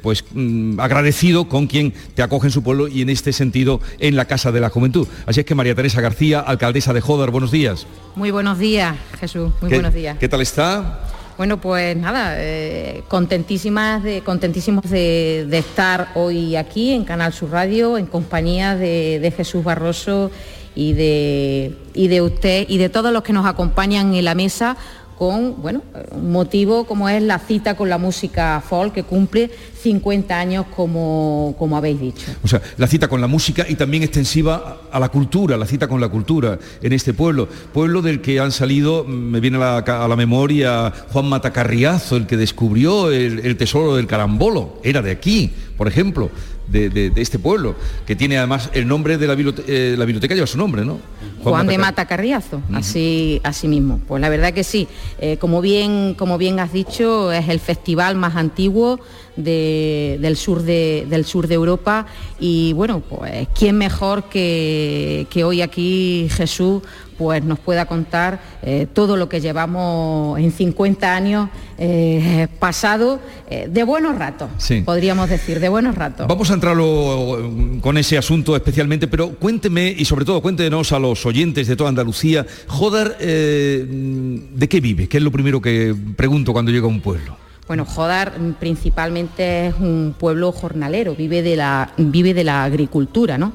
pues 0.00 0.24
mm, 0.32 0.78
agradecido 0.78 1.48
con 1.48 1.66
quien 1.66 1.92
te 2.14 2.22
acoge 2.22 2.46
en 2.46 2.52
su 2.52 2.62
pueblo 2.62 2.86
y 2.86 3.02
en 3.02 3.10
este 3.10 3.32
sentido 3.32 3.80
en 3.98 4.14
la 4.14 4.26
Casa 4.26 4.52
de 4.52 4.57
la 4.60 4.70
Juventud. 4.70 5.06
Así 5.26 5.40
es 5.40 5.46
que 5.46 5.54
María 5.54 5.74
Teresa 5.74 6.00
García, 6.00 6.40
alcaldesa 6.40 6.92
de 6.92 7.00
Joder, 7.00 7.30
buenos 7.30 7.50
días. 7.50 7.86
Muy 8.16 8.30
buenos 8.30 8.58
días, 8.58 8.96
Jesús. 9.20 9.50
Muy 9.60 9.70
¿Qué- 9.70 9.76
buenos 9.76 9.94
días. 9.94 10.18
¿Qué 10.18 10.28
tal 10.28 10.40
está? 10.40 11.00
Bueno, 11.36 11.60
pues 11.60 11.96
nada, 11.96 12.34
eh, 12.38 13.04
contentísimas 13.06 14.02
de, 14.02 14.22
contentísimos 14.22 14.90
de, 14.90 15.46
de 15.48 15.58
estar 15.58 16.08
hoy 16.16 16.56
aquí 16.56 16.90
en 16.92 17.04
Canal 17.04 17.32
Sur 17.32 17.50
Radio 17.52 17.96
en 17.96 18.06
compañía 18.06 18.74
de, 18.74 19.20
de 19.20 19.30
Jesús 19.30 19.62
Barroso 19.62 20.32
y 20.74 20.94
de, 20.94 21.76
y 21.94 22.08
de 22.08 22.22
usted 22.22 22.66
y 22.68 22.78
de 22.78 22.88
todos 22.88 23.12
los 23.12 23.22
que 23.22 23.32
nos 23.32 23.46
acompañan 23.46 24.14
en 24.14 24.24
la 24.24 24.34
mesa 24.34 24.76
con 25.18 25.60
bueno, 25.60 25.82
un 26.12 26.30
motivo 26.30 26.84
como 26.84 27.08
es 27.08 27.20
la 27.20 27.40
cita 27.40 27.76
con 27.76 27.88
la 27.88 27.98
música 27.98 28.62
folk 28.66 28.94
que 28.94 29.02
cumple 29.02 29.50
50 29.82 30.38
años 30.38 30.66
como, 30.74 31.56
como 31.58 31.76
habéis 31.76 32.00
dicho. 32.00 32.26
O 32.44 32.48
sea, 32.48 32.62
la 32.76 32.86
cita 32.86 33.08
con 33.08 33.20
la 33.20 33.26
música 33.26 33.66
y 33.68 33.74
también 33.74 34.04
extensiva 34.04 34.82
a 34.90 35.00
la 35.00 35.08
cultura, 35.08 35.56
la 35.56 35.66
cita 35.66 35.88
con 35.88 36.00
la 36.00 36.08
cultura 36.08 36.58
en 36.80 36.92
este 36.92 37.14
pueblo. 37.14 37.48
Pueblo 37.72 38.00
del 38.00 38.20
que 38.20 38.38
han 38.38 38.52
salido, 38.52 39.04
me 39.04 39.40
viene 39.40 39.58
a 39.62 39.82
la, 39.84 40.16
memoria 40.16 40.92
Juan 41.12 41.28
Matacarriazo, 41.28 42.16
el 42.16 42.26
que 42.26 42.36
descubrió 42.36 43.10
el 43.10 43.56
tesoro 43.56 43.96
del 43.96 44.06
carambolo. 44.06 44.78
Era 44.84 45.02
de 45.02 45.10
aquí, 45.10 45.50
por 45.76 45.88
ejemplo, 45.88 46.30
de, 46.70 46.90
de- 46.90 47.10
de 47.10 47.20
este 47.22 47.38
pueblo, 47.38 47.74
que 48.06 48.14
tiene 48.16 48.38
además 48.38 48.70
el 48.74 48.86
nombre 48.86 49.18
de 49.18 49.26
la 49.26 49.34
biblioteca, 49.34 49.68
la 49.96 50.04
biblioteca 50.04 50.34
lleva 50.34 50.46
su 50.46 50.58
nombre, 50.58 50.84
¿no? 50.84 50.98
Juan, 51.42 51.66
de 51.66 51.78
Mata 51.78 52.06
Carriazo, 52.06 52.60
así, 52.74 53.40
así 53.44 53.68
mismo. 53.68 54.00
Pues 54.06 54.20
la 54.20 54.28
verdad 54.28 54.52
que 54.52 54.64
sí, 54.64 54.86
Eh, 55.20 55.36
como, 55.38 55.60
bien, 55.60 56.14
como 56.14 56.36
bien 56.38 56.60
has 56.60 56.72
dicho, 56.72 57.32
es 57.32 57.48
el 57.48 57.60
festival 57.60 58.16
más 58.16 58.36
antiguo 58.36 59.00
de- 59.36 60.18
del, 60.20 60.36
sur 60.36 60.62
de, 60.62 61.06
del 61.08 61.24
sur 61.24 61.46
de 61.46 61.54
Europa 61.54 62.06
y 62.40 62.72
bueno, 62.72 63.00
pues 63.00 63.48
quién 63.56 63.76
mejor 63.78 64.24
que, 64.24 65.26
que 65.30 65.44
hoy 65.44 65.62
aquí 65.62 66.28
Jesús 66.30 66.82
pues 67.18 67.42
nos 67.42 67.58
pueda 67.58 67.84
contar 67.86 68.40
eh, 68.62 68.86
todo 68.92 69.16
lo 69.16 69.28
que 69.28 69.40
llevamos 69.40 70.38
en 70.38 70.52
50 70.52 71.14
años 71.14 71.50
eh, 71.76 72.46
pasado 72.58 73.20
eh, 73.50 73.68
de 73.70 73.82
buenos 73.82 74.16
ratos, 74.16 74.48
Sí. 74.58 74.82
podríamos 74.82 75.28
decir, 75.28 75.58
de 75.60 75.68
buenos 75.68 75.96
ratos. 75.96 76.26
Vamos 76.28 76.50
a 76.50 76.54
entrarlo 76.54 77.50
con 77.80 77.98
ese 77.98 78.16
asunto 78.16 78.54
especialmente, 78.54 79.08
pero 79.08 79.30
cuénteme 79.30 79.94
y 79.96 80.04
sobre 80.04 80.24
todo 80.24 80.40
cuéntenos 80.40 80.92
a 80.92 80.98
los 80.98 81.26
oyentes 81.26 81.66
de 81.66 81.76
toda 81.76 81.90
Andalucía, 81.90 82.46
Jodar, 82.68 83.18
¿de 83.18 84.68
qué 84.68 84.80
vive? 84.80 85.08
¿Qué 85.08 85.16
es 85.18 85.22
lo 85.22 85.32
primero 85.32 85.60
que 85.60 85.94
pregunto 86.16 86.52
cuando 86.52 86.70
llego 86.70 86.86
a 86.86 86.90
un 86.90 87.00
pueblo? 87.00 87.36
Bueno, 87.66 87.84
Jodar 87.84 88.32
principalmente 88.58 89.66
es 89.66 89.74
un 89.78 90.14
pueblo 90.18 90.52
jornalero, 90.52 91.14
vive 91.14 91.42
de 91.42 91.56
la, 91.56 91.92
vive 91.98 92.32
de 92.32 92.44
la 92.44 92.64
agricultura, 92.64 93.36
¿no? 93.36 93.52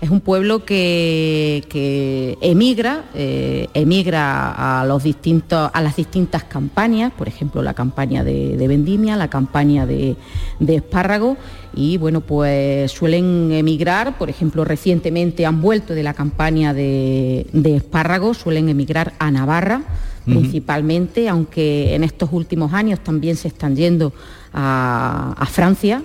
Es 0.00 0.08
un 0.08 0.20
pueblo 0.20 0.64
que, 0.64 1.62
que 1.68 2.38
emigra, 2.40 3.04
eh, 3.14 3.68
emigra 3.74 4.80
a, 4.80 4.86
los 4.86 5.02
distintos, 5.02 5.70
a 5.74 5.80
las 5.82 5.96
distintas 5.96 6.44
campañas, 6.44 7.12
por 7.12 7.28
ejemplo 7.28 7.60
la 7.62 7.74
campaña 7.74 8.24
de, 8.24 8.56
de 8.56 8.68
vendimia, 8.68 9.16
la 9.16 9.28
campaña 9.28 9.84
de, 9.84 10.16
de 10.58 10.74
espárrago, 10.76 11.36
y 11.74 11.98
bueno, 11.98 12.22
pues 12.22 12.90
suelen 12.90 13.52
emigrar, 13.52 14.16
por 14.16 14.30
ejemplo, 14.30 14.64
recientemente 14.64 15.44
han 15.44 15.60
vuelto 15.60 15.94
de 15.94 16.02
la 16.02 16.14
campaña 16.14 16.72
de, 16.72 17.46
de 17.52 17.76
espárrago, 17.76 18.32
suelen 18.32 18.70
emigrar 18.70 19.12
a 19.18 19.30
Navarra, 19.30 19.82
principalmente, 20.24 21.28
aunque 21.28 21.94
en 21.94 22.04
estos 22.04 22.30
últimos 22.32 22.72
años 22.72 23.00
también 23.00 23.36
se 23.36 23.48
están 23.48 23.74
yendo 23.74 24.12
a, 24.52 25.34
a 25.36 25.46
Francia. 25.46 26.02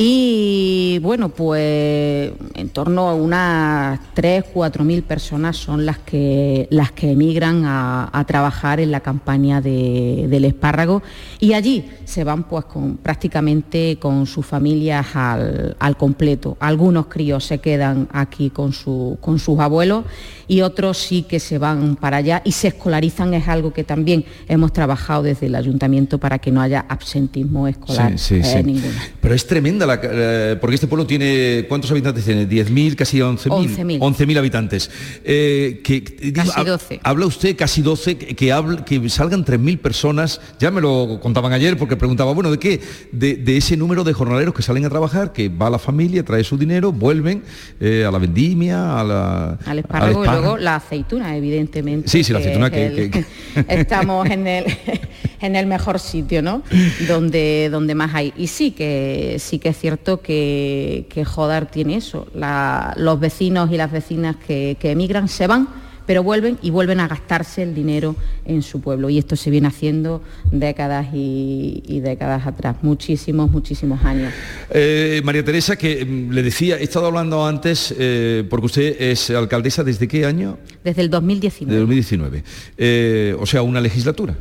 Y 0.00 1.00
bueno, 1.00 1.30
pues 1.30 2.30
en 2.54 2.68
torno 2.68 3.08
a 3.08 3.14
unas 3.14 3.98
3, 4.14 4.44
4 4.54 4.84
mil 4.84 5.02
personas 5.02 5.56
son 5.56 5.84
las 5.84 5.98
que, 5.98 6.68
las 6.70 6.92
que 6.92 7.10
emigran 7.10 7.64
a, 7.64 8.08
a 8.12 8.24
trabajar 8.24 8.78
en 8.78 8.92
la 8.92 9.00
campaña 9.00 9.60
de- 9.60 10.26
del 10.30 10.44
espárrago 10.44 11.02
y 11.40 11.52
allí 11.54 11.84
se 12.04 12.22
van 12.22 12.44
pues 12.44 12.66
con, 12.66 12.98
prácticamente 12.98 13.98
con 14.00 14.26
sus 14.26 14.46
familias 14.46 15.04
al, 15.16 15.76
al 15.80 15.96
completo. 15.96 16.56
Algunos 16.60 17.06
críos 17.06 17.42
se 17.44 17.58
quedan 17.58 18.08
aquí 18.12 18.50
con, 18.50 18.72
su- 18.72 19.18
con 19.20 19.40
sus 19.40 19.58
abuelos 19.58 20.04
y 20.46 20.60
otros 20.60 20.96
sí 20.98 21.22
que 21.24 21.40
se 21.40 21.58
van 21.58 21.96
para 21.96 22.18
allá 22.18 22.40
y 22.44 22.52
se 22.52 22.68
escolarizan, 22.68 23.34
es 23.34 23.48
algo 23.48 23.72
que 23.72 23.82
también 23.82 24.24
hemos 24.46 24.72
trabajado 24.72 25.24
desde 25.24 25.46
el 25.46 25.56
ayuntamiento 25.56 26.18
para 26.18 26.38
que 26.38 26.52
no 26.52 26.60
haya 26.60 26.86
absentismo 26.88 27.66
escolar 27.66 28.16
Sí, 28.16 28.40
sí, 28.42 28.48
eh, 28.48 28.58
sí. 28.58 28.62
ninguno. 28.62 28.94
Pero 29.20 29.34
es 29.34 29.44
tremenda, 29.44 29.87
la, 29.88 30.00
eh, 30.02 30.56
porque 30.60 30.74
este 30.76 30.86
pueblo 30.86 31.06
tiene, 31.06 31.64
¿cuántos 31.68 31.90
habitantes 31.90 32.24
tiene? 32.24 32.48
¿10.000, 32.48 32.94
casi 32.94 33.18
11.000? 33.18 33.48
11.000. 33.48 33.98
11.000 33.98 34.38
habitantes. 34.38 34.90
Eh, 35.24 35.80
que, 35.82 36.04
Casi 36.32 36.50
hab- 36.52 36.64
12. 36.64 37.00
Habla 37.02 37.26
usted, 37.26 37.56
casi 37.56 37.82
12, 37.82 38.16
que, 38.18 38.36
que, 38.36 38.54
que 38.86 39.08
salgan 39.08 39.44
3.000 39.44 39.78
personas, 39.78 40.40
ya 40.60 40.70
me 40.70 40.80
lo 40.80 41.18
contaban 41.20 41.52
ayer 41.52 41.76
porque 41.76 41.96
preguntaba, 41.96 42.32
bueno, 42.32 42.50
¿de 42.50 42.58
qué? 42.58 42.80
De, 43.10 43.34
de 43.36 43.56
ese 43.56 43.76
número 43.76 44.04
de 44.04 44.12
jornaleros 44.12 44.54
que 44.54 44.62
salen 44.62 44.84
a 44.84 44.90
trabajar, 44.90 45.32
que 45.32 45.48
va 45.48 45.68
la 45.70 45.78
familia, 45.78 46.24
trae 46.24 46.44
su 46.44 46.56
dinero, 46.56 46.92
vuelven 46.92 47.42
eh, 47.80 48.04
a 48.06 48.10
la 48.10 48.18
vendimia, 48.18 49.00
a 49.00 49.04
la... 49.04 49.58
al 49.64 49.78
espárrago 49.80 50.20
y 50.20 50.22
espárrago. 50.22 50.40
luego 50.42 50.56
la 50.58 50.76
aceituna, 50.76 51.36
evidentemente. 51.36 52.08
Sí, 52.08 52.22
sí, 52.22 52.32
la 52.32 52.38
aceituna 52.40 52.66
es 52.66 52.72
que- 52.72 52.86
el- 52.86 53.10
que- 53.10 53.24
estamos 53.68 54.28
en 54.28 54.46
el, 54.46 54.64
en 55.40 55.56
el 55.56 55.66
mejor 55.66 55.98
sitio, 55.98 56.42
¿no? 56.42 56.62
Donde, 57.08 57.68
donde 57.70 57.94
más 57.94 58.14
hay. 58.14 58.32
Y 58.36 58.46
sí 58.48 58.72
que 58.72 59.36
sí 59.38 59.58
que 59.58 59.70
es 59.70 59.76
cierto 59.78 60.20
que, 60.20 61.06
que 61.08 61.24
Jodar 61.24 61.70
tiene 61.70 61.96
eso. 61.96 62.26
La- 62.34 62.94
los 62.96 63.18
vecinos 63.20 63.70
y 63.72 63.76
las 63.76 63.90
vecinas 63.92 64.36
que, 64.36 64.76
que 64.80 64.90
emigran 64.90 65.28
se 65.28 65.46
van 65.46 65.68
pero 66.08 66.22
vuelven 66.22 66.56
y 66.62 66.70
vuelven 66.70 67.00
a 67.00 67.06
gastarse 67.06 67.62
el 67.62 67.74
dinero 67.74 68.16
en 68.46 68.62
su 68.62 68.80
pueblo. 68.80 69.10
Y 69.10 69.18
esto 69.18 69.36
se 69.36 69.50
viene 69.50 69.68
haciendo 69.68 70.22
décadas 70.50 71.08
y, 71.12 71.82
y 71.86 72.00
décadas 72.00 72.46
atrás, 72.46 72.76
muchísimos, 72.80 73.50
muchísimos 73.50 74.02
años. 74.02 74.32
Eh, 74.70 75.20
María 75.22 75.44
Teresa, 75.44 75.76
que 75.76 76.06
mm, 76.06 76.30
le 76.32 76.42
decía, 76.42 76.78
he 76.78 76.84
estado 76.84 77.08
hablando 77.08 77.44
antes, 77.46 77.94
eh, 77.98 78.42
porque 78.48 78.64
usted 78.64 78.96
es 79.02 79.28
alcaldesa 79.28 79.84
desde 79.84 80.08
qué 80.08 80.24
año? 80.24 80.56
Desde 80.82 81.02
el 81.02 81.10
2019. 81.10 81.74
De 81.74 81.78
2019. 81.80 82.42
Eh, 82.78 83.36
o 83.38 83.44
sea, 83.44 83.60
una 83.60 83.78
legislatura. 83.82 84.34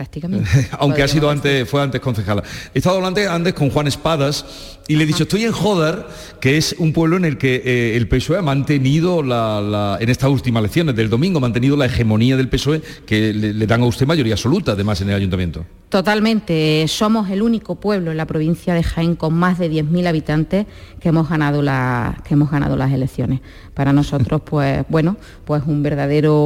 Prácticamente. 0.00 0.48
Aunque 0.78 1.02
ha 1.02 1.08
sido 1.08 1.28
antes, 1.28 1.68
fue 1.68 1.82
antes 1.82 2.00
concejala. 2.00 2.42
He 2.72 2.78
estado 2.78 2.96
hablando 2.96 3.20
antes 3.30 3.52
con 3.52 3.68
Juan 3.68 3.86
Espadas 3.86 4.46
y 4.88 4.96
le 4.96 5.04
he 5.04 5.06
dicho, 5.06 5.24
estoy 5.24 5.44
en 5.44 5.52
Jodar, 5.52 6.08
que 6.40 6.56
es 6.56 6.74
un 6.78 6.92
pueblo 6.94 7.18
en 7.18 7.26
el 7.26 7.36
que 7.36 7.62
eh, 7.64 7.96
el 7.96 8.08
PSOE 8.08 8.38
ha 8.38 8.42
mantenido, 8.42 9.22
la, 9.22 9.60
la- 9.60 9.98
en 10.00 10.08
estas 10.08 10.30
últimas 10.30 10.60
elecciones 10.62 10.96
del 10.96 11.10
domingo, 11.10 11.36
ha 11.38 11.42
mantenido 11.42 11.76
la 11.76 11.84
hegemonía 11.86 12.36
del 12.38 12.48
PSOE 12.48 12.80
que 13.06 13.34
le, 13.34 13.52
le 13.52 13.66
dan 13.66 13.82
a 13.82 13.84
usted 13.84 14.06
mayoría 14.06 14.32
absoluta, 14.34 14.72
además, 14.72 15.00
en 15.02 15.10
el 15.10 15.16
ayuntamiento. 15.16 15.66
Totalmente. 15.90 16.86
Somos 16.88 17.28
el 17.30 17.42
único 17.42 17.74
pueblo 17.74 18.10
en 18.10 18.16
la 18.16 18.26
provincia 18.26 18.72
de 18.74 18.82
Jaén 18.82 19.16
con 19.16 19.34
más 19.34 19.58
de 19.58 19.70
10.000 19.70 20.06
habitantes 20.06 20.66
que 20.98 21.08
hemos 21.10 21.28
ganado 21.28 21.60
la- 21.62 22.22
que 22.26 22.34
hemos 22.34 22.50
ganado 22.50 22.76
las 22.76 22.90
elecciones. 22.92 23.40
Para 23.80 23.94
nosotros, 23.94 24.42
pues 24.44 24.84
bueno, 24.90 25.16
pues 25.46 25.62
un 25.66 25.82
verdadero 25.82 26.36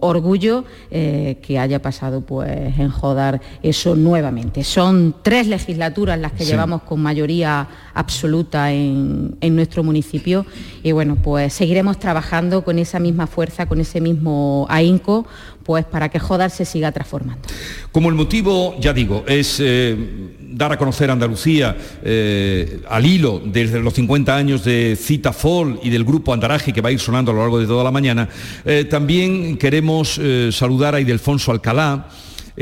orgullo 0.00 0.64
eh, 0.90 1.36
que 1.42 1.58
haya 1.58 1.82
pasado 1.82 2.22
pues 2.22 2.48
en 2.78 2.88
Jodar 2.88 3.42
eso 3.62 3.94
nuevamente. 3.94 4.64
Son 4.64 5.14
tres 5.20 5.48
legislaturas 5.48 6.18
las 6.18 6.32
que 6.32 6.44
Sí. 6.44 6.50
llevamos 6.52 6.80
con 6.84 6.98
mayoría 7.02 7.68
absoluta 7.92 8.72
en, 8.72 9.36
en 9.42 9.54
nuestro 9.54 9.84
municipio 9.84 10.46
y 10.82 10.92
bueno, 10.92 11.16
pues 11.16 11.52
seguiremos 11.52 11.98
trabajando 11.98 12.64
con 12.64 12.78
esa 12.78 12.98
misma 12.98 13.26
fuerza, 13.26 13.66
con 13.66 13.78
ese 13.78 14.00
mismo 14.00 14.66
ahínco, 14.70 15.26
pues 15.64 15.84
para 15.84 16.08
que 16.08 16.18
Jodar 16.18 16.50
se 16.50 16.64
siga 16.64 16.92
transformando. 16.92 17.42
Como 17.90 18.08
el 18.08 18.14
motivo, 18.14 18.76
ya 18.80 18.92
digo, 18.92 19.24
es 19.26 19.58
eh, 19.60 19.96
dar 20.38 20.72
a 20.72 20.78
conocer 20.78 21.10
Andalucía 21.10 21.76
eh, 22.02 22.82
al 22.88 23.06
hilo 23.06 23.40
desde 23.44 23.80
los 23.80 23.94
50 23.94 24.34
años 24.34 24.64
de 24.64 24.96
Cita 25.00 25.32
Fall 25.32 25.80
y 25.82 25.90
del 25.90 26.04
grupo 26.04 26.32
Andaraje 26.32 26.72
que 26.72 26.80
va 26.80 26.88
a 26.88 26.92
ir 26.92 27.00
sonando 27.00 27.30
a 27.30 27.34
lo 27.34 27.40
largo 27.40 27.58
de 27.58 27.66
toda 27.66 27.84
la 27.84 27.90
mañana, 27.90 28.28
eh, 28.64 28.84
también 28.84 29.56
queremos 29.56 30.20
saludar 30.50 30.94
a 30.94 31.00
Idelfonso 31.00 31.52
Alcalá, 31.52 32.08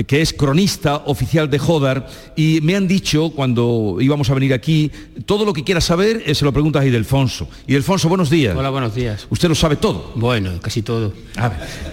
que 0.06 0.20
es 0.20 0.32
cronista 0.32 0.96
oficial 1.06 1.50
de 1.50 1.58
Jodar, 1.58 2.06
y 2.36 2.60
me 2.62 2.76
han 2.76 2.86
dicho 2.86 3.30
cuando 3.30 3.96
íbamos 4.00 4.30
a 4.30 4.34
venir 4.34 4.52
aquí, 4.54 4.90
todo 5.26 5.44
lo 5.44 5.52
que 5.52 5.64
quiera 5.64 5.80
saber 5.80 6.22
eh, 6.26 6.34
se 6.34 6.44
lo 6.44 6.52
preguntas 6.52 6.82
a 6.82 6.86
Idelfonso. 6.86 7.48
Idelfonso, 7.66 8.08
buenos 8.08 8.30
días. 8.30 8.56
Hola, 8.56 8.70
buenos 8.70 8.94
días. 8.94 9.26
Usted 9.30 9.48
lo 9.48 9.54
sabe 9.54 9.76
todo. 9.76 10.12
Bueno, 10.14 10.52
casi 10.60 10.82
todo. 10.82 11.12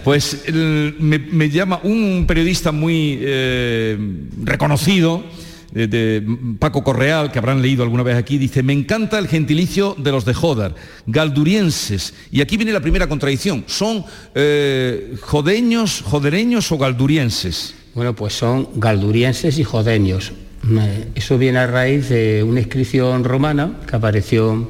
Pues 0.04 0.43
el- 0.45 0.95
me, 1.00 1.18
me 1.20 1.50
llama 1.50 1.80
un 1.84 2.26
periodista 2.28 2.72
muy 2.72 3.18
eh, 3.22 3.98
reconocido, 4.43 5.24
de, 5.72 5.86
de 5.88 6.24
Paco 6.60 6.82
Correal, 6.84 7.30
que 7.32 7.39
habrán 7.39 7.62
leído 7.62 7.84
alguna 7.84 8.02
vez 8.02 8.16
aquí, 8.16 8.38
dice, 8.38 8.64
me 8.64 8.74
encanta 8.74 9.20
el 9.20 9.28
gentilicio 9.28 9.95
de 9.98 10.12
los 10.12 10.24
de 10.24 10.34
Jodar, 10.34 10.74
galdurienses. 11.06 12.14
Y 12.32 12.41
aquí 12.41 12.56
viene 12.58 12.72
la 12.72 12.80
primera 12.80 13.08
contradicción, 13.08 13.64
¿son 13.68 14.06
eh, 14.34 15.16
jodeños, 15.22 16.02
jodereños 16.06 16.72
o 16.72 16.78
galdurienses? 16.78 17.76
Bueno, 17.98 18.14
pues 18.14 18.34
son 18.34 18.68
galdurienses 18.76 19.58
y 19.58 19.64
jodeños. 19.64 20.32
Eh, 20.70 21.08
Eso 21.16 21.39
viene 21.39 21.58
a 21.58 21.66
raíz 21.66 22.10
de 22.10 22.43
una 22.43 22.60
inscripción 22.60 23.24
romana 23.24 23.80
que 23.89 23.95
apareció 23.95 24.70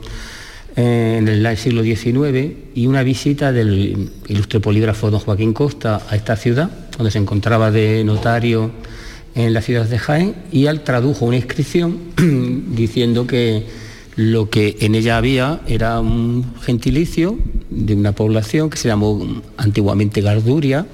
eh, 0.78 1.18
en 1.20 1.28
el 1.28 1.58
siglo 1.58 1.84
XIX 1.84 2.54
y 2.74 2.88
una 2.88 3.04
visita 3.04 3.52
del 3.52 4.12
ilustre 4.30 4.62
polígrafo 4.62 5.12
don 5.12 5.20
Joaquín 5.20 5.52
Costa 5.52 6.04
a 6.10 6.16
esta 6.16 6.38
ciudad, 6.38 6.72
donde 6.96 7.12
se 7.12 7.18
encontraba 7.18 7.70
de 7.70 8.02
notario 8.06 8.72
en 9.36 9.54
la 9.54 9.62
ciudad 9.62 9.84
de 9.88 10.00
Jaén, 10.00 10.36
y 10.54 10.68
él 10.68 10.80
tradujo 10.86 11.26
una 11.26 11.36
inscripción 11.36 11.98
diciendo 12.78 13.28
que 13.28 13.66
lo 14.16 14.50
que 14.50 14.78
en 14.80 14.96
ella 14.96 15.18
había 15.18 15.60
era 15.68 16.00
un 16.00 16.56
gentilicio 16.62 17.38
de 17.70 17.94
una 17.94 18.14
población 18.14 18.70
que 18.70 18.78
se 18.78 18.88
llamó 18.88 19.42
antiguamente 19.58 20.22
Garduria. 20.22 20.88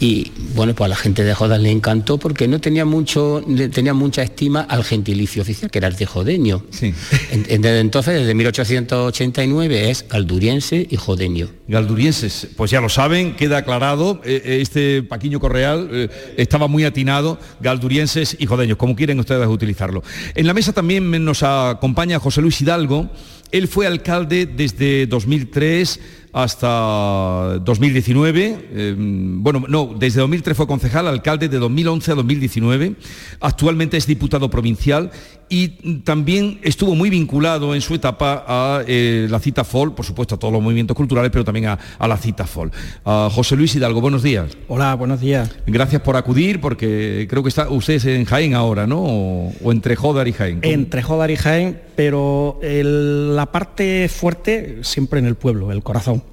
Y 0.00 0.32
bueno, 0.54 0.74
pues 0.74 0.86
a 0.86 0.88
la 0.88 0.96
gente 0.96 1.22
de 1.22 1.34
Jodas 1.34 1.60
le 1.60 1.70
encantó 1.70 2.18
porque 2.18 2.48
no 2.48 2.60
tenía 2.60 2.84
mucho, 2.84 3.44
tenía 3.72 3.94
mucha 3.94 4.22
estima 4.22 4.62
al 4.62 4.84
gentilicio 4.84 5.42
oficial, 5.42 5.70
que 5.70 5.78
era 5.78 5.88
el 5.88 5.96
de 5.96 6.06
jodeño. 6.06 6.64
Desde 6.70 7.80
entonces, 7.80 8.14
desde 8.14 8.34
1889, 8.34 9.90
es 9.90 10.06
galduriense 10.08 10.86
y 10.90 10.96
jodeño. 10.96 11.48
Galdurienses, 11.68 12.48
pues 12.56 12.70
ya 12.70 12.80
lo 12.80 12.88
saben, 12.88 13.36
queda 13.36 13.58
aclarado, 13.58 14.20
eh, 14.24 14.42
eh, 14.44 14.58
este 14.60 15.02
Paquiño 15.02 15.40
Correal 15.40 15.88
eh, 15.92 16.08
estaba 16.36 16.66
muy 16.66 16.84
atinado, 16.84 17.38
galdurienses 17.60 18.36
y 18.38 18.46
jodeños, 18.46 18.76
como 18.76 18.96
quieren 18.96 19.18
ustedes 19.20 19.46
utilizarlo. 19.46 20.02
En 20.34 20.46
la 20.46 20.54
mesa 20.54 20.72
también 20.72 21.24
nos 21.24 21.42
acompaña 21.42 22.18
José 22.18 22.40
Luis 22.40 22.60
Hidalgo, 22.60 23.10
él 23.50 23.68
fue 23.68 23.86
alcalde 23.86 24.46
desde 24.46 25.06
2003 25.06 26.00
hasta 26.34 27.58
2019, 27.64 28.58
eh, 28.72 28.94
bueno, 28.98 29.64
no, 29.68 29.94
desde 29.98 30.20
2003 30.20 30.56
fue 30.56 30.66
concejal, 30.66 31.06
alcalde 31.06 31.48
de 31.48 31.58
2011 31.58 32.12
a 32.12 32.14
2019, 32.16 32.94
actualmente 33.40 33.96
es 33.96 34.06
diputado 34.06 34.50
provincial 34.50 35.10
y 35.48 35.68
también 36.00 36.58
estuvo 36.62 36.94
muy 36.96 37.10
vinculado 37.10 37.74
en 37.74 37.80
su 37.82 37.94
etapa 37.94 38.44
a 38.48 38.82
eh, 38.86 39.28
la 39.30 39.38
cita 39.38 39.62
FOL, 39.62 39.94
por 39.94 40.04
supuesto 40.04 40.34
a 40.34 40.38
todos 40.38 40.52
los 40.52 40.62
movimientos 40.62 40.96
culturales, 40.96 41.30
pero 41.30 41.44
también 41.44 41.66
a, 41.66 41.78
a 41.98 42.08
la 42.08 42.16
cita 42.16 42.46
FOL. 42.46 42.72
José 43.04 43.54
Luis 43.54 43.74
Hidalgo, 43.76 44.00
buenos 44.00 44.22
días. 44.22 44.56
Hola, 44.68 44.94
buenos 44.94 45.20
días. 45.20 45.50
Gracias 45.66 46.02
por 46.02 46.16
acudir, 46.16 46.60
porque 46.60 47.26
creo 47.30 47.42
que 47.42 47.50
está 47.50 47.68
usted 47.68 48.04
en 48.08 48.24
Jaén 48.24 48.54
ahora, 48.54 48.86
¿no? 48.86 49.00
O, 49.04 49.52
o 49.62 49.70
entre 49.72 49.94
Jodar 49.96 50.26
y 50.26 50.32
Jaén. 50.32 50.60
¿Cómo? 50.60 50.72
Entre 50.72 51.02
Jodar 51.02 51.30
y 51.30 51.36
Jaén, 51.36 51.80
pero 51.94 52.58
el- 52.62 53.36
la 53.36 53.46
parte 53.52 54.08
fuerte 54.08 54.78
siempre 54.82 55.20
en 55.20 55.26
el 55.26 55.34
pueblo, 55.36 55.70
el 55.70 55.82
corazón, 55.82 56.23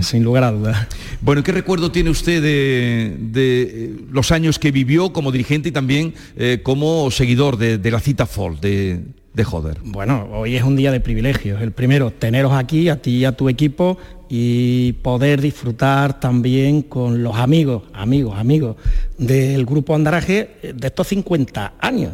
sin 0.00 0.24
lugar 0.24 0.44
a 0.44 0.52
dudas. 0.52 0.86
Bueno, 1.20 1.42
¿qué 1.42 1.52
recuerdo 1.52 1.90
tiene 1.90 2.10
usted 2.10 2.42
de, 2.42 3.16
de, 3.18 3.62
eh, 3.62 3.96
los 4.10 4.32
años 4.32 4.58
que 4.58 4.70
vivió 4.70 5.12
como 5.12 5.32
dirigente 5.32 5.68
y 5.68 5.72
también 5.72 6.14
eh, 6.36 6.60
como 6.62 7.10
seguidor 7.10 7.56
de, 7.56 7.78
de 7.78 7.90
la 7.90 8.00
cita 8.00 8.26
FOL 8.26 8.60
de, 8.60 9.00
de 9.34 9.44
Joder? 9.44 9.78
Bueno, 9.84 10.28
hoy 10.32 10.56
es 10.56 10.62
un 10.62 10.76
día 10.76 10.92
de 10.92 11.00
privilegios. 11.00 11.60
El 11.62 11.72
primero, 11.72 12.10
teneros 12.10 12.52
aquí, 12.52 12.88
a 12.88 13.00
ti 13.00 13.18
y 13.18 13.24
a 13.24 13.32
tu 13.32 13.48
equipo, 13.48 13.98
y 14.28 14.92
poder 15.02 15.40
disfrutar 15.40 16.20
también 16.20 16.82
con 16.82 17.22
los 17.22 17.36
amigos, 17.36 17.82
amigos, 17.92 18.38
amigos 18.38 18.76
del 19.18 19.66
Grupo 19.66 19.94
Andaraje 19.94 20.56
eh, 20.62 20.72
de 20.74 20.86
estos 20.86 21.08
50 21.08 21.74
años. 21.78 22.12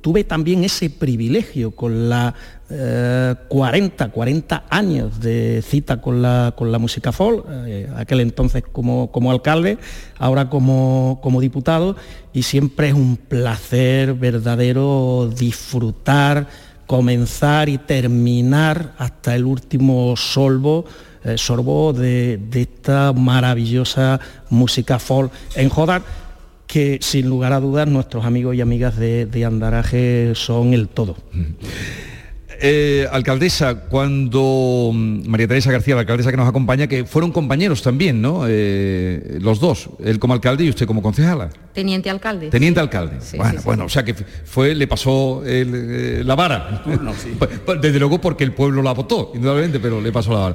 Tuve 0.00 0.24
también 0.24 0.64
ese 0.64 0.88
privilegio 0.88 1.72
con 1.72 2.08
la 2.08 2.34
eh, 2.70 3.34
40, 3.48 4.10
40 4.10 4.64
años 4.68 5.20
de 5.20 5.62
cita 5.66 6.02
con 6.02 6.20
la, 6.20 6.52
con 6.54 6.70
la 6.70 6.78
música 6.78 7.12
folk, 7.12 7.46
eh, 7.66 7.88
aquel 7.96 8.20
entonces 8.20 8.62
como, 8.70 9.10
como 9.10 9.30
alcalde, 9.30 9.78
ahora 10.18 10.50
como, 10.50 11.18
como 11.22 11.40
diputado, 11.40 11.96
y 12.34 12.42
siempre 12.42 12.88
es 12.88 12.94
un 12.94 13.16
placer 13.16 14.12
verdadero 14.12 15.30
disfrutar, 15.34 16.46
comenzar 16.86 17.70
y 17.70 17.78
terminar 17.78 18.92
hasta 18.98 19.34
el 19.34 19.44
último 19.44 20.14
solvo, 20.16 20.84
eh, 21.24 21.38
sorbo 21.38 21.94
de, 21.94 22.38
de 22.50 22.62
esta 22.62 23.14
maravillosa 23.14 24.20
música 24.50 24.98
folk 24.98 25.32
en 25.54 25.70
Jodar 25.70 26.02
que 26.66 26.98
sin 27.00 27.30
lugar 27.30 27.54
a 27.54 27.60
dudas 27.60 27.88
nuestros 27.88 28.26
amigos 28.26 28.54
y 28.54 28.60
amigas 28.60 28.96
de, 28.98 29.24
de 29.24 29.44
Andaraje 29.46 30.34
son 30.34 30.74
el 30.74 30.88
todo. 30.88 31.16
Eh, 32.60 33.06
alcaldesa, 33.12 33.74
cuando 33.88 34.90
mm, 34.92 35.28
María 35.28 35.46
Teresa 35.46 35.70
García, 35.70 35.94
la 35.94 36.00
alcaldesa 36.00 36.30
que 36.32 36.36
nos 36.36 36.48
acompaña, 36.48 36.88
que 36.88 37.04
fueron 37.04 37.30
compañeros 37.30 37.82
también, 37.82 38.20
¿no? 38.20 38.46
Eh, 38.48 39.38
los 39.40 39.60
dos, 39.60 39.88
él 40.04 40.18
como 40.18 40.34
alcalde 40.34 40.64
y 40.64 40.68
usted 40.70 40.84
como 40.86 41.00
concejala. 41.00 41.50
Teniente 41.72 42.10
alcalde. 42.10 42.48
Teniente 42.50 42.80
alcalde. 42.80 43.16
Sí, 43.20 43.36
bueno, 43.36 43.52
sí, 43.52 43.58
sí. 43.58 43.64
bueno, 43.64 43.84
o 43.84 43.88
sea 43.88 44.02
que 44.04 44.14
fue, 44.14 44.74
le 44.74 44.88
pasó 44.88 45.44
el, 45.46 45.72
eh, 45.74 46.22
la 46.24 46.34
vara. 46.34 46.82
Pues, 47.38 47.50
pues, 47.64 47.80
Desde 47.80 47.98
luego 48.00 48.20
porque 48.20 48.42
el 48.42 48.52
pueblo 48.52 48.82
la 48.82 48.92
votó, 48.92 49.30
indudablemente, 49.34 49.78
pero 49.78 50.00
le 50.00 50.10
pasó 50.10 50.32
la 50.32 50.38
vara. 50.40 50.54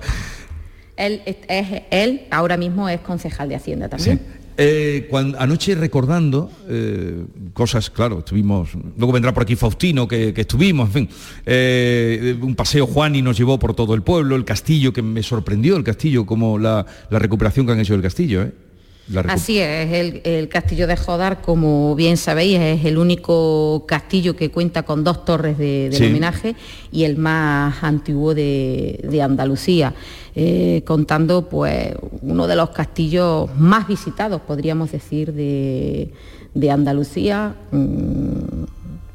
Él, 0.98 1.22
es, 1.26 1.38
es- 1.48 1.82
él 1.90 2.24
ahora 2.32 2.58
mismo 2.58 2.90
es 2.90 3.00
concejal 3.00 3.48
de 3.50 3.56
Hacienda 3.56 3.88
también. 3.88 4.20
Eh, 4.58 5.10
anoche 5.40 5.76
recordando 5.76 6.52
eh, 6.70 7.26
cosas, 7.54 7.90
claro, 7.90 8.20
estuvimos, 8.20 8.70
luego 8.98 9.12
vendrá 9.12 9.34
por 9.34 9.44
aquí 9.44 9.56
Faustino, 9.56 10.08
que, 10.08 10.34
que 10.34 10.42
estuvimos, 10.42 10.88
en 10.88 10.94
fin, 10.94 11.10
eh, 11.46 12.38
un 12.40 12.56
paseo 12.56 12.86
Juan 12.86 13.16
y 13.16 13.22
nos 13.22 13.38
llevó 13.38 13.58
por 13.58 13.74
todo 13.74 13.96
el 13.96 14.04
pueblo, 14.04 14.36
el 14.36 14.46
castillo, 14.46 14.94
que 14.94 15.02
me 15.02 15.24
sorprendió 15.24 15.76
el 15.76 15.84
castillo, 15.84 16.26
como 16.26 16.60
la, 16.60 16.86
la 17.10 17.20
recuperación 17.20 17.66
que 17.66 17.72
han 17.72 17.80
hecho 17.80 17.94
del 17.94 18.04
castillo. 18.04 18.48
Así 19.28 19.60
es, 19.60 19.92
el, 19.92 20.22
el 20.24 20.48
castillo 20.48 20.88
de 20.88 20.96
Jodar, 20.96 21.42
como 21.42 21.94
bien 21.94 22.16
sabéis, 22.16 22.58
es 22.60 22.86
el 22.86 22.98
único 22.98 23.84
castillo 23.86 24.36
que 24.36 24.50
cuenta 24.50 24.84
con 24.84 25.04
dos 25.04 25.26
torres 25.26 25.58
de, 25.58 25.90
Sí. 25.92 26.06
homenaje 26.06 26.56
y 26.92 27.04
el 27.04 27.18
más 27.18 27.84
antiguo 27.84 28.34
de, 28.34 29.00
de 29.04 29.22
Andalucía, 29.22 29.94
eh, 30.36 30.84
contando 30.86 31.50
pues 31.50 31.94
uno 32.22 32.48
de 32.48 32.56
los 32.56 32.70
castillos 32.70 33.50
más 33.58 33.88
visitados, 33.88 34.42
podríamos 34.42 34.92
decir, 34.94 35.34
de, 35.34 36.12
de 36.54 36.72
Andalucía. 36.72 37.56
mm, 37.72 38.64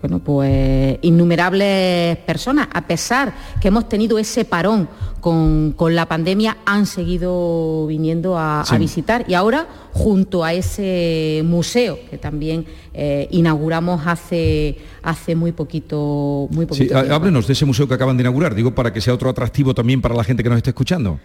bueno, 0.08 0.24
pues 0.24 0.98
innumerables 1.02 2.16
personas, 2.18 2.66
a 2.72 2.86
pesar 2.86 3.34
que 3.60 3.68
hemos 3.68 3.90
tenido 3.90 4.18
ese 4.18 4.46
parón 4.46 4.88
con, 5.20 5.74
la 5.90 6.06
pandemia, 6.06 6.56
han 6.64 6.86
seguido 6.86 7.86
viniendo 7.86 8.38
a, 8.38 8.64
visitar. 8.78 9.26
Y 9.28 9.34
ahora 9.34 9.66
junto 9.92 10.44
a 10.44 10.54
ese 10.54 11.42
museo 11.44 11.98
que 12.08 12.16
también 12.16 12.64
eh, 12.94 13.28
inauguramos 13.32 14.06
hace, 14.06 14.78
hace 15.02 15.34
muy 15.34 15.52
poquito, 15.52 16.48
muy 16.52 16.64
poquito 16.64 16.98
sí, 16.98 17.10
Háblenos 17.10 17.46
de 17.46 17.52
ese 17.52 17.66
museo 17.66 17.86
que 17.86 17.92
acaban 17.92 18.16
de 18.16 18.22
inaugurar, 18.22 18.54
digo, 18.54 18.74
para 18.74 18.90
que 18.94 19.02
sea 19.02 19.12
otro 19.12 19.28
atractivo 19.28 19.74
también 19.74 20.00
para 20.00 20.14
la 20.14 20.24
gente 20.24 20.42
que 20.42 20.48
nos 20.48 20.56
esté 20.56 20.70
escuchando. 20.70 21.20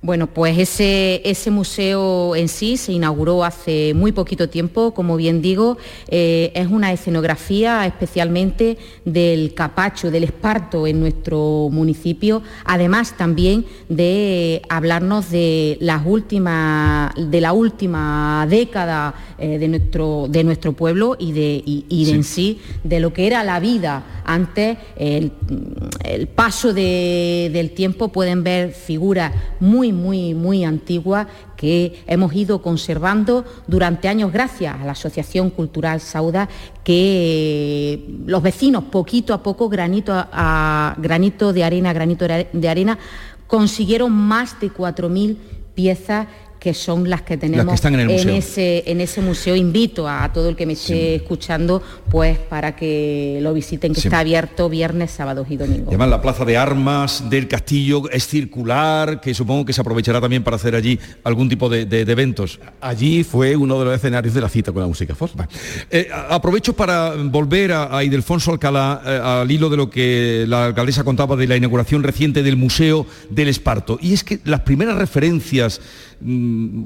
Bueno, 0.00 0.28
pues 0.28 0.56
ese, 0.56 1.22
ese, 1.24 1.50
museo 1.50 2.36
en 2.36 2.46
sí 2.46 2.76
se 2.76 2.92
inauguró 2.92 3.42
hace 3.42 3.94
muy 3.94 4.12
poquito 4.12 4.48
tiempo, 4.48 4.94
como 4.94 5.16
bien 5.16 5.42
digo, 5.42 5.76
eh, 6.06 6.52
es 6.54 6.68
una 6.68 6.92
escenografía 6.92 7.84
especialmente 7.84 8.78
del 9.04 9.54
capacho, 9.54 10.12
del 10.12 10.22
esparto 10.22 10.86
en 10.86 11.00
nuestro 11.00 11.68
municipio, 11.72 12.44
además 12.64 13.16
también 13.16 13.66
de 13.88 14.62
hablarnos 14.68 15.32
de, 15.32 15.78
las 15.80 16.06
últimas, 16.06 17.12
de 17.16 17.40
la 17.40 17.52
última 17.52 18.46
década 18.48 19.16
eh, 19.36 19.58
de, 19.58 19.66
nuestro, 19.66 20.26
de 20.28 20.44
nuestro 20.44 20.74
pueblo 20.74 21.16
y, 21.18 21.32
de, 21.32 21.64
en 21.90 22.22
sí 22.22 22.60
de 22.84 23.00
lo 23.00 23.12
que 23.12 23.26
era 23.26 23.42
la 23.42 23.58
vida. 23.58 24.22
Antes, 24.24 24.78
el, 24.96 25.32
paso 26.34 26.72
del 26.74 27.70
tiempo, 27.70 28.08
pueden 28.08 28.44
ver 28.44 28.72
figuras 28.72 29.32
muy, 29.58 29.87
muy, 29.92 30.34
muy 30.34 30.64
antiguas 30.64 31.26
que 31.56 32.02
hemos 32.06 32.34
ido 32.34 32.62
conservando 32.62 33.44
durante 33.66 34.08
años 34.08 34.32
gracias 34.32 34.80
a 34.80 34.84
la 34.84 34.92
Asociación 34.92 35.50
Cultural 35.50 36.00
Sauda, 36.00 36.48
que 36.84 38.22
los 38.26 38.42
vecinos 38.42 38.84
poquito 38.84 39.34
a 39.34 39.42
poco, 39.42 39.68
granito 39.68 40.12
a, 40.14 40.94
granito 40.98 41.52
de 41.52 41.64
arena, 41.64 41.92
granito 41.92 42.26
de 42.26 42.68
arena, 42.68 42.98
consiguieron 43.46 44.12
más 44.12 44.60
de 44.60 44.70
4.000 44.70 45.36
piezas 45.74 46.26
que 46.58 46.74
son 46.74 47.08
las 47.08 47.22
que 47.22 47.36
tenemos 47.36 47.84
en, 47.84 48.30
ese, 48.30 48.84
en 48.86 49.00
ese 49.00 49.20
museo. 49.20 49.54
Invito 49.54 50.08
a 50.08 50.32
todo 50.32 50.48
el 50.48 50.56
que 50.56 50.66
me 50.66 50.72
esté 50.72 51.14
escuchando 51.16 51.82
pues 52.10 52.38
para 52.38 52.74
que 52.74 53.38
lo 53.42 53.54
visiten, 53.54 53.92
que 53.92 54.00
está 54.00 54.20
abierto 54.20 54.68
viernes, 54.68 55.10
sábados 55.10 55.46
y 55.50 55.56
domingos. 55.56 55.88
Además 55.88 56.08
la 56.08 56.22
plaza 56.22 56.44
de 56.44 56.56
armas 56.56 57.30
del 57.30 57.48
castillo 57.48 58.08
es 58.10 58.26
circular, 58.26 59.20
que 59.20 59.34
supongo 59.34 59.64
que 59.64 59.72
se 59.72 59.80
aprovechará 59.80 60.20
también 60.20 60.42
para 60.42 60.56
hacer 60.56 60.74
allí 60.74 60.98
algún 61.24 61.48
tipo 61.48 61.68
de, 61.68 61.86
eventos. 62.08 62.58
Allí 62.80 63.24
fue 63.24 63.56
uno 63.56 63.78
de 63.78 63.84
los 63.84 63.94
escenarios 63.94 64.34
de 64.34 64.40
la 64.40 64.48
cita 64.48 64.72
con 64.72 64.82
la 64.82 64.88
música 64.88 65.14
forma. 65.14 65.48
Eh, 65.90 66.08
aprovecho 66.28 66.74
para 66.74 67.14
volver 67.14 67.72
a, 67.72 68.02
Idelfonso 68.02 68.52
Alcalá 68.52 69.02
eh, 69.04 69.20
al 69.22 69.50
hilo 69.50 69.68
de 69.68 69.76
lo 69.76 69.90
que 69.90 70.44
la 70.48 70.66
alcaldesa 70.66 71.04
contaba 71.04 71.36
de 71.36 71.46
la 71.46 71.56
inauguración 71.56 72.02
reciente 72.02 72.42
del 72.42 72.56
Museo 72.56 73.06
del 73.30 73.48
Esparto. 73.48 73.98
Y 74.00 74.14
es 74.14 74.24
que 74.24 74.40
las 74.44 74.60
primeras 74.60 74.96
referencias 74.96 75.80
Mm, 76.20 76.84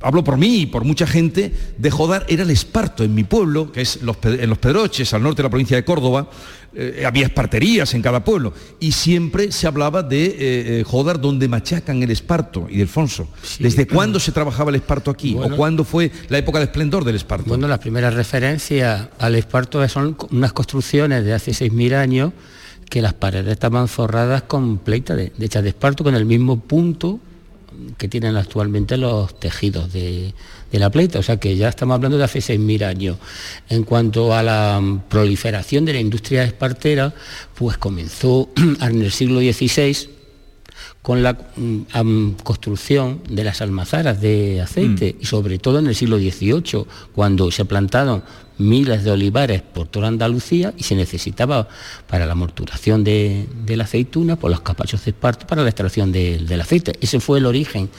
hablo 0.00 0.22
por 0.22 0.36
mí 0.36 0.62
y 0.62 0.66
por 0.66 0.84
mucha 0.84 1.06
gente, 1.06 1.52
de 1.78 1.90
Jodar 1.90 2.26
era 2.28 2.42
el 2.42 2.50
esparto 2.50 3.02
en 3.04 3.14
mi 3.14 3.24
pueblo, 3.24 3.72
que 3.72 3.80
es 3.80 3.96
en 4.00 4.48
Los 4.48 4.58
Pedroches, 4.58 5.12
al 5.14 5.22
norte 5.22 5.38
de 5.38 5.44
la 5.44 5.50
provincia 5.50 5.76
de 5.76 5.84
Córdoba, 5.84 6.28
eh, 6.74 7.04
había 7.06 7.24
esparterías 7.24 7.94
en 7.94 8.02
cada 8.02 8.22
pueblo, 8.22 8.52
y 8.78 8.92
siempre 8.92 9.50
se 9.50 9.66
hablaba 9.66 10.02
de 10.02 10.26
eh, 10.26 10.36
eh, 10.38 10.84
Jodar 10.86 11.20
donde 11.20 11.48
machacan 11.48 12.02
el 12.02 12.10
esparto 12.10 12.66
y 12.68 12.76
Delfonso. 12.76 13.28
¿Desde 13.58 13.86
cuándo 13.86 14.20
se 14.20 14.32
trabajaba 14.32 14.70
el 14.70 14.76
esparto 14.76 15.10
aquí? 15.10 15.36
¿O 15.36 15.56
cuándo 15.56 15.84
fue 15.84 16.12
la 16.28 16.38
época 16.38 16.58
de 16.58 16.66
esplendor 16.66 17.04
del 17.04 17.16
esparto? 17.16 17.48
Bueno, 17.48 17.66
la 17.66 17.80
primera 17.80 18.10
referencia 18.10 19.10
al 19.18 19.34
esparto 19.36 19.86
son 19.88 20.16
unas 20.30 20.52
construcciones 20.52 21.24
de 21.24 21.32
hace 21.32 21.52
6.000 21.52 21.94
años 21.94 22.32
que 22.90 23.00
las 23.02 23.14
paredes 23.14 23.52
estaban 23.52 23.88
forradas 23.88 24.42
con 24.42 24.78
pleita 24.78 25.16
de, 25.16 25.32
de 25.36 25.46
hechas 25.46 25.62
de 25.62 25.70
esparto 25.70 26.04
con 26.04 26.14
el 26.14 26.24
mismo 26.24 26.60
punto 26.60 27.18
que 27.96 28.08
tienen 28.08 28.36
actualmente 28.36 28.96
los 28.96 29.38
tejidos 29.38 29.92
de, 29.92 30.34
la 30.72 30.90
pleita, 30.90 31.18
o 31.18 31.22
sea 31.22 31.38
que 31.38 31.56
ya 31.56 31.68
estamos 31.68 31.94
hablando 31.94 32.18
de 32.18 32.24
hace 32.24 32.40
6.000 32.40 32.84
años. 32.84 33.16
En 33.68 33.84
cuanto 33.84 34.34
a 34.34 34.42
la 34.42 34.82
proliferación 35.08 35.84
de 35.84 35.94
la 35.94 36.00
industria 36.00 36.44
espartera, 36.44 37.14
pues 37.54 37.78
comenzó 37.78 38.50
en 38.80 39.02
el 39.02 39.10
siglo 39.10 39.40
XVI 39.40 40.10
con 41.00 41.22
la 41.22 41.34
mm, 41.34 42.32
construcción 42.42 43.20
de 43.30 43.44
las 43.44 43.62
almazaras 43.62 44.20
de 44.20 44.60
aceite 44.60 45.14
mm. 45.14 45.22
y 45.22 45.24
sobre 45.24 45.58
todo 45.58 45.78
en 45.78 45.86
el 45.86 45.94
siglo 45.94 46.18
XVIII, 46.18 46.84
cuando 47.14 47.50
se 47.50 47.64
plantaron 47.64 48.22
miles 48.58 49.04
de 49.04 49.10
olivares 49.10 49.62
por 49.62 49.88
toda 49.88 50.08
Andalucía 50.08 50.72
y 50.76 50.82
se 50.82 50.94
necesitaba 50.94 51.68
para 52.06 52.26
la 52.26 52.34
morturación 52.34 53.04
de, 53.04 53.46
la 53.68 53.84
aceituna, 53.84 54.36
por 54.36 54.50
los 54.50 54.60
capachos 54.60 55.04
de 55.04 55.10
esparto 55.10 55.46
para 55.46 55.62
la 55.62 55.68
extracción 55.68 56.12
del 56.12 56.60
aceite. 56.60 56.92
Ese 57.00 57.20
fue 57.20 57.38
el 57.38 57.46
origen 57.46 57.90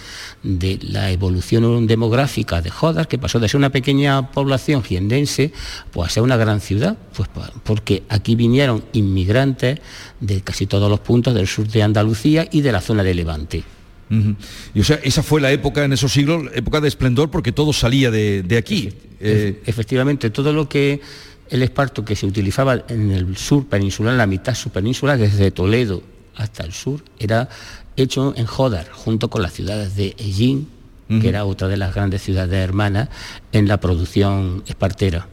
de 0.43 0.79
la 0.81 1.11
evolución 1.11 1.87
demográfica 1.87 2.61
de 2.61 2.69
Jodas, 2.69 3.07
que 3.07 3.17
pasó 3.17 3.39
de 3.39 3.47
ser 3.49 3.57
una 3.57 3.69
pequeña 3.69 4.31
población 4.31 4.83
giendense 4.83 5.51
pues, 5.91 6.07
a 6.07 6.13
ser 6.13 6.23
una 6.23 6.37
gran 6.37 6.61
ciudad, 6.61 6.97
pues, 7.15 7.29
porque 7.63 8.03
aquí 8.09 8.35
vinieron 8.35 8.83
inmigrantes 8.93 9.79
de 10.19 10.41
casi 10.41 10.65
todos 10.65 10.89
los 10.89 10.99
puntos 10.99 11.33
del 11.33 11.47
sur 11.47 11.67
de 11.67 11.83
Andalucía 11.83 12.47
y 12.51 12.61
de 12.61 12.71
la 12.71 12.81
zona 12.81 13.03
de 13.03 13.13
Levante. 13.13 13.76
Y 14.09 14.79
o 14.79 14.83
sea, 14.83 14.99
esa 15.03 15.23
fue 15.23 15.41
la 15.41 15.51
época 15.51 15.83
en 15.83 15.93
esos 15.93 16.11
siglos, 16.13 16.43
época 16.53 16.81
de 16.81 16.87
esplendor, 16.87 17.29
porque 17.29 17.51
todo 17.51 17.73
salía 17.73 18.11
de, 18.11 18.57
aquí. 18.57 18.93
Eh, 19.19 19.61
efectivamente, 19.65 20.29
todo 20.29 20.53
lo 20.53 20.69
que 20.69 21.01
el 21.49 21.63
esparto 21.63 22.03
que 22.03 22.15
se 22.15 22.25
utilizaba 22.25 22.85
en 22.89 23.11
el 23.11 23.37
sur 23.37 23.67
peninsular, 23.67 24.13
en 24.13 24.17
la 24.17 24.27
mitad 24.27 24.55
subpeninsular, 24.55 25.17
desde 25.17 25.51
Toledo 25.51 26.03
hasta 26.35 26.63
el 26.63 26.73
sur, 26.73 27.03
era 27.19 27.49
hecho 27.95 28.33
en 28.37 28.45
Jodar, 28.45 28.89
junto 28.91 29.29
con 29.29 29.41
las 29.41 29.53
ciudades 29.53 29.95
de 29.95 30.15
Ellín, 30.17 30.67
que 31.07 31.29
era 31.29 31.45
otra 31.45 31.67
de 31.67 31.77
las 31.77 31.93
grandes 31.93 32.21
ciudades 32.21 32.59
hermanas 32.59 33.09
en 33.51 33.67
la 33.67 33.79
producción 33.79 34.63
espartera. 34.67 35.27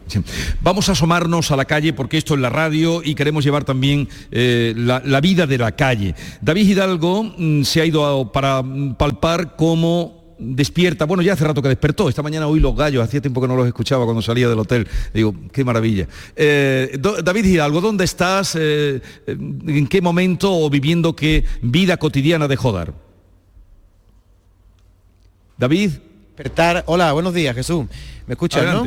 Vamos 0.62 0.88
a 0.88 0.92
asomarnos 0.92 1.50
a 1.50 1.56
la 1.56 1.64
calle 1.64 1.92
porque 1.92 2.16
esto 2.16 2.34
es 2.34 2.40
la 2.40 2.50
radio 2.50 3.02
y 3.04 3.14
queremos 3.14 3.44
llevar 3.44 3.64
también 3.64 4.08
eh, 4.30 4.74
la, 4.76 5.20
vida 5.20 5.46
de 5.46 5.58
la 5.58 5.72
calle. 5.72 6.14
David 6.40 6.68
Hidalgo 6.68 7.24
mm, 7.24 7.62
se 7.62 7.80
ha 7.80 7.86
ido 7.86 8.30
para 8.32 8.62
palpar 8.96 9.56
cómo 9.56 10.24
despierta, 10.38 11.04
bueno, 11.04 11.22
ya 11.22 11.34
hace 11.34 11.44
rato 11.44 11.62
que 11.62 11.68
despertó, 11.68 12.08
esta 12.08 12.22
mañana 12.22 12.46
oí 12.46 12.60
los 12.60 12.76
gallos, 12.76 13.02
hacía 13.04 13.20
tiempo 13.20 13.40
que 13.40 13.48
no 13.48 13.56
los 13.56 13.66
escuchaba 13.66 14.04
cuando 14.04 14.20
salía 14.20 14.48
del 14.48 14.58
hotel, 14.58 14.86
digo, 15.12 15.34
qué 15.52 15.64
maravilla. 15.64 16.08
Eh, 16.36 16.98
David 16.98 17.44
Hidalgo, 17.44 17.80
¿dónde 17.80 18.04
estás? 18.04 18.56
Eh, 18.58 19.00
¿En 19.26 19.86
qué 19.86 20.00
momento 20.00 20.52
o 20.52 20.68
viviendo 20.68 21.14
qué 21.14 21.44
vida 21.62 21.96
cotidiana 21.96 22.48
de 22.48 22.56
Jodar? 22.56 23.03
David. 25.56 25.92
Despertar. 26.28 26.82
Hola, 26.86 27.12
buenos 27.12 27.32
días, 27.32 27.54
Jesús. 27.54 27.86
¿Me 28.26 28.34
escuchas, 28.34 28.64
no? 28.64 28.84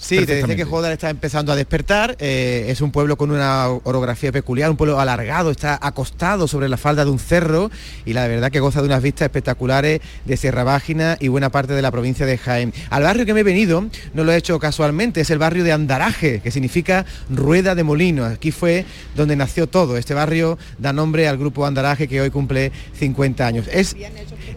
Sí, 0.00 0.16
te 0.24 0.34
decía 0.36 0.56
que 0.56 0.64
Jodar 0.64 0.92
está 0.92 1.10
empezando 1.10 1.52
a 1.52 1.56
despertar. 1.56 2.16
Eh, 2.20 2.66
es 2.68 2.80
un 2.80 2.90
pueblo 2.90 3.16
con 3.16 3.30
una 3.30 3.68
orografía 3.68 4.32
peculiar, 4.32 4.70
un 4.70 4.78
pueblo 4.78 4.98
alargado, 4.98 5.50
está 5.50 5.78
acostado 5.80 6.48
sobre 6.48 6.70
la 6.70 6.78
falda 6.78 7.04
de 7.04 7.10
un 7.10 7.18
cerro 7.18 7.70
y 8.06 8.14
la 8.14 8.26
verdad 8.26 8.50
que 8.50 8.60
goza 8.60 8.80
de 8.80 8.86
unas 8.86 9.02
vistas 9.02 9.26
espectaculares 9.26 10.00
de 10.24 10.36
Sierra 10.38 10.64
Bágina 10.64 11.18
y 11.20 11.28
buena 11.28 11.50
parte 11.50 11.74
de 11.74 11.82
la 11.82 11.90
provincia 11.90 12.24
de 12.24 12.38
Jaén. 12.38 12.72
Al 12.88 13.02
barrio 13.02 13.26
que 13.26 13.34
me 13.34 13.40
he 13.40 13.44
venido, 13.44 13.84
no 14.14 14.24
lo 14.24 14.32
he 14.32 14.36
hecho 14.36 14.58
casualmente, 14.58 15.20
es 15.20 15.28
el 15.28 15.38
barrio 15.38 15.64
de 15.64 15.72
Andaraje, 15.72 16.40
que 16.40 16.50
significa 16.50 17.04
rueda 17.28 17.74
de 17.74 17.84
molino. 17.84 18.24
Aquí 18.24 18.52
fue 18.52 18.86
donde 19.14 19.36
nació 19.36 19.66
todo. 19.66 19.98
Este 19.98 20.14
barrio 20.14 20.58
da 20.78 20.94
nombre 20.94 21.28
al 21.28 21.36
grupo 21.36 21.66
Andaraje 21.66 22.08
que 22.08 22.22
hoy 22.22 22.30
cumple 22.30 22.72
50 22.98 23.46
años. 23.46 23.66
Es, 23.70 23.94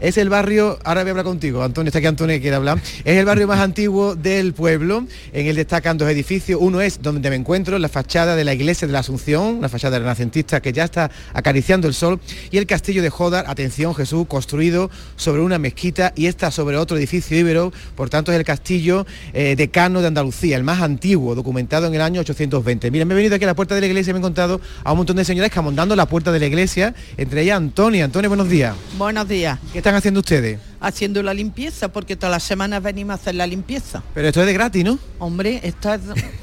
es 0.03 0.17
el 0.17 0.27
barrio, 0.27 0.77
ahora 0.83 1.01
voy 1.01 1.09
a 1.09 1.11
hablar 1.11 1.25
contigo, 1.25 1.63
Antonio, 1.63 1.87
está 1.87 1.99
aquí 1.99 2.07
Antonio 2.07 2.35
que 2.35 2.41
quiere 2.41 2.57
hablar, 2.57 2.77
es 3.05 3.17
el 3.17 3.25
barrio 3.25 3.47
más 3.47 3.61
antiguo 3.61 4.15
del 4.15 4.53
pueblo 4.53 5.07
en 5.31 5.47
él 5.47 5.55
destacan 5.55 5.97
dos 5.97 6.09
edificios. 6.09 6.59
Uno 6.61 6.81
es 6.81 7.01
donde 7.01 7.29
me 7.29 7.37
encuentro, 7.37 7.79
la 7.79 7.87
fachada 7.87 8.35
de 8.35 8.43
la 8.43 8.53
iglesia 8.53 8.85
de 8.85 8.91
la 8.91 8.99
Asunción, 8.99 9.61
la 9.61 9.69
fachada 9.69 9.97
renacentista 9.99 10.61
que 10.61 10.73
ya 10.73 10.83
está 10.83 11.09
acariciando 11.33 11.87
el 11.87 11.93
sol, 11.93 12.19
y 12.51 12.57
el 12.57 12.67
castillo 12.67 13.01
de 13.01 13.09
Jodar, 13.09 13.45
atención 13.47 13.95
Jesús, 13.95 14.27
construido 14.27 14.91
sobre 15.15 15.41
una 15.41 15.57
mezquita 15.57 16.11
y 16.17 16.25
está 16.25 16.51
sobre 16.51 16.75
otro 16.75 16.97
edificio 16.97 17.37
íbero, 17.37 17.71
por 17.95 18.09
tanto 18.09 18.33
es 18.33 18.37
el 18.37 18.43
castillo 18.43 19.05
eh, 19.33 19.55
decano 19.55 20.01
de 20.01 20.07
Andalucía, 20.07 20.57
el 20.57 20.63
más 20.63 20.81
antiguo, 20.81 21.33
documentado 21.33 21.87
en 21.87 21.95
el 21.95 22.01
año 22.01 22.19
820. 22.21 22.91
Miren, 22.91 23.07
me 23.07 23.13
he 23.13 23.17
venido 23.17 23.35
aquí 23.35 23.45
a 23.45 23.47
la 23.47 23.55
puerta 23.55 23.73
de 23.73 23.81
la 23.81 23.87
iglesia 23.87 24.11
y 24.11 24.13
me 24.13 24.17
he 24.17 24.21
encontrado 24.21 24.59
a 24.83 24.91
un 24.91 24.97
montón 24.97 25.15
de 25.15 25.23
señoras 25.23 25.49
camondando 25.49 25.95
la 25.95 26.07
puerta 26.07 26.33
de 26.33 26.39
la 26.39 26.45
iglesia, 26.45 26.93
entre 27.15 27.41
ellas 27.41 27.57
Antonia. 27.57 28.05
Antonio, 28.05 28.29
buenos 28.29 28.49
días. 28.49 28.75
Buenos 28.97 29.27
días. 29.27 29.59
¿Qué 29.71 29.79
están 29.79 29.92
haciendo 29.97 30.19
ustedes? 30.19 30.59
haciendo 30.79 31.23
la 31.23 31.33
limpieza, 31.33 31.91
porque 31.91 32.15
todas 32.15 32.31
las 32.31 32.43
semanas 32.43 32.83
venimos 32.83 33.11
a 33.11 33.15
hacer 33.15 33.35
la 33.35 33.47
limpieza. 33.47 34.03
Pero 34.13 34.27
esto 34.27 34.41
es 34.41 34.47
de 34.47 34.53
gratis, 34.53 34.83
¿no? 34.83 34.99
Hombre, 35.19 35.61
estás 35.63 36.01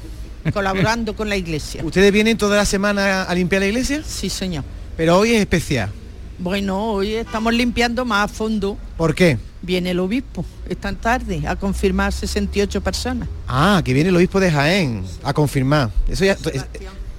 colaborando 0.53 1.15
con 1.15 1.29
la 1.29 1.37
iglesia. 1.37 1.83
¿Ustedes 1.85 2.11
vienen 2.11 2.37
toda 2.37 2.57
la 2.57 2.65
semana 2.65 3.23
a 3.23 3.35
limpiar 3.35 3.61
la 3.61 3.67
iglesia? 3.67 4.01
Sí, 4.05 4.29
señor. 4.29 4.63
Pero 4.97 5.19
hoy 5.19 5.33
es 5.33 5.41
especial. 5.41 5.91
Bueno, 6.39 6.93
hoy 6.93 7.13
estamos 7.13 7.53
limpiando 7.53 8.03
más 8.03 8.25
a 8.25 8.33
fondo. 8.33 8.77
¿Por 8.97 9.13
qué? 9.13 9.37
Viene 9.61 9.91
el 9.91 9.99
obispo 9.99 10.43
esta 10.67 10.91
tarde 10.93 11.43
a 11.45 11.55
confirmar 11.55 12.11
68 12.11 12.81
personas. 12.81 13.29
Ah, 13.47 13.81
que 13.85 13.93
viene 13.93 14.09
el 14.09 14.15
obispo 14.15 14.39
de 14.39 14.49
Jaén 14.49 15.03
a 15.21 15.33
confirmar. 15.33 15.91
Eso 16.09 16.25
ya, 16.25 16.35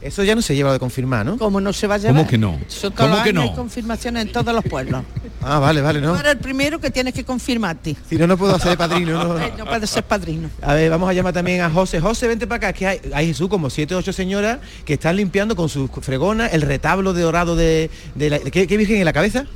eso 0.02 0.24
ya 0.24 0.34
no 0.34 0.42
se 0.42 0.54
lleva 0.56 0.72
de 0.72 0.78
confirmar, 0.78 1.24
¿no? 1.24 1.38
¿Cómo 1.38 1.60
no 1.60 1.72
se 1.72 1.86
va 1.86 1.94
a 1.94 1.98
llevar? 1.98 2.16
¿Cómo 2.16 2.28
que 2.28 2.38
no? 2.38 2.58
¿Cómo 2.96 3.22
que 3.22 3.32
no? 3.32 3.42
Hay 3.42 3.54
confirmaciones 3.54 4.26
en 4.26 4.32
todos 4.32 4.52
los 4.54 4.64
pueblos. 4.64 5.02
ah, 5.42 5.58
vale, 5.58 5.80
vale, 5.80 6.00
¿no? 6.00 6.14
Para 6.14 6.32
el 6.32 6.38
primero 6.38 6.80
que 6.80 6.90
tienes 6.90 7.14
que 7.14 7.24
confirmarte. 7.24 7.96
Si 8.08 8.16
no, 8.16 8.26
no 8.26 8.36
puedo 8.36 8.58
ser 8.58 8.76
padrino, 8.76 9.22
¿no? 9.22 9.48
no 9.58 9.64
puedes 9.64 9.88
ser 9.88 10.02
padrino. 10.02 10.50
A 10.60 10.74
ver, 10.74 10.90
vamos 10.90 11.08
a 11.08 11.12
llamar 11.12 11.32
también 11.32 11.60
a 11.60 11.70
José. 11.70 12.00
José, 12.00 12.26
vente 12.26 12.46
para 12.46 12.68
acá, 12.68 12.72
que 12.72 12.86
hay, 12.86 13.00
hay 13.14 13.28
Jesús 13.28 13.48
como 13.48 13.70
siete 13.70 13.94
o 13.94 13.98
ocho 13.98 14.12
señoras 14.12 14.58
que 14.84 14.94
están 14.94 15.16
limpiando 15.16 15.54
con 15.54 15.68
sus 15.68 15.88
fregonas 16.00 16.52
el 16.52 16.62
retablo 16.62 17.12
de 17.12 17.22
dorado 17.22 17.54
de, 17.54 17.90
la... 18.16 18.38
¿qué, 18.40 18.66
virgen 18.66 18.96
en 18.96 19.04
la 19.04 19.12
cabeza? 19.12 19.46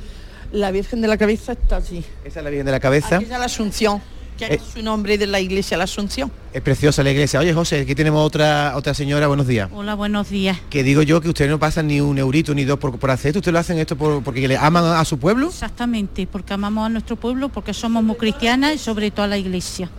La 0.53 0.71
Virgen 0.71 1.01
de 1.01 1.09
la 1.09 1.17
Cabeza 1.17 1.51
está 1.51 1.75
allí. 1.75 2.05
Esa 2.23 2.39
es 2.39 2.43
la 2.43 2.49
Virgen 2.49 2.65
de 2.65 2.71
la 2.71 2.79
Cabeza. 2.79 3.17
Aquí 3.17 3.25
la 3.25 3.43
Asunción 3.43 4.01
que 4.37 4.45
es 4.45 4.51
eh, 4.51 4.65
su 4.75 4.81
nombre 4.81 5.17
de 5.17 5.27
la 5.27 5.39
iglesia 5.39 5.77
La 5.77 5.85
Asunción. 5.85 6.31
Es 6.53 6.61
preciosa 6.61 7.03
la 7.03 7.11
iglesia. 7.11 7.39
Oye, 7.39 7.53
José, 7.53 7.81
aquí 7.81 7.95
tenemos 7.95 8.25
otra 8.25 8.73
otra 8.75 8.93
señora. 8.93 9.27
Buenos 9.27 9.47
días. 9.47 9.69
Hola, 9.73 9.95
buenos 9.95 10.29
días. 10.29 10.59
Que 10.69 10.83
digo 10.83 11.01
yo 11.01 11.19
que 11.19 11.29
ustedes 11.29 11.49
no 11.51 11.59
pasan 11.59 11.87
ni 11.87 11.99
un 11.99 12.17
eurito 12.17 12.53
ni 12.53 12.63
dos 12.63 12.79
por, 12.79 13.11
hacer 13.11 13.29
esto. 13.29 13.39
Ustedes 13.39 13.53
lo 13.53 13.59
hacen 13.59 13.79
esto 13.79 13.97
porque 13.97 14.47
le 14.47 14.57
aman 14.57 14.85
a 14.85 15.03
su 15.03 15.17
pueblo. 15.17 15.47
Exactamente, 15.47 16.27
porque 16.27 16.53
amamos 16.53 16.85
a 16.85 16.89
nuestro 16.89 17.15
pueblo, 17.15 17.49
porque 17.49 17.73
somos 17.73 18.03
muy 18.03 18.15
cristianas 18.15 18.75
y 18.75 18.77
sobre 18.77 19.11
todo 19.11 19.25
a 19.25 19.27
la 19.27 19.37
iglesia. 19.37 19.89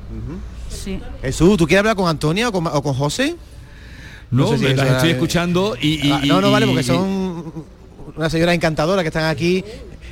sí. 0.71 1.01
Jesús, 1.21 1.57
¿tú 1.57 1.67
quieres 1.67 1.81
hablar 1.81 1.97
con 1.97 2.09
Antonia 2.09 2.49
o 2.49 2.53
con, 2.53 2.95
José? 2.95 3.37
No, 4.31 4.49
sé 4.49 4.59
si 4.59 4.75
las 4.75 4.89
estoy 4.89 5.11
escuchando 5.11 5.77
y, 5.81 6.11
ah, 6.11 6.23
No, 6.27 6.41
no, 6.41 6.51
vale, 6.51 6.67
porque 6.67 6.83
son 6.83 7.53
una 8.17 8.31
señora 8.31 8.55
encantadora 8.55 9.03
que 9.03 9.09
están 9.09 9.25
aquí. 9.25 9.65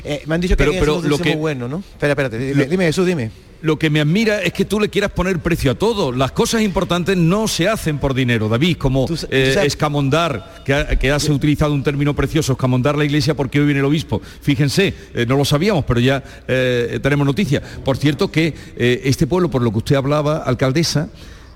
Eh, 0.06 0.22
me 0.26 0.34
han 0.34 0.40
dicho 0.40 0.56
que 0.56 0.64
pero, 0.64 0.72
pero 0.78 1.02
lo 1.02 1.18
que 1.18 1.34
bueno, 1.36 1.68
¿no? 1.68 1.78
Espera, 1.78 2.12
espérate, 2.12 2.38
dime, 2.38 2.66
dime 2.66 2.84
Jesús, 2.86 3.06
dime 3.06 3.30
lo 3.62 3.78
que 3.78 3.90
me 3.90 4.00
admira 4.00 4.42
es 4.42 4.52
que 4.52 4.64
tú 4.64 4.78
le 4.78 4.88
quieras 4.88 5.10
poner 5.10 5.38
precio 5.40 5.72
a 5.72 5.74
todo. 5.74 6.12
Las 6.12 6.32
cosas 6.32 6.62
importantes 6.62 7.16
no 7.16 7.48
se 7.48 7.68
hacen 7.68 7.98
por 7.98 8.14
dinero, 8.14 8.48
David, 8.48 8.76
como 8.76 9.06
eh, 9.30 9.56
escamondar, 9.64 10.62
que, 10.64 11.10
has 11.10 11.28
utilizado 11.28 11.72
un 11.72 11.82
término 11.82 12.14
precioso, 12.14 12.52
escamondar 12.52 12.96
la 12.96 13.04
iglesia 13.04 13.34
porque 13.34 13.58
hoy 13.58 13.66
viene 13.66 13.80
el 13.80 13.86
obispo. 13.86 14.20
Fíjense, 14.40 14.94
eh, 15.14 15.26
no 15.26 15.36
lo 15.36 15.44
sabíamos, 15.44 15.84
pero 15.84 16.00
ya 16.00 16.22
eh, 16.46 17.00
tenemos 17.02 17.26
noticia. 17.26 17.60
Por 17.60 17.96
cierto 17.96 18.30
que 18.30 18.54
este 18.76 19.26
pueblo, 19.26 19.50
por 19.50 19.62
lo 19.62 19.70
que 19.70 19.78
usted 19.78 19.96
hablaba, 19.96 20.38
alcaldesa, 20.38 21.08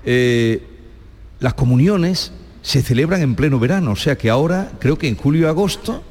las 0.03 1.53
comuniones 1.53 2.33
se 2.61 2.81
celebran 2.81 3.21
en 3.21 3.35
pleno 3.35 3.59
verano, 3.59 3.91
o 3.91 3.95
sea 3.95 4.17
que 4.17 4.29
ahora, 4.29 4.71
creo 4.79 4.97
que 4.97 5.07
en 5.07 5.15
julio 5.15 5.41
y 5.41 5.45
agosto, 5.45 6.03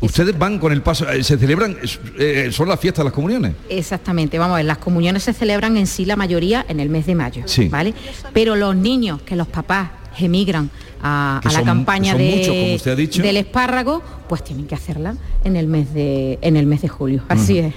Ustedes 0.00 0.38
van 0.38 0.58
con 0.58 0.72
el 0.72 0.82
paso, 0.82 1.08
eh, 1.10 1.24
se 1.24 1.38
celebran, 1.38 1.76
eh, 2.18 2.50
son 2.52 2.68
las 2.68 2.78
fiestas 2.78 3.02
de 3.02 3.04
las 3.04 3.12
comuniones. 3.12 3.54
Exactamente, 3.68 4.38
vamos 4.38 4.54
a 4.54 4.56
ver, 4.58 4.66
las 4.66 4.78
comuniones 4.78 5.22
se 5.22 5.32
celebran 5.32 5.76
en 5.76 5.86
sí 5.86 6.04
la 6.04 6.16
mayoría 6.16 6.64
en 6.68 6.80
el 6.80 6.90
mes 6.90 7.06
de 7.06 7.14
mayo, 7.14 7.44
¿vale? 7.70 7.94
Pero 8.32 8.56
los 8.56 8.76
niños 8.76 9.22
que 9.22 9.36
los 9.36 9.46
papás 9.48 9.90
emigran 10.18 10.70
a, 11.06 11.40
la 11.52 11.62
campaña 11.62 12.14
de, 12.14 12.80
del 13.22 13.36
espárrago, 13.36 14.02
pues 14.26 14.42
tienen 14.42 14.66
que 14.66 14.74
hacerla 14.74 15.14
en 15.44 15.54
el 15.54 15.66
mes 15.66 15.92
de, 15.92 16.38
en 16.40 16.56
el 16.56 16.64
mes 16.64 16.80
de 16.80 16.88
julio. 16.88 17.22
Así 17.28 17.58
es. 17.58 17.74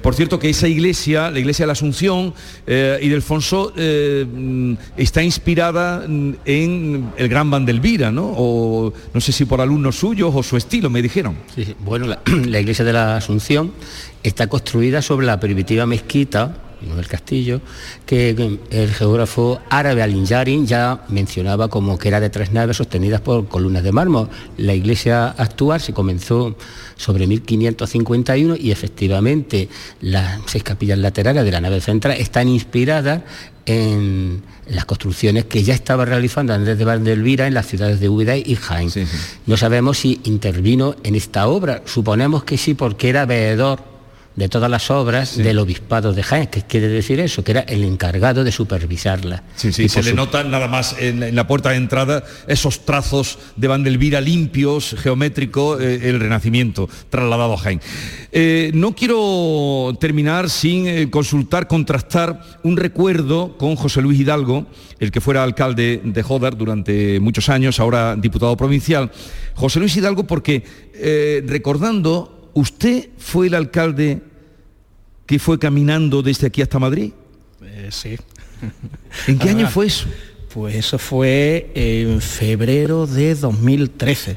Por 0.00 0.14
cierto 0.14 0.38
que 0.38 0.48
esa 0.48 0.68
iglesia, 0.68 1.32
la 1.32 1.40
iglesia 1.40 1.64
de 1.64 1.66
la 1.66 1.72
Asunción 1.72 2.32
eh, 2.68 3.00
y 3.02 3.08
del 3.08 3.22
Fonso, 3.22 3.72
eh, 3.76 4.76
está 4.96 5.20
inspirada 5.20 6.04
en 6.04 7.10
el 7.16 7.28
gran 7.28 7.50
Vandelvira, 7.50 8.12
¿no? 8.12 8.32
O 8.36 8.92
no 9.12 9.20
sé 9.20 9.32
si 9.32 9.46
por 9.46 9.60
alumnos 9.60 9.96
suyos 9.96 10.32
o 10.32 10.42
su 10.44 10.56
estilo, 10.56 10.90
me 10.90 11.02
dijeron. 11.02 11.34
Bueno, 11.84 12.06
la 12.46 12.60
iglesia 12.60 12.84
de 12.84 12.92
la 12.92 13.16
Asunción 13.16 13.72
está 14.22 14.46
construida 14.46 15.02
sobre 15.02 15.26
la 15.26 15.40
primitiva 15.40 15.86
mezquita 15.86 16.69
Castillo, 17.08 17.60
que 18.06 18.30
el 18.70 18.90
geógrafo 18.92 19.60
árabe 19.68 20.02
Al-Injarin 20.02 20.66
ya 20.66 21.04
mencionaba 21.08 21.68
como 21.68 21.98
que 21.98 22.08
era 22.08 22.20
de 22.20 22.30
tres 22.30 22.52
naves 22.52 22.76
sostenidas 22.76 23.20
por 23.20 23.48
columnas 23.48 23.82
de 23.82 23.92
mármol. 23.92 24.28
La 24.56 24.74
iglesia 24.74 25.28
actual 25.28 25.80
se 25.80 25.92
comenzó 25.92 26.56
sobre 26.96 27.26
1551 27.26 28.56
y 28.56 28.70
efectivamente 28.70 29.68
las 30.00 30.40
seis 30.46 30.64
capillas 30.64 30.98
laterales 30.98 31.44
de 31.44 31.50
la 31.50 31.60
nave 31.60 31.80
central 31.80 32.16
están 32.18 32.48
inspiradas 32.48 33.22
en 33.66 34.42
las 34.68 34.84
construcciones 34.84 35.44
que 35.44 35.62
ya 35.62 35.74
estaba 35.74 36.04
realizando 36.04 36.54
Andrés 36.54 36.78
de 36.78 36.84
Vandelvira 36.84 37.46
en 37.46 37.54
las 37.54 37.66
ciudades 37.66 38.00
de 38.00 38.08
Úbeda 38.08 38.36
y 38.36 38.54
Jaén. 38.56 38.90
No 39.46 39.56
sabemos 39.56 39.98
si 39.98 40.20
intervino 40.24 40.96
en 41.02 41.14
esta 41.14 41.46
obra, 41.48 41.82
suponemos 41.84 42.44
que 42.44 42.56
sí 42.56 42.74
porque 42.74 43.08
era 43.08 43.26
veedor 43.26 43.89
de 44.36 44.48
todas 44.48 44.70
las 44.70 44.90
obras 44.90 45.36
del 45.36 45.58
obispado 45.58 46.12
de 46.12 46.22
Jaén, 46.22 46.46
que 46.46 46.62
quiere 46.62 46.88
decir 46.88 47.18
eso, 47.18 47.42
que 47.42 47.50
era 47.50 47.60
el 47.62 47.82
encargado 47.82 48.44
de 48.44 48.52
supervisarla. 48.52 49.42
Sí, 49.56 49.72
sí, 49.72 49.88
se 49.88 50.02
le 50.02 50.14
nota 50.14 50.44
nada 50.44 50.68
más 50.68 50.96
en, 50.98 51.34
la 51.34 51.46
puerta 51.46 51.70
de 51.70 51.76
entrada 51.76 52.22
esos 52.46 52.86
trazos 52.86 53.38
de 53.56 53.68
Vandelvira 53.68 54.20
limpios, 54.20 54.94
geométrico, 54.98 55.80
eh, 55.80 56.08
el 56.08 56.20
Renacimiento 56.20 56.88
trasladado 57.08 57.54
a 57.54 57.58
Jaén. 57.58 57.80
Eh, 58.30 58.70
no 58.72 58.94
quiero 58.94 59.96
terminar 60.00 60.48
sin 60.48 60.86
eh, 60.86 61.10
consultar, 61.10 61.66
contrastar 61.66 62.40
un 62.62 62.76
recuerdo 62.76 63.58
con 63.58 63.74
José 63.74 64.00
Luis 64.00 64.20
Hidalgo, 64.20 64.66
el 65.00 65.10
que 65.10 65.20
fuera 65.20 65.42
alcalde 65.42 66.00
de 66.04 66.22
Jodar 66.22 66.56
durante 66.56 67.18
muchos 67.18 67.48
años, 67.48 67.80
ahora 67.80 68.14
diputado 68.14 68.56
provincial. 68.56 69.10
José 69.54 69.80
Luis 69.80 69.96
Hidalgo 69.96 70.24
porque 70.24 70.62
recordando 71.46 72.39
¿Usted 72.54 73.10
fue 73.18 73.46
el 73.46 73.54
alcalde 73.54 74.20
que 75.26 75.38
fue 75.38 75.58
caminando 75.58 76.22
desde 76.22 76.46
aquí 76.46 76.62
hasta 76.62 76.78
Madrid? 76.78 77.12
Eh, 77.62 77.88
sí. 77.90 78.16
¿En 79.26 79.38
qué 79.38 79.50
año 79.50 79.68
fue 79.68 79.86
eso? 79.86 80.06
Pues 80.52 80.74
eso 80.74 80.98
fue 80.98 81.70
en 81.74 82.20
febrero 82.20 83.06
de 83.06 83.34
2013. 83.36 84.36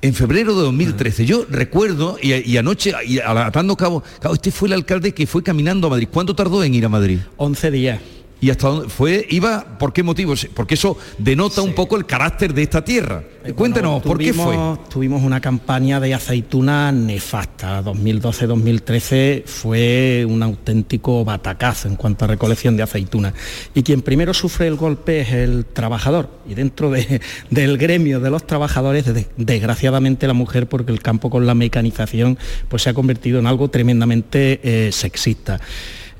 En 0.00 0.14
febrero 0.14 0.56
de 0.56 0.62
2013. 0.62 1.24
Yo 1.24 1.46
recuerdo, 1.48 2.18
y, 2.20 2.56
anoche, 2.56 2.92
y 3.06 3.20
atando 3.20 3.76
cabo, 3.76 4.02
cabo, 4.20 4.34
usted 4.34 4.50
fue 4.50 4.66
el 4.66 4.72
alcalde 4.72 5.14
que 5.14 5.28
fue 5.28 5.44
caminando 5.44 5.86
a 5.86 5.90
Madrid. 5.90 6.08
¿Cuánto 6.10 6.34
tardó 6.34 6.64
en 6.64 6.74
ir 6.74 6.84
a 6.84 6.88
Madrid? 6.88 7.20
11 7.36 7.70
días. 7.70 8.00
¿Y 8.42 8.50
hasta 8.50 8.66
dónde 8.66 8.88
fue? 8.88 9.24
¿Iba? 9.30 9.78
¿Por 9.78 9.92
qué 9.92 10.02
motivos? 10.02 10.48
Porque 10.52 10.74
eso 10.74 10.98
denota 11.16 11.62
un 11.62 11.74
poco 11.74 11.96
el 11.96 12.06
carácter 12.06 12.52
de 12.52 12.64
esta 12.64 12.84
tierra. 12.84 13.22
Eh, 13.44 13.52
Cuéntenos, 13.52 14.02
¿por 14.02 14.18
qué 14.18 14.32
fue? 14.32 14.56
Tuvimos 14.90 15.22
una 15.22 15.40
campaña 15.40 16.00
de 16.00 16.12
aceituna 16.12 16.90
nefasta. 16.90 17.84
2012-2013 17.84 19.44
fue 19.46 20.26
un 20.28 20.42
auténtico 20.42 21.24
batacazo 21.24 21.86
en 21.86 21.94
cuanto 21.94 22.24
a 22.24 22.28
recolección 22.28 22.76
de 22.76 22.82
aceituna. 22.82 23.32
Y 23.74 23.84
quien 23.84 24.02
primero 24.02 24.34
sufre 24.34 24.66
el 24.66 24.74
golpe 24.74 25.20
es 25.20 25.30
el 25.30 25.64
trabajador. 25.64 26.28
Y 26.44 26.54
dentro 26.54 26.90
del 27.50 27.78
gremio 27.78 28.18
de 28.18 28.30
los 28.30 28.44
trabajadores, 28.44 29.04
desgraciadamente 29.36 30.26
la 30.26 30.34
mujer, 30.34 30.68
porque 30.68 30.90
el 30.90 31.00
campo 31.00 31.30
con 31.30 31.46
la 31.46 31.54
mecanización 31.54 32.36
pues, 32.68 32.82
se 32.82 32.90
ha 32.90 32.94
convertido 32.94 33.38
en 33.38 33.46
algo 33.46 33.68
tremendamente 33.68 34.58
eh, 34.64 34.90
sexista 34.90 35.60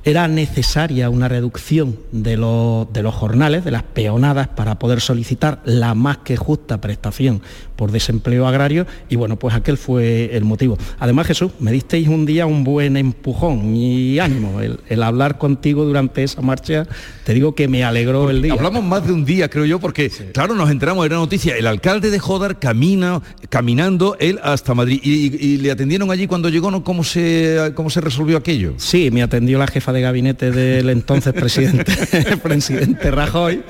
era 0.04 0.26
necesaria 0.28 1.10
una 1.10 1.28
reducción 1.28 1.98
de 2.10 2.36
los, 2.36 3.14
jornales, 3.14 3.64
de 3.64 3.70
las 3.70 3.82
peonadas, 3.82 4.48
para 4.48 4.78
poder 4.78 5.00
solicitar 5.00 5.60
la 5.64 5.94
más 5.94 6.18
que 6.18 6.36
justa 6.36 6.80
prestación 6.80 7.42
por 7.76 7.90
desempleo 7.90 8.46
agrario 8.46 8.86
y 9.08 9.16
bueno, 9.16 9.38
pues 9.38 9.54
aquel 9.54 9.76
fue 9.76 10.36
el 10.36 10.44
motivo. 10.44 10.78
Además, 10.98 11.26
Jesús, 11.26 11.52
me 11.60 11.72
disteis 11.72 12.08
un 12.08 12.26
día 12.26 12.46
un 12.46 12.64
buen 12.64 12.96
empujón 12.96 13.74
y 13.74 14.18
ánimo. 14.18 14.60
El, 14.60 15.02
hablar 15.02 15.36
contigo 15.36 15.84
durante 15.84 16.22
esa 16.22 16.42
marcha, 16.42 16.86
te 17.24 17.34
digo 17.34 17.54
que 17.56 17.66
me 17.66 17.82
alegró 17.82 18.30
el 18.30 18.40
día. 18.40 18.52
Hablamos 18.52 18.84
más 18.84 19.04
de 19.04 19.12
un 19.12 19.24
día, 19.24 19.50
creo 19.50 19.64
yo, 19.64 19.80
porque 19.80 20.10
claro, 20.32 20.54
nos 20.54 20.70
enteramos 20.70 21.04
de 21.04 21.10
la 21.10 21.16
noticia. 21.16 21.56
El 21.56 21.66
alcalde 21.66 22.10
de 22.10 22.20
Jodar 22.20 22.60
camina, 22.60 23.20
caminando 23.48 24.16
él 24.20 24.38
hasta 24.42 24.74
Madrid 24.74 25.00
y, 25.02 25.56
le 25.58 25.70
atendieron 25.70 26.10
allí 26.10 26.26
cuando 26.26 26.48
llegó, 26.48 26.70
¿no? 26.70 26.82
¿Cómo 26.84 27.04
se, 27.04 27.72
¿Cómo 27.74 27.90
se 27.90 28.00
resolvió 28.00 28.36
aquello? 28.36 28.74
Sí, 28.76 29.10
me 29.10 29.22
atendió 29.22 29.58
la 29.58 29.66
jefa 29.66 29.91
de 29.92 30.00
gabinete 30.00 30.50
del 30.50 30.90
entonces 30.90 31.32
presidente, 31.32 31.92
el 32.30 32.38
presidente 32.38 33.10
Rajoy. 33.10 33.62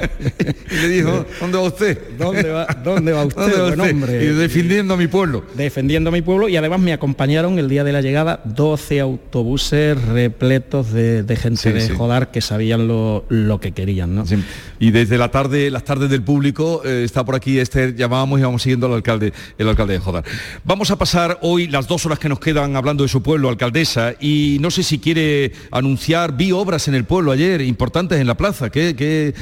y 0.71 0.75
le 0.75 0.89
dijo, 0.89 1.27
¿dónde 1.41 1.59
va 1.59 1.65
usted? 1.65 1.99
¿Dónde 2.19 2.51
va, 2.51 2.67
dónde 2.83 3.13
va 3.13 3.25
usted? 3.25 4.23
Y 4.23 4.27
defendiendo 4.27 4.95
a 4.95 4.97
mi 4.97 5.07
pueblo. 5.07 5.45
Defendiendo 5.55 6.11
a 6.11 6.13
mi 6.13 6.23
pueblo 6.23 6.49
y 6.49 6.57
además 6.57 6.81
me 6.81 6.93
acompañaron 6.93 7.59
el 7.59 7.69
día 7.69 7.85
de 7.85 7.93
la 7.93 8.01
llegada 8.01 8.41
12 8.45 9.01
autobuses 9.01 10.01
repletos 10.07 10.93
de, 10.93 11.25
gente 11.41 11.73
de 11.73 11.89
Jodar 11.91 12.31
que 12.31 12.41
sabían 12.41 12.89
lo, 12.89 13.59
que 13.61 13.73
querían. 13.73 14.15
¿no? 14.15 14.25
Y 14.79 14.91
desde 14.91 15.19
la 15.19 15.31
tarde, 15.31 15.71
las 15.71 15.85
tardes 15.85 16.11
del 16.11 16.23
público, 16.23 16.83
eh, 16.85 17.03
está 17.05 17.25
por 17.25 17.35
aquí 17.35 17.59
Esther, 17.59 17.95
llamábamos 17.95 18.41
y 18.41 18.43
vamos 18.43 18.63
siguiendo 18.63 18.87
al 18.87 18.95
alcalde, 18.95 19.33
el 19.59 19.69
alcalde 19.69 19.95
de 19.95 19.99
Jodar. 19.99 20.25
Vamos 20.65 20.91
a 20.91 20.97
pasar 20.97 21.39
hoy 21.43 21.69
las 21.69 21.87
dos 21.87 22.05
horas 22.07 22.19
que 22.19 22.29
nos 22.29 22.41
quedan 22.41 22.77
hablando 22.77 23.03
de 23.03 23.09
su 23.09 23.23
pueblo, 23.23 23.49
alcaldesa, 23.49 24.15
y 24.21 24.59
no 24.61 24.71
sé 24.71 24.83
si 24.83 24.99
quiere 24.99 25.53
anunciar 25.71 26.12
iniciar, 26.13 26.37
vi 26.37 26.53
obras 26.53 26.89
en 26.89 26.95
el 26.95 27.05
pueblo 27.05 27.33
ayer, 27.33 27.63
importantes 27.63 28.21
en 28.21 28.27
la 28.27 28.37
plaza, 28.37 28.71
¿qué, 28.71 28.95
qué, 28.95 29.33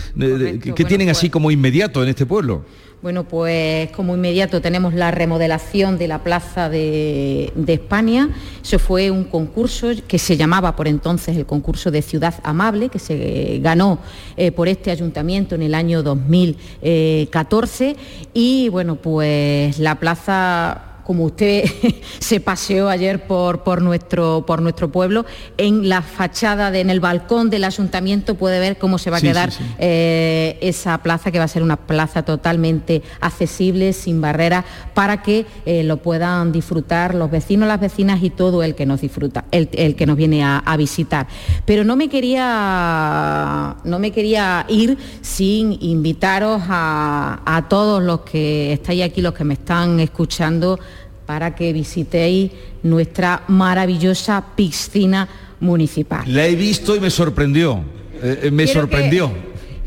tienen 0.84 1.08
así 1.08 1.26
pues 1.26 1.32
como 1.32 1.50
inmediato 1.50 2.02
en 2.02 2.08
este 2.08 2.26
pueblo? 2.26 2.64
Bueno, 3.02 3.24
pues 3.24 3.90
como 3.92 4.14
inmediato 4.14 4.60
tenemos 4.60 4.92
la 4.92 5.10
remodelación 5.10 5.96
de 5.96 6.06
la 6.06 6.22
Plaza 6.22 6.68
de, 6.68 7.50
España. 7.66 8.28
Eso 8.62 8.78
fue 8.78 9.10
un 9.10 9.24
concurso 9.24 9.88
que 10.06 10.18
se 10.18 10.36
llamaba 10.36 10.76
por 10.76 10.86
entonces 10.86 11.34
el 11.36 11.46
concurso 11.46 11.90
de 11.90 12.02
Ciudad 12.02 12.34
Amable, 12.42 12.90
que 12.90 12.98
se 12.98 13.58
ganó 13.62 14.00
eh, 14.36 14.52
por 14.52 14.68
este 14.68 14.90
ayuntamiento 14.90 15.54
en 15.54 15.62
el 15.62 15.74
año 15.74 16.02
2014. 16.02 17.96
Y 18.34 18.68
bueno, 18.68 18.96
pues 18.96 19.78
la 19.78 19.98
plaza 19.98 20.89
como 21.10 21.24
usted 21.24 21.64
se 22.20 22.38
paseó 22.38 22.88
ayer 22.88 23.26
por, 23.26 23.64
por, 23.64 23.82
nuestro, 23.82 24.44
por 24.46 24.62
nuestro 24.62 24.92
pueblo, 24.92 25.26
en 25.56 25.88
la 25.88 26.02
fachada, 26.02 26.70
de, 26.70 26.78
en 26.78 26.88
el 26.88 27.00
balcón 27.00 27.50
del 27.50 27.64
ayuntamiento 27.64 28.36
puede 28.36 28.60
ver 28.60 28.78
cómo 28.78 28.96
se 28.96 29.10
va 29.10 29.16
a 29.16 29.20
quedar 29.20 29.50
eh, 29.80 30.56
esa 30.60 30.98
plaza, 30.98 31.32
que 31.32 31.40
va 31.40 31.46
a 31.46 31.48
ser 31.48 31.64
una 31.64 31.74
plaza 31.74 32.22
totalmente 32.22 33.02
accesible, 33.20 33.92
sin 33.92 34.20
barreras, 34.20 34.64
para 34.94 35.20
que 35.20 35.46
eh, 35.66 35.82
lo 35.82 35.96
puedan 35.96 36.52
disfrutar 36.52 37.16
los 37.16 37.28
vecinos, 37.28 37.66
las 37.66 37.80
vecinas 37.80 38.22
y 38.22 38.30
todo 38.30 38.62
el 38.62 38.76
que 38.76 38.86
nos 38.86 39.00
disfruta, 39.00 39.46
el, 39.50 39.66
que 39.68 40.06
nos 40.06 40.16
viene 40.16 40.44
a, 40.44 40.76
visitar. 40.78 41.26
Pero 41.64 41.82
no 41.82 41.96
me 41.96 42.08
quería, 42.08 43.78
no 43.82 43.98
me 43.98 44.12
quería 44.12 44.64
ir 44.68 44.96
sin 45.22 45.76
invitaros 45.82 46.62
a, 46.68 47.40
a 47.44 47.68
todos 47.68 48.00
los 48.00 48.20
que 48.20 48.74
estáis 48.74 49.02
aquí, 49.02 49.20
los 49.20 49.34
que 49.34 49.42
me 49.42 49.54
están 49.54 49.98
escuchando, 49.98 50.78
para 51.30 51.54
que 51.54 51.72
visitéis 51.72 52.50
nuestra 52.82 53.44
maravillosa 53.46 54.42
piscina 54.56 55.28
municipal. 55.60 56.24
La 56.26 56.44
he 56.44 56.56
visto 56.56 56.96
y 56.96 56.98
me 56.98 57.08
sorprendió, 57.08 57.84
eh, 58.20 58.50
me 58.52 58.66
sorprendió. 58.66 59.30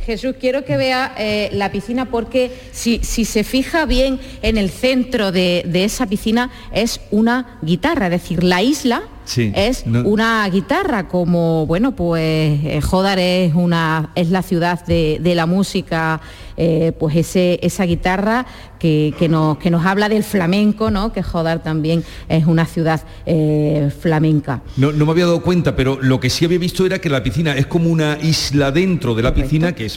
Jesús, 0.06 0.36
quiero 0.40 0.64
que 0.64 0.78
vea 0.78 1.14
eh, 1.18 1.50
la 1.52 1.70
piscina 1.70 2.06
porque 2.06 2.50
si, 2.72 3.00
se 3.04 3.44
fija 3.44 3.86
bien 3.86 4.22
en 4.42 4.56
el 4.56 4.70
centro 4.70 5.34
de, 5.34 5.66
esa 5.74 6.06
piscina 6.06 6.50
es 6.74 7.02
una 7.12 7.60
guitarra, 7.62 8.06
es 8.06 8.12
decir, 8.12 8.42
la 8.42 8.62
isla 8.62 9.04
es 9.38 9.86
una 9.86 10.48
guitarra 10.50 11.08
como, 11.08 11.66
bueno, 11.66 11.96
pues 11.96 12.84
Jodar 12.86 13.20
es, 13.20 13.54
una, 13.56 14.12
es 14.16 14.30
la 14.30 14.42
ciudad 14.42 14.86
de, 14.86 15.20
de 15.22 15.36
la 15.36 15.46
música 15.46 16.22
eh, 16.56 16.92
pues 17.00 17.16
ese, 17.16 17.60
esa 17.64 17.84
guitarra 17.86 18.46
que, 18.80 19.16
nos, 19.30 19.58
que 19.58 19.72
nos 19.72 19.86
habla 19.86 20.10
del 20.10 20.26
flamenco, 20.26 20.92
¿no? 20.92 21.14
que 21.14 21.24
Jodar 21.24 21.64
también 21.64 22.04
es 22.28 22.46
una 22.46 22.66
ciudad 22.66 23.02
eh, 23.26 23.90
flamenca. 23.98 24.62
No, 24.76 24.92
me 24.92 25.12
había 25.12 25.26
dado 25.26 25.42
cuenta, 25.42 25.76
pero 25.76 25.98
lo 26.02 26.20
que 26.20 26.30
sí 26.30 26.44
había 26.44 26.60
visto 26.60 26.86
era 26.86 27.00
que 27.00 27.08
la 27.10 27.24
piscina 27.24 27.56
es 27.56 27.66
como 27.66 27.90
una 27.90 28.18
isla 28.22 28.72
dentro 28.72 29.16
de 29.16 29.24
la 29.24 29.34
piscina, 29.34 29.74
que 29.74 29.88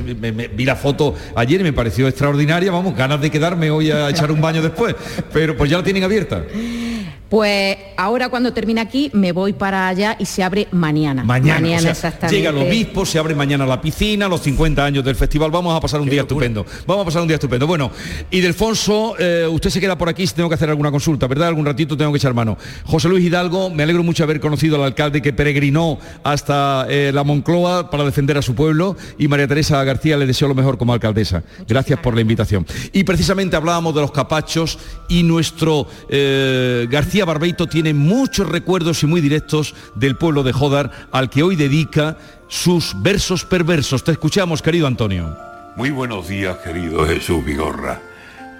vi 0.55 0.64
la 0.64 0.77
foto 0.77 1.14
ayer 1.35 1.61
y 1.61 1.64
me 1.64 1.72
pareció 1.72 2.07
extraordinaria, 2.07 2.70
vamos, 2.70 2.97
ganas 2.97 3.20
de 3.20 3.31
quedarme 3.31 3.72
hoy 3.72 3.91
a 3.91 4.09
echar 4.09 4.31
un 4.31 4.41
baño 4.41 4.62
después, 4.62 4.95
pero 5.33 5.57
pues 5.57 5.68
ya 5.68 5.79
la 5.79 5.83
tienen 5.83 6.05
abierta. 6.05 6.45
Pues 7.29 7.77
ahora 7.97 8.29
cuando 8.29 8.53
termine 8.53 8.81
aquí 8.81 9.11
me 9.12 9.33
voy 9.33 9.53
para 9.53 9.89
allá 9.89 10.16
y 10.18 10.27
se 10.27 10.45
abre 10.45 10.68
mañana. 10.70 11.24
Mañana, 11.24 11.77
exactamente. 11.77 12.37
Llega 12.37 12.51
el 12.51 12.59
obispo, 12.59 13.05
se 13.05 13.18
abre 13.18 13.35
mañana 13.35 13.66
la 13.66 13.81
piscina, 13.81 14.29
los 14.29 14.43
50 14.43 14.85
años 14.85 15.05
del 15.05 15.16
festival, 15.16 15.51
vamos 15.51 15.77
a 15.77 15.81
pasar 15.81 16.01
un 16.01 16.09
día 16.09 16.20
estupendo. 16.20 16.64
Vamos 16.87 17.03
a 17.03 17.05
pasar 17.07 17.22
un 17.22 17.29
día 17.29 17.35
estupendo. 17.35 17.66
Bueno, 17.66 17.91
y 18.31 18.41
Delfonso, 18.41 19.16
eh, 19.18 19.47
usted 19.51 19.70
se 19.70 19.81
queda 19.81 19.99
por 19.99 20.09
aquí 20.09 20.24
si 20.27 20.35
tengo 20.35 20.49
que 20.49 20.55
hacer 20.55 20.70
alguna 20.70 20.93
consulta, 20.93 21.27
¿verdad? 21.27 21.49
Algún 21.49 21.66
ratito 21.66 21.97
tengo 21.97 22.12
que 22.12 22.18
echar 22.18 22.33
mano. 22.33 22.57
José 22.85 23.09
Luis 23.09 23.24
Hidalgo, 23.24 23.70
me 23.70 23.83
alegro 23.83 24.05
mucho 24.05 24.22
haber 24.22 24.39
conocido 24.39 24.77
al 24.77 24.85
alcalde 24.85 25.20
que 25.20 25.33
peregrinó 25.33 25.99
hasta 26.22 26.87
eh, 26.89 27.11
la 27.12 27.24
Moncloa 27.24 27.91
para 27.91 28.05
defender 28.05 28.39
a 28.39 28.43
su 28.43 28.55
pueblo 28.55 28.97
y 29.18 29.27
María 29.27 29.49
Teresa 29.49 29.83
García 29.83 30.16
le 30.16 30.27
deseo 30.27 30.47
lo 30.47 30.55
mejor 30.55 30.79
como 30.79 30.93
alcaldesa. 30.93 31.43
Gracias 31.66 31.99
por 31.99 32.14
la 32.14 32.20
invitación. 32.20 32.64
Y 32.93 33.03
precisamente 33.03 33.57
hablábamos 33.57 33.95
de 33.95 34.01
los 34.01 34.12
capachos 34.12 34.79
y 35.09 35.24
nuestro 35.24 35.89
eh, 36.09 36.87
García 36.89 37.15
Barbeito 37.24 37.66
tiene 37.66 37.94
muchos 37.94 38.48
recuerdos 38.48 39.02
y 39.02 39.06
muy 39.06 39.20
directos 39.20 39.74
del 39.94 40.16
pueblo 40.16 40.42
de 40.42 40.52
Jodar, 40.52 40.90
al 41.12 41.30
que 41.30 41.42
hoy 41.42 41.56
dedica 41.56 42.16
sus 42.48 43.00
versos 43.02 43.44
perversos. 43.44 44.04
Te 44.04 44.12
escuchamos, 44.12 44.62
querido 44.62 44.86
Antonio. 44.86 45.36
Muy 45.76 45.90
buenos 45.90 46.28
días, 46.28 46.56
querido 46.58 47.06
Jesús 47.06 47.44
Vigorra. 47.44 48.00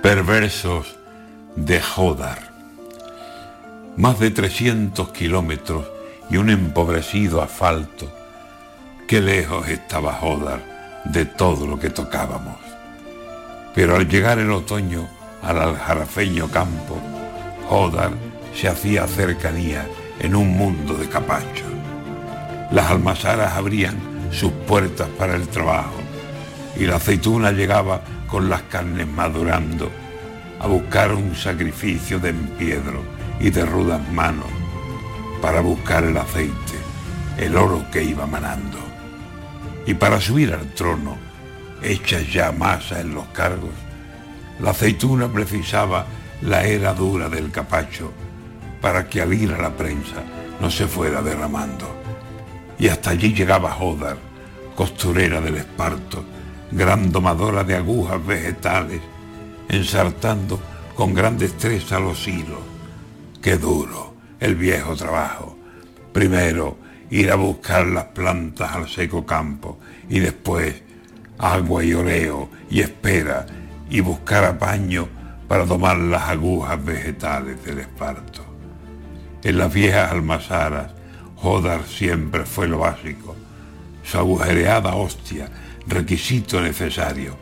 Perversos 0.03 0.97
de 1.57 1.81
Jodar. 1.81 2.53
Más 3.97 4.19
de 4.19 4.31
300 4.31 5.11
kilómetros 5.11 5.87
y 6.31 6.37
un 6.37 6.51
empobrecido 6.51 7.43
asfalto. 7.43 8.13
Qué 9.09 9.21
lejos 9.21 9.69
estaba 9.69 10.15
Jodar 10.15 11.03
de 11.05 11.25
todo 11.25 11.67
lo 11.67 11.79
que 11.79 11.91
tocábamos. 11.91 12.57
Pero 13.75 13.97
al 13.97 14.09
llegar 14.09 14.39
el 14.39 14.51
otoño 14.51 15.09
al 15.43 15.61
aljarafeño 15.61 16.49
campo, 16.51 17.01
Jodar 17.69 18.13
se 18.57 18.69
hacía 18.69 19.07
cercanía 19.07 19.87
en 20.19 20.35
un 20.35 20.57
mundo 20.57 20.95
de 20.95 21.09
capachos. 21.09 21.69
Las 22.71 22.91
almazaras 22.91 23.53
abrían 23.53 23.97
sus 24.33 24.51
puertas 24.51 25.09
para 25.11 25.37
el 25.37 25.47
trabajo 25.49 26.01
y 26.77 26.87
la 26.87 26.97
aceituna 26.97 27.53
llegaba 27.53 28.01
con 28.27 28.49
las 28.49 28.63
carnes 28.63 29.07
madurando 29.07 29.91
a 30.59 30.67
buscar 30.67 31.13
un 31.13 31.37
sacrificio 31.37 32.19
de 32.19 32.31
empiedro 32.31 33.03
y 33.39 33.51
de 33.51 33.65
rudas 33.67 34.01
manos 34.11 34.47
para 35.43 35.61
buscar 35.61 36.05
el 36.05 36.17
aceite, 36.17 36.79
el 37.37 37.57
oro 37.57 37.85
que 37.93 38.03
iba 38.03 38.27
manando. 38.27 38.79
Y 39.85 39.95
para 39.95 40.19
subir 40.19 40.53
al 40.55 40.73
trono, 40.73 41.19
hechas 41.83 42.33
ya 42.33 42.53
masa 42.53 43.01
en 43.01 43.15
los 43.15 43.27
cargos, 43.27 43.71
la 44.61 44.71
aceituna 44.71 45.29
precisaba 45.29 46.07
la 46.41 46.65
era 46.65 46.95
dura 46.95 47.29
del 47.29 47.51
capacho 47.51 48.13
para 48.81 49.09
que 49.09 49.21
al 49.21 49.33
ir 49.33 49.53
a 49.53 49.63
la 49.63 49.77
prensa 49.77 50.23
no 50.61 50.71
se 50.71 50.87
fuera 50.87 51.23
derramando. 51.23 51.87
Y 52.79 52.89
hasta 52.89 53.11
allí 53.11 53.33
llegaba 53.33 53.71
Jodar, 53.71 54.17
costurera 54.75 55.41
del 55.41 55.57
esparto, 55.57 56.25
gran 56.71 57.11
domadora 57.11 57.65
de 57.65 57.77
agujas 57.77 58.25
vegetales, 58.25 59.01
ensartando 59.69 60.61
con 60.95 61.15
gran 61.15 61.39
destreza 61.39 61.99
los 61.99 62.27
hilos. 62.27 62.61
Qué 63.43 63.57
duro 63.57 64.15
el 64.41 64.55
viejo 64.55 64.95
trabajo. 64.97 65.57
Primero 66.13 66.79
ir 67.11 67.31
a 67.31 67.37
buscar 67.37 67.87
las 67.87 68.07
plantas 68.07 68.73
al 68.73 68.89
seco 68.89 69.25
campo 69.25 69.79
y 70.09 70.21
después 70.21 70.75
agua 71.39 71.85
y 71.85 71.95
oreo 71.95 72.49
y 72.71 72.81
espera 72.81 73.47
y 73.89 74.01
buscar 74.01 74.45
apaño 74.45 75.09
para 75.47 75.65
domar 75.65 75.99
las 75.99 76.23
agujas 76.29 76.85
vegetales 76.85 77.63
del 77.65 77.81
esparto. 77.81 78.46
En 79.47 79.59
las 79.59 79.73
viejas 79.73 80.11
almazaras, 80.11 80.91
Jodar 81.37 81.85
siempre 81.87 82.45
fue 82.45 82.67
lo 82.67 82.81
básico. 82.81 83.37
Su 84.03 84.19
agujereada 84.19 84.97
hostia, 84.97 85.49
requisito 85.87 86.61
necesario. 86.61 87.37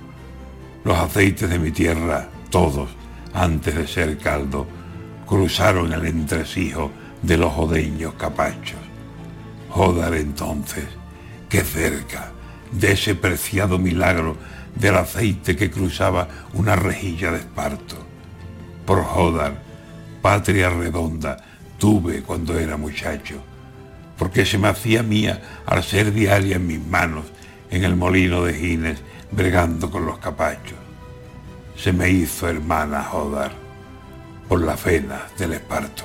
Los 0.85 0.99
aceites 0.99 1.49
de 1.49 1.59
mi 1.59 1.71
tierra, 1.71 2.29
todos, 2.51 2.91
antes 3.33 3.75
de 3.75 3.87
ser 3.87 4.19
caldo, 4.19 4.67
cruzaron 5.27 5.95
el 5.95 6.05
entresijo 6.05 6.91
de 7.23 7.39
los 7.39 7.55
jodeños 7.55 8.13
capachos. 8.19 8.81
Jodar 9.71 10.13
entonces, 10.13 10.85
qué 11.49 11.63
cerca 11.63 12.33
de 12.71 12.93
ese 12.93 13.15
preciado 13.15 13.79
milagro 13.79 14.37
del 14.75 14.97
aceite 14.97 15.57
que 15.57 15.71
cruzaba 15.71 16.29
una 16.53 16.77
rejilla 16.77 17.31
de 17.31 17.39
esparto. 17.39 17.97
Por 18.85 19.03
Jodar, 19.05 19.63
patria 20.21 20.69
redonda, 20.69 21.54
tuve 21.85 22.23
cuando 22.23 22.59
era 22.59 22.79
muchacho, 22.79 23.43
porque 24.17 24.47
se 24.47 24.57
me 24.57 24.69
hacía 24.69 25.03
mía 25.03 25.61
al 25.67 25.85
ser 25.85 26.15
diaria 26.15 26.57
en 26.57 26.67
mis 26.67 26.81
manos 26.81 27.27
en 27.71 27.85
el 27.85 27.95
molino 27.95 28.43
de 28.43 28.55
Gines 28.55 29.03
bregando 29.31 29.91
con 29.91 30.07
los 30.07 30.17
capachos. 30.17 30.79
Se 31.77 31.93
me 31.93 32.09
hizo 32.09 32.49
hermana 32.49 33.03
Jodar 33.03 33.53
por 34.49 34.63
la 34.63 34.77
venas 34.77 35.37
del 35.37 35.53
esparto. 35.53 36.05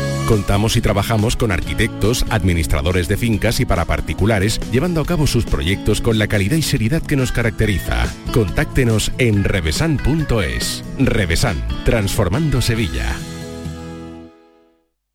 Contamos 0.31 0.77
y 0.77 0.81
trabajamos 0.81 1.35
con 1.35 1.51
arquitectos, 1.51 2.25
administradores 2.29 3.09
de 3.09 3.17
fincas 3.17 3.59
y 3.59 3.65
para 3.65 3.83
particulares, 3.83 4.61
llevando 4.71 5.01
a 5.01 5.05
cabo 5.05 5.27
sus 5.27 5.43
proyectos 5.43 5.99
con 5.99 6.17
la 6.17 6.27
calidad 6.27 6.55
y 6.55 6.61
seriedad 6.61 7.01
que 7.01 7.17
nos 7.17 7.33
caracteriza. 7.33 8.05
Contáctenos 8.31 9.11
en 9.17 9.43
revesan.es. 9.43 10.85
Revesan, 10.99 11.61
transformando 11.83 12.61
Sevilla. 12.61 13.13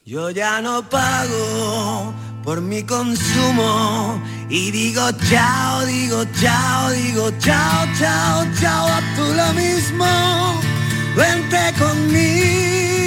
Yo 0.04 0.28
ya 0.28 0.60
no 0.60 0.86
pago 0.86 2.12
por 2.44 2.60
mi 2.60 2.82
consumo 2.82 4.22
y 4.50 4.70
digo 4.70 5.00
chao, 5.30 5.86
digo 5.86 6.26
chao, 6.38 6.90
digo 6.90 7.30
chao, 7.38 7.86
chao, 7.98 8.46
chao, 8.60 8.86
a 8.86 9.00
tú 9.16 9.24
lo 9.34 9.54
mismo. 9.54 10.60
Vente 11.16 11.72
conmigo, 11.78 13.05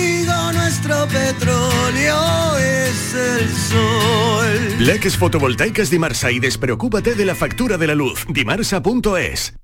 nuestro 0.70 1.07
petróleo 1.07 2.57
es 2.57 3.15
el 3.15 3.49
sol. 3.49 4.76
Leques 4.78 5.17
fotovoltaicas 5.17 5.89
Dimarsa 5.89 6.32
y 6.32 6.39
despreocúpate 6.39 7.15
de 7.15 7.26
la 7.26 7.34
factura 7.34 7.80
de 7.80 7.88
la 7.88 7.95
luz. 7.95 8.24
Dimarsa.es. 8.30 9.55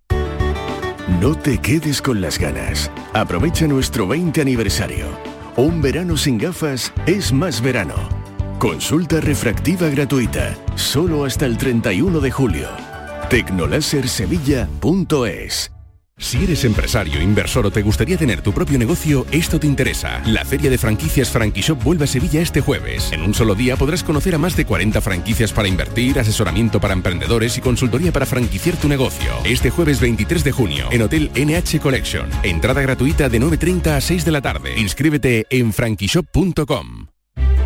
No 1.22 1.38
te 1.38 1.60
quedes 1.60 2.02
con 2.02 2.22
las 2.22 2.40
ganas. 2.40 2.90
Aprovecha 3.14 3.68
nuestro 3.68 4.08
20 4.08 4.42
aniversario. 4.42 5.06
Un 5.58 5.80
verano 5.80 6.18
sin 6.18 6.40
gafas 6.40 6.92
es 7.06 7.32
más 7.32 7.62
verano. 7.62 8.10
Consulta 8.58 9.22
refractiva 9.22 9.90
gratuita, 9.90 10.56
solo 10.74 11.24
hasta 11.24 11.46
el 11.46 11.60
31 11.60 12.20
de 12.20 12.32
julio. 12.32 12.68
Tecnolasersevilla.es 13.30 15.75
si 16.18 16.44
eres 16.44 16.64
empresario, 16.64 17.22
inversor 17.22 17.66
o 17.66 17.72
te 17.72 17.82
gustaría 17.82 18.18
tener 18.18 18.42
tu 18.42 18.54
propio 18.54 18.80
negocio, 18.80 19.26
esto 19.32 19.60
te 19.60 19.68
interesa. 19.68 20.22
La 20.26 20.46
Feria 20.46 20.70
de 20.70 20.78
Franquicias 20.78 21.30
Franquishop 21.30 21.84
vuelve 21.84 22.06
a 22.06 22.08
Sevilla 22.08 22.42
este 22.42 22.62
jueves. 22.62 23.12
En 23.12 23.22
un 23.22 23.34
solo 23.34 23.54
día 23.54 23.76
podrás 23.76 24.04
conocer 24.04 24.34
a 24.36 24.38
más 24.38 24.56
de 24.56 24.66
40 24.66 25.02
franquicias 25.02 25.52
para 25.52 25.68
invertir, 25.68 26.18
asesoramiento 26.18 26.80
para 26.80 26.94
emprendedores 26.94 27.58
y 27.58 27.62
consultoría 27.62 28.12
para 28.12 28.26
franquiciar 28.26 28.78
tu 28.78 28.88
negocio. 28.88 29.34
Este 29.44 29.70
jueves 29.70 30.00
23 30.00 30.44
de 30.44 30.52
junio, 30.52 30.88
en 30.92 31.02
Hotel 31.02 31.32
NH 31.36 31.80
Collection. 31.80 32.30
Entrada 32.44 32.82
gratuita 32.82 33.30
de 33.30 33.42
9.30 33.42 33.88
a 33.88 34.02
6 34.02 34.26
de 34.26 34.32
la 34.32 34.42
tarde. 34.42 34.80
Inscríbete 34.80 35.46
en 35.50 35.74
franquishop.com. 35.74 37.08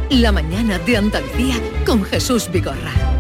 La 0.10 0.32
mañana 0.32 0.80
de 0.80 0.98
Andalucía 0.98 1.56
con 1.86 2.04
Jesús 2.04 2.50
Vigorra. 2.52 3.19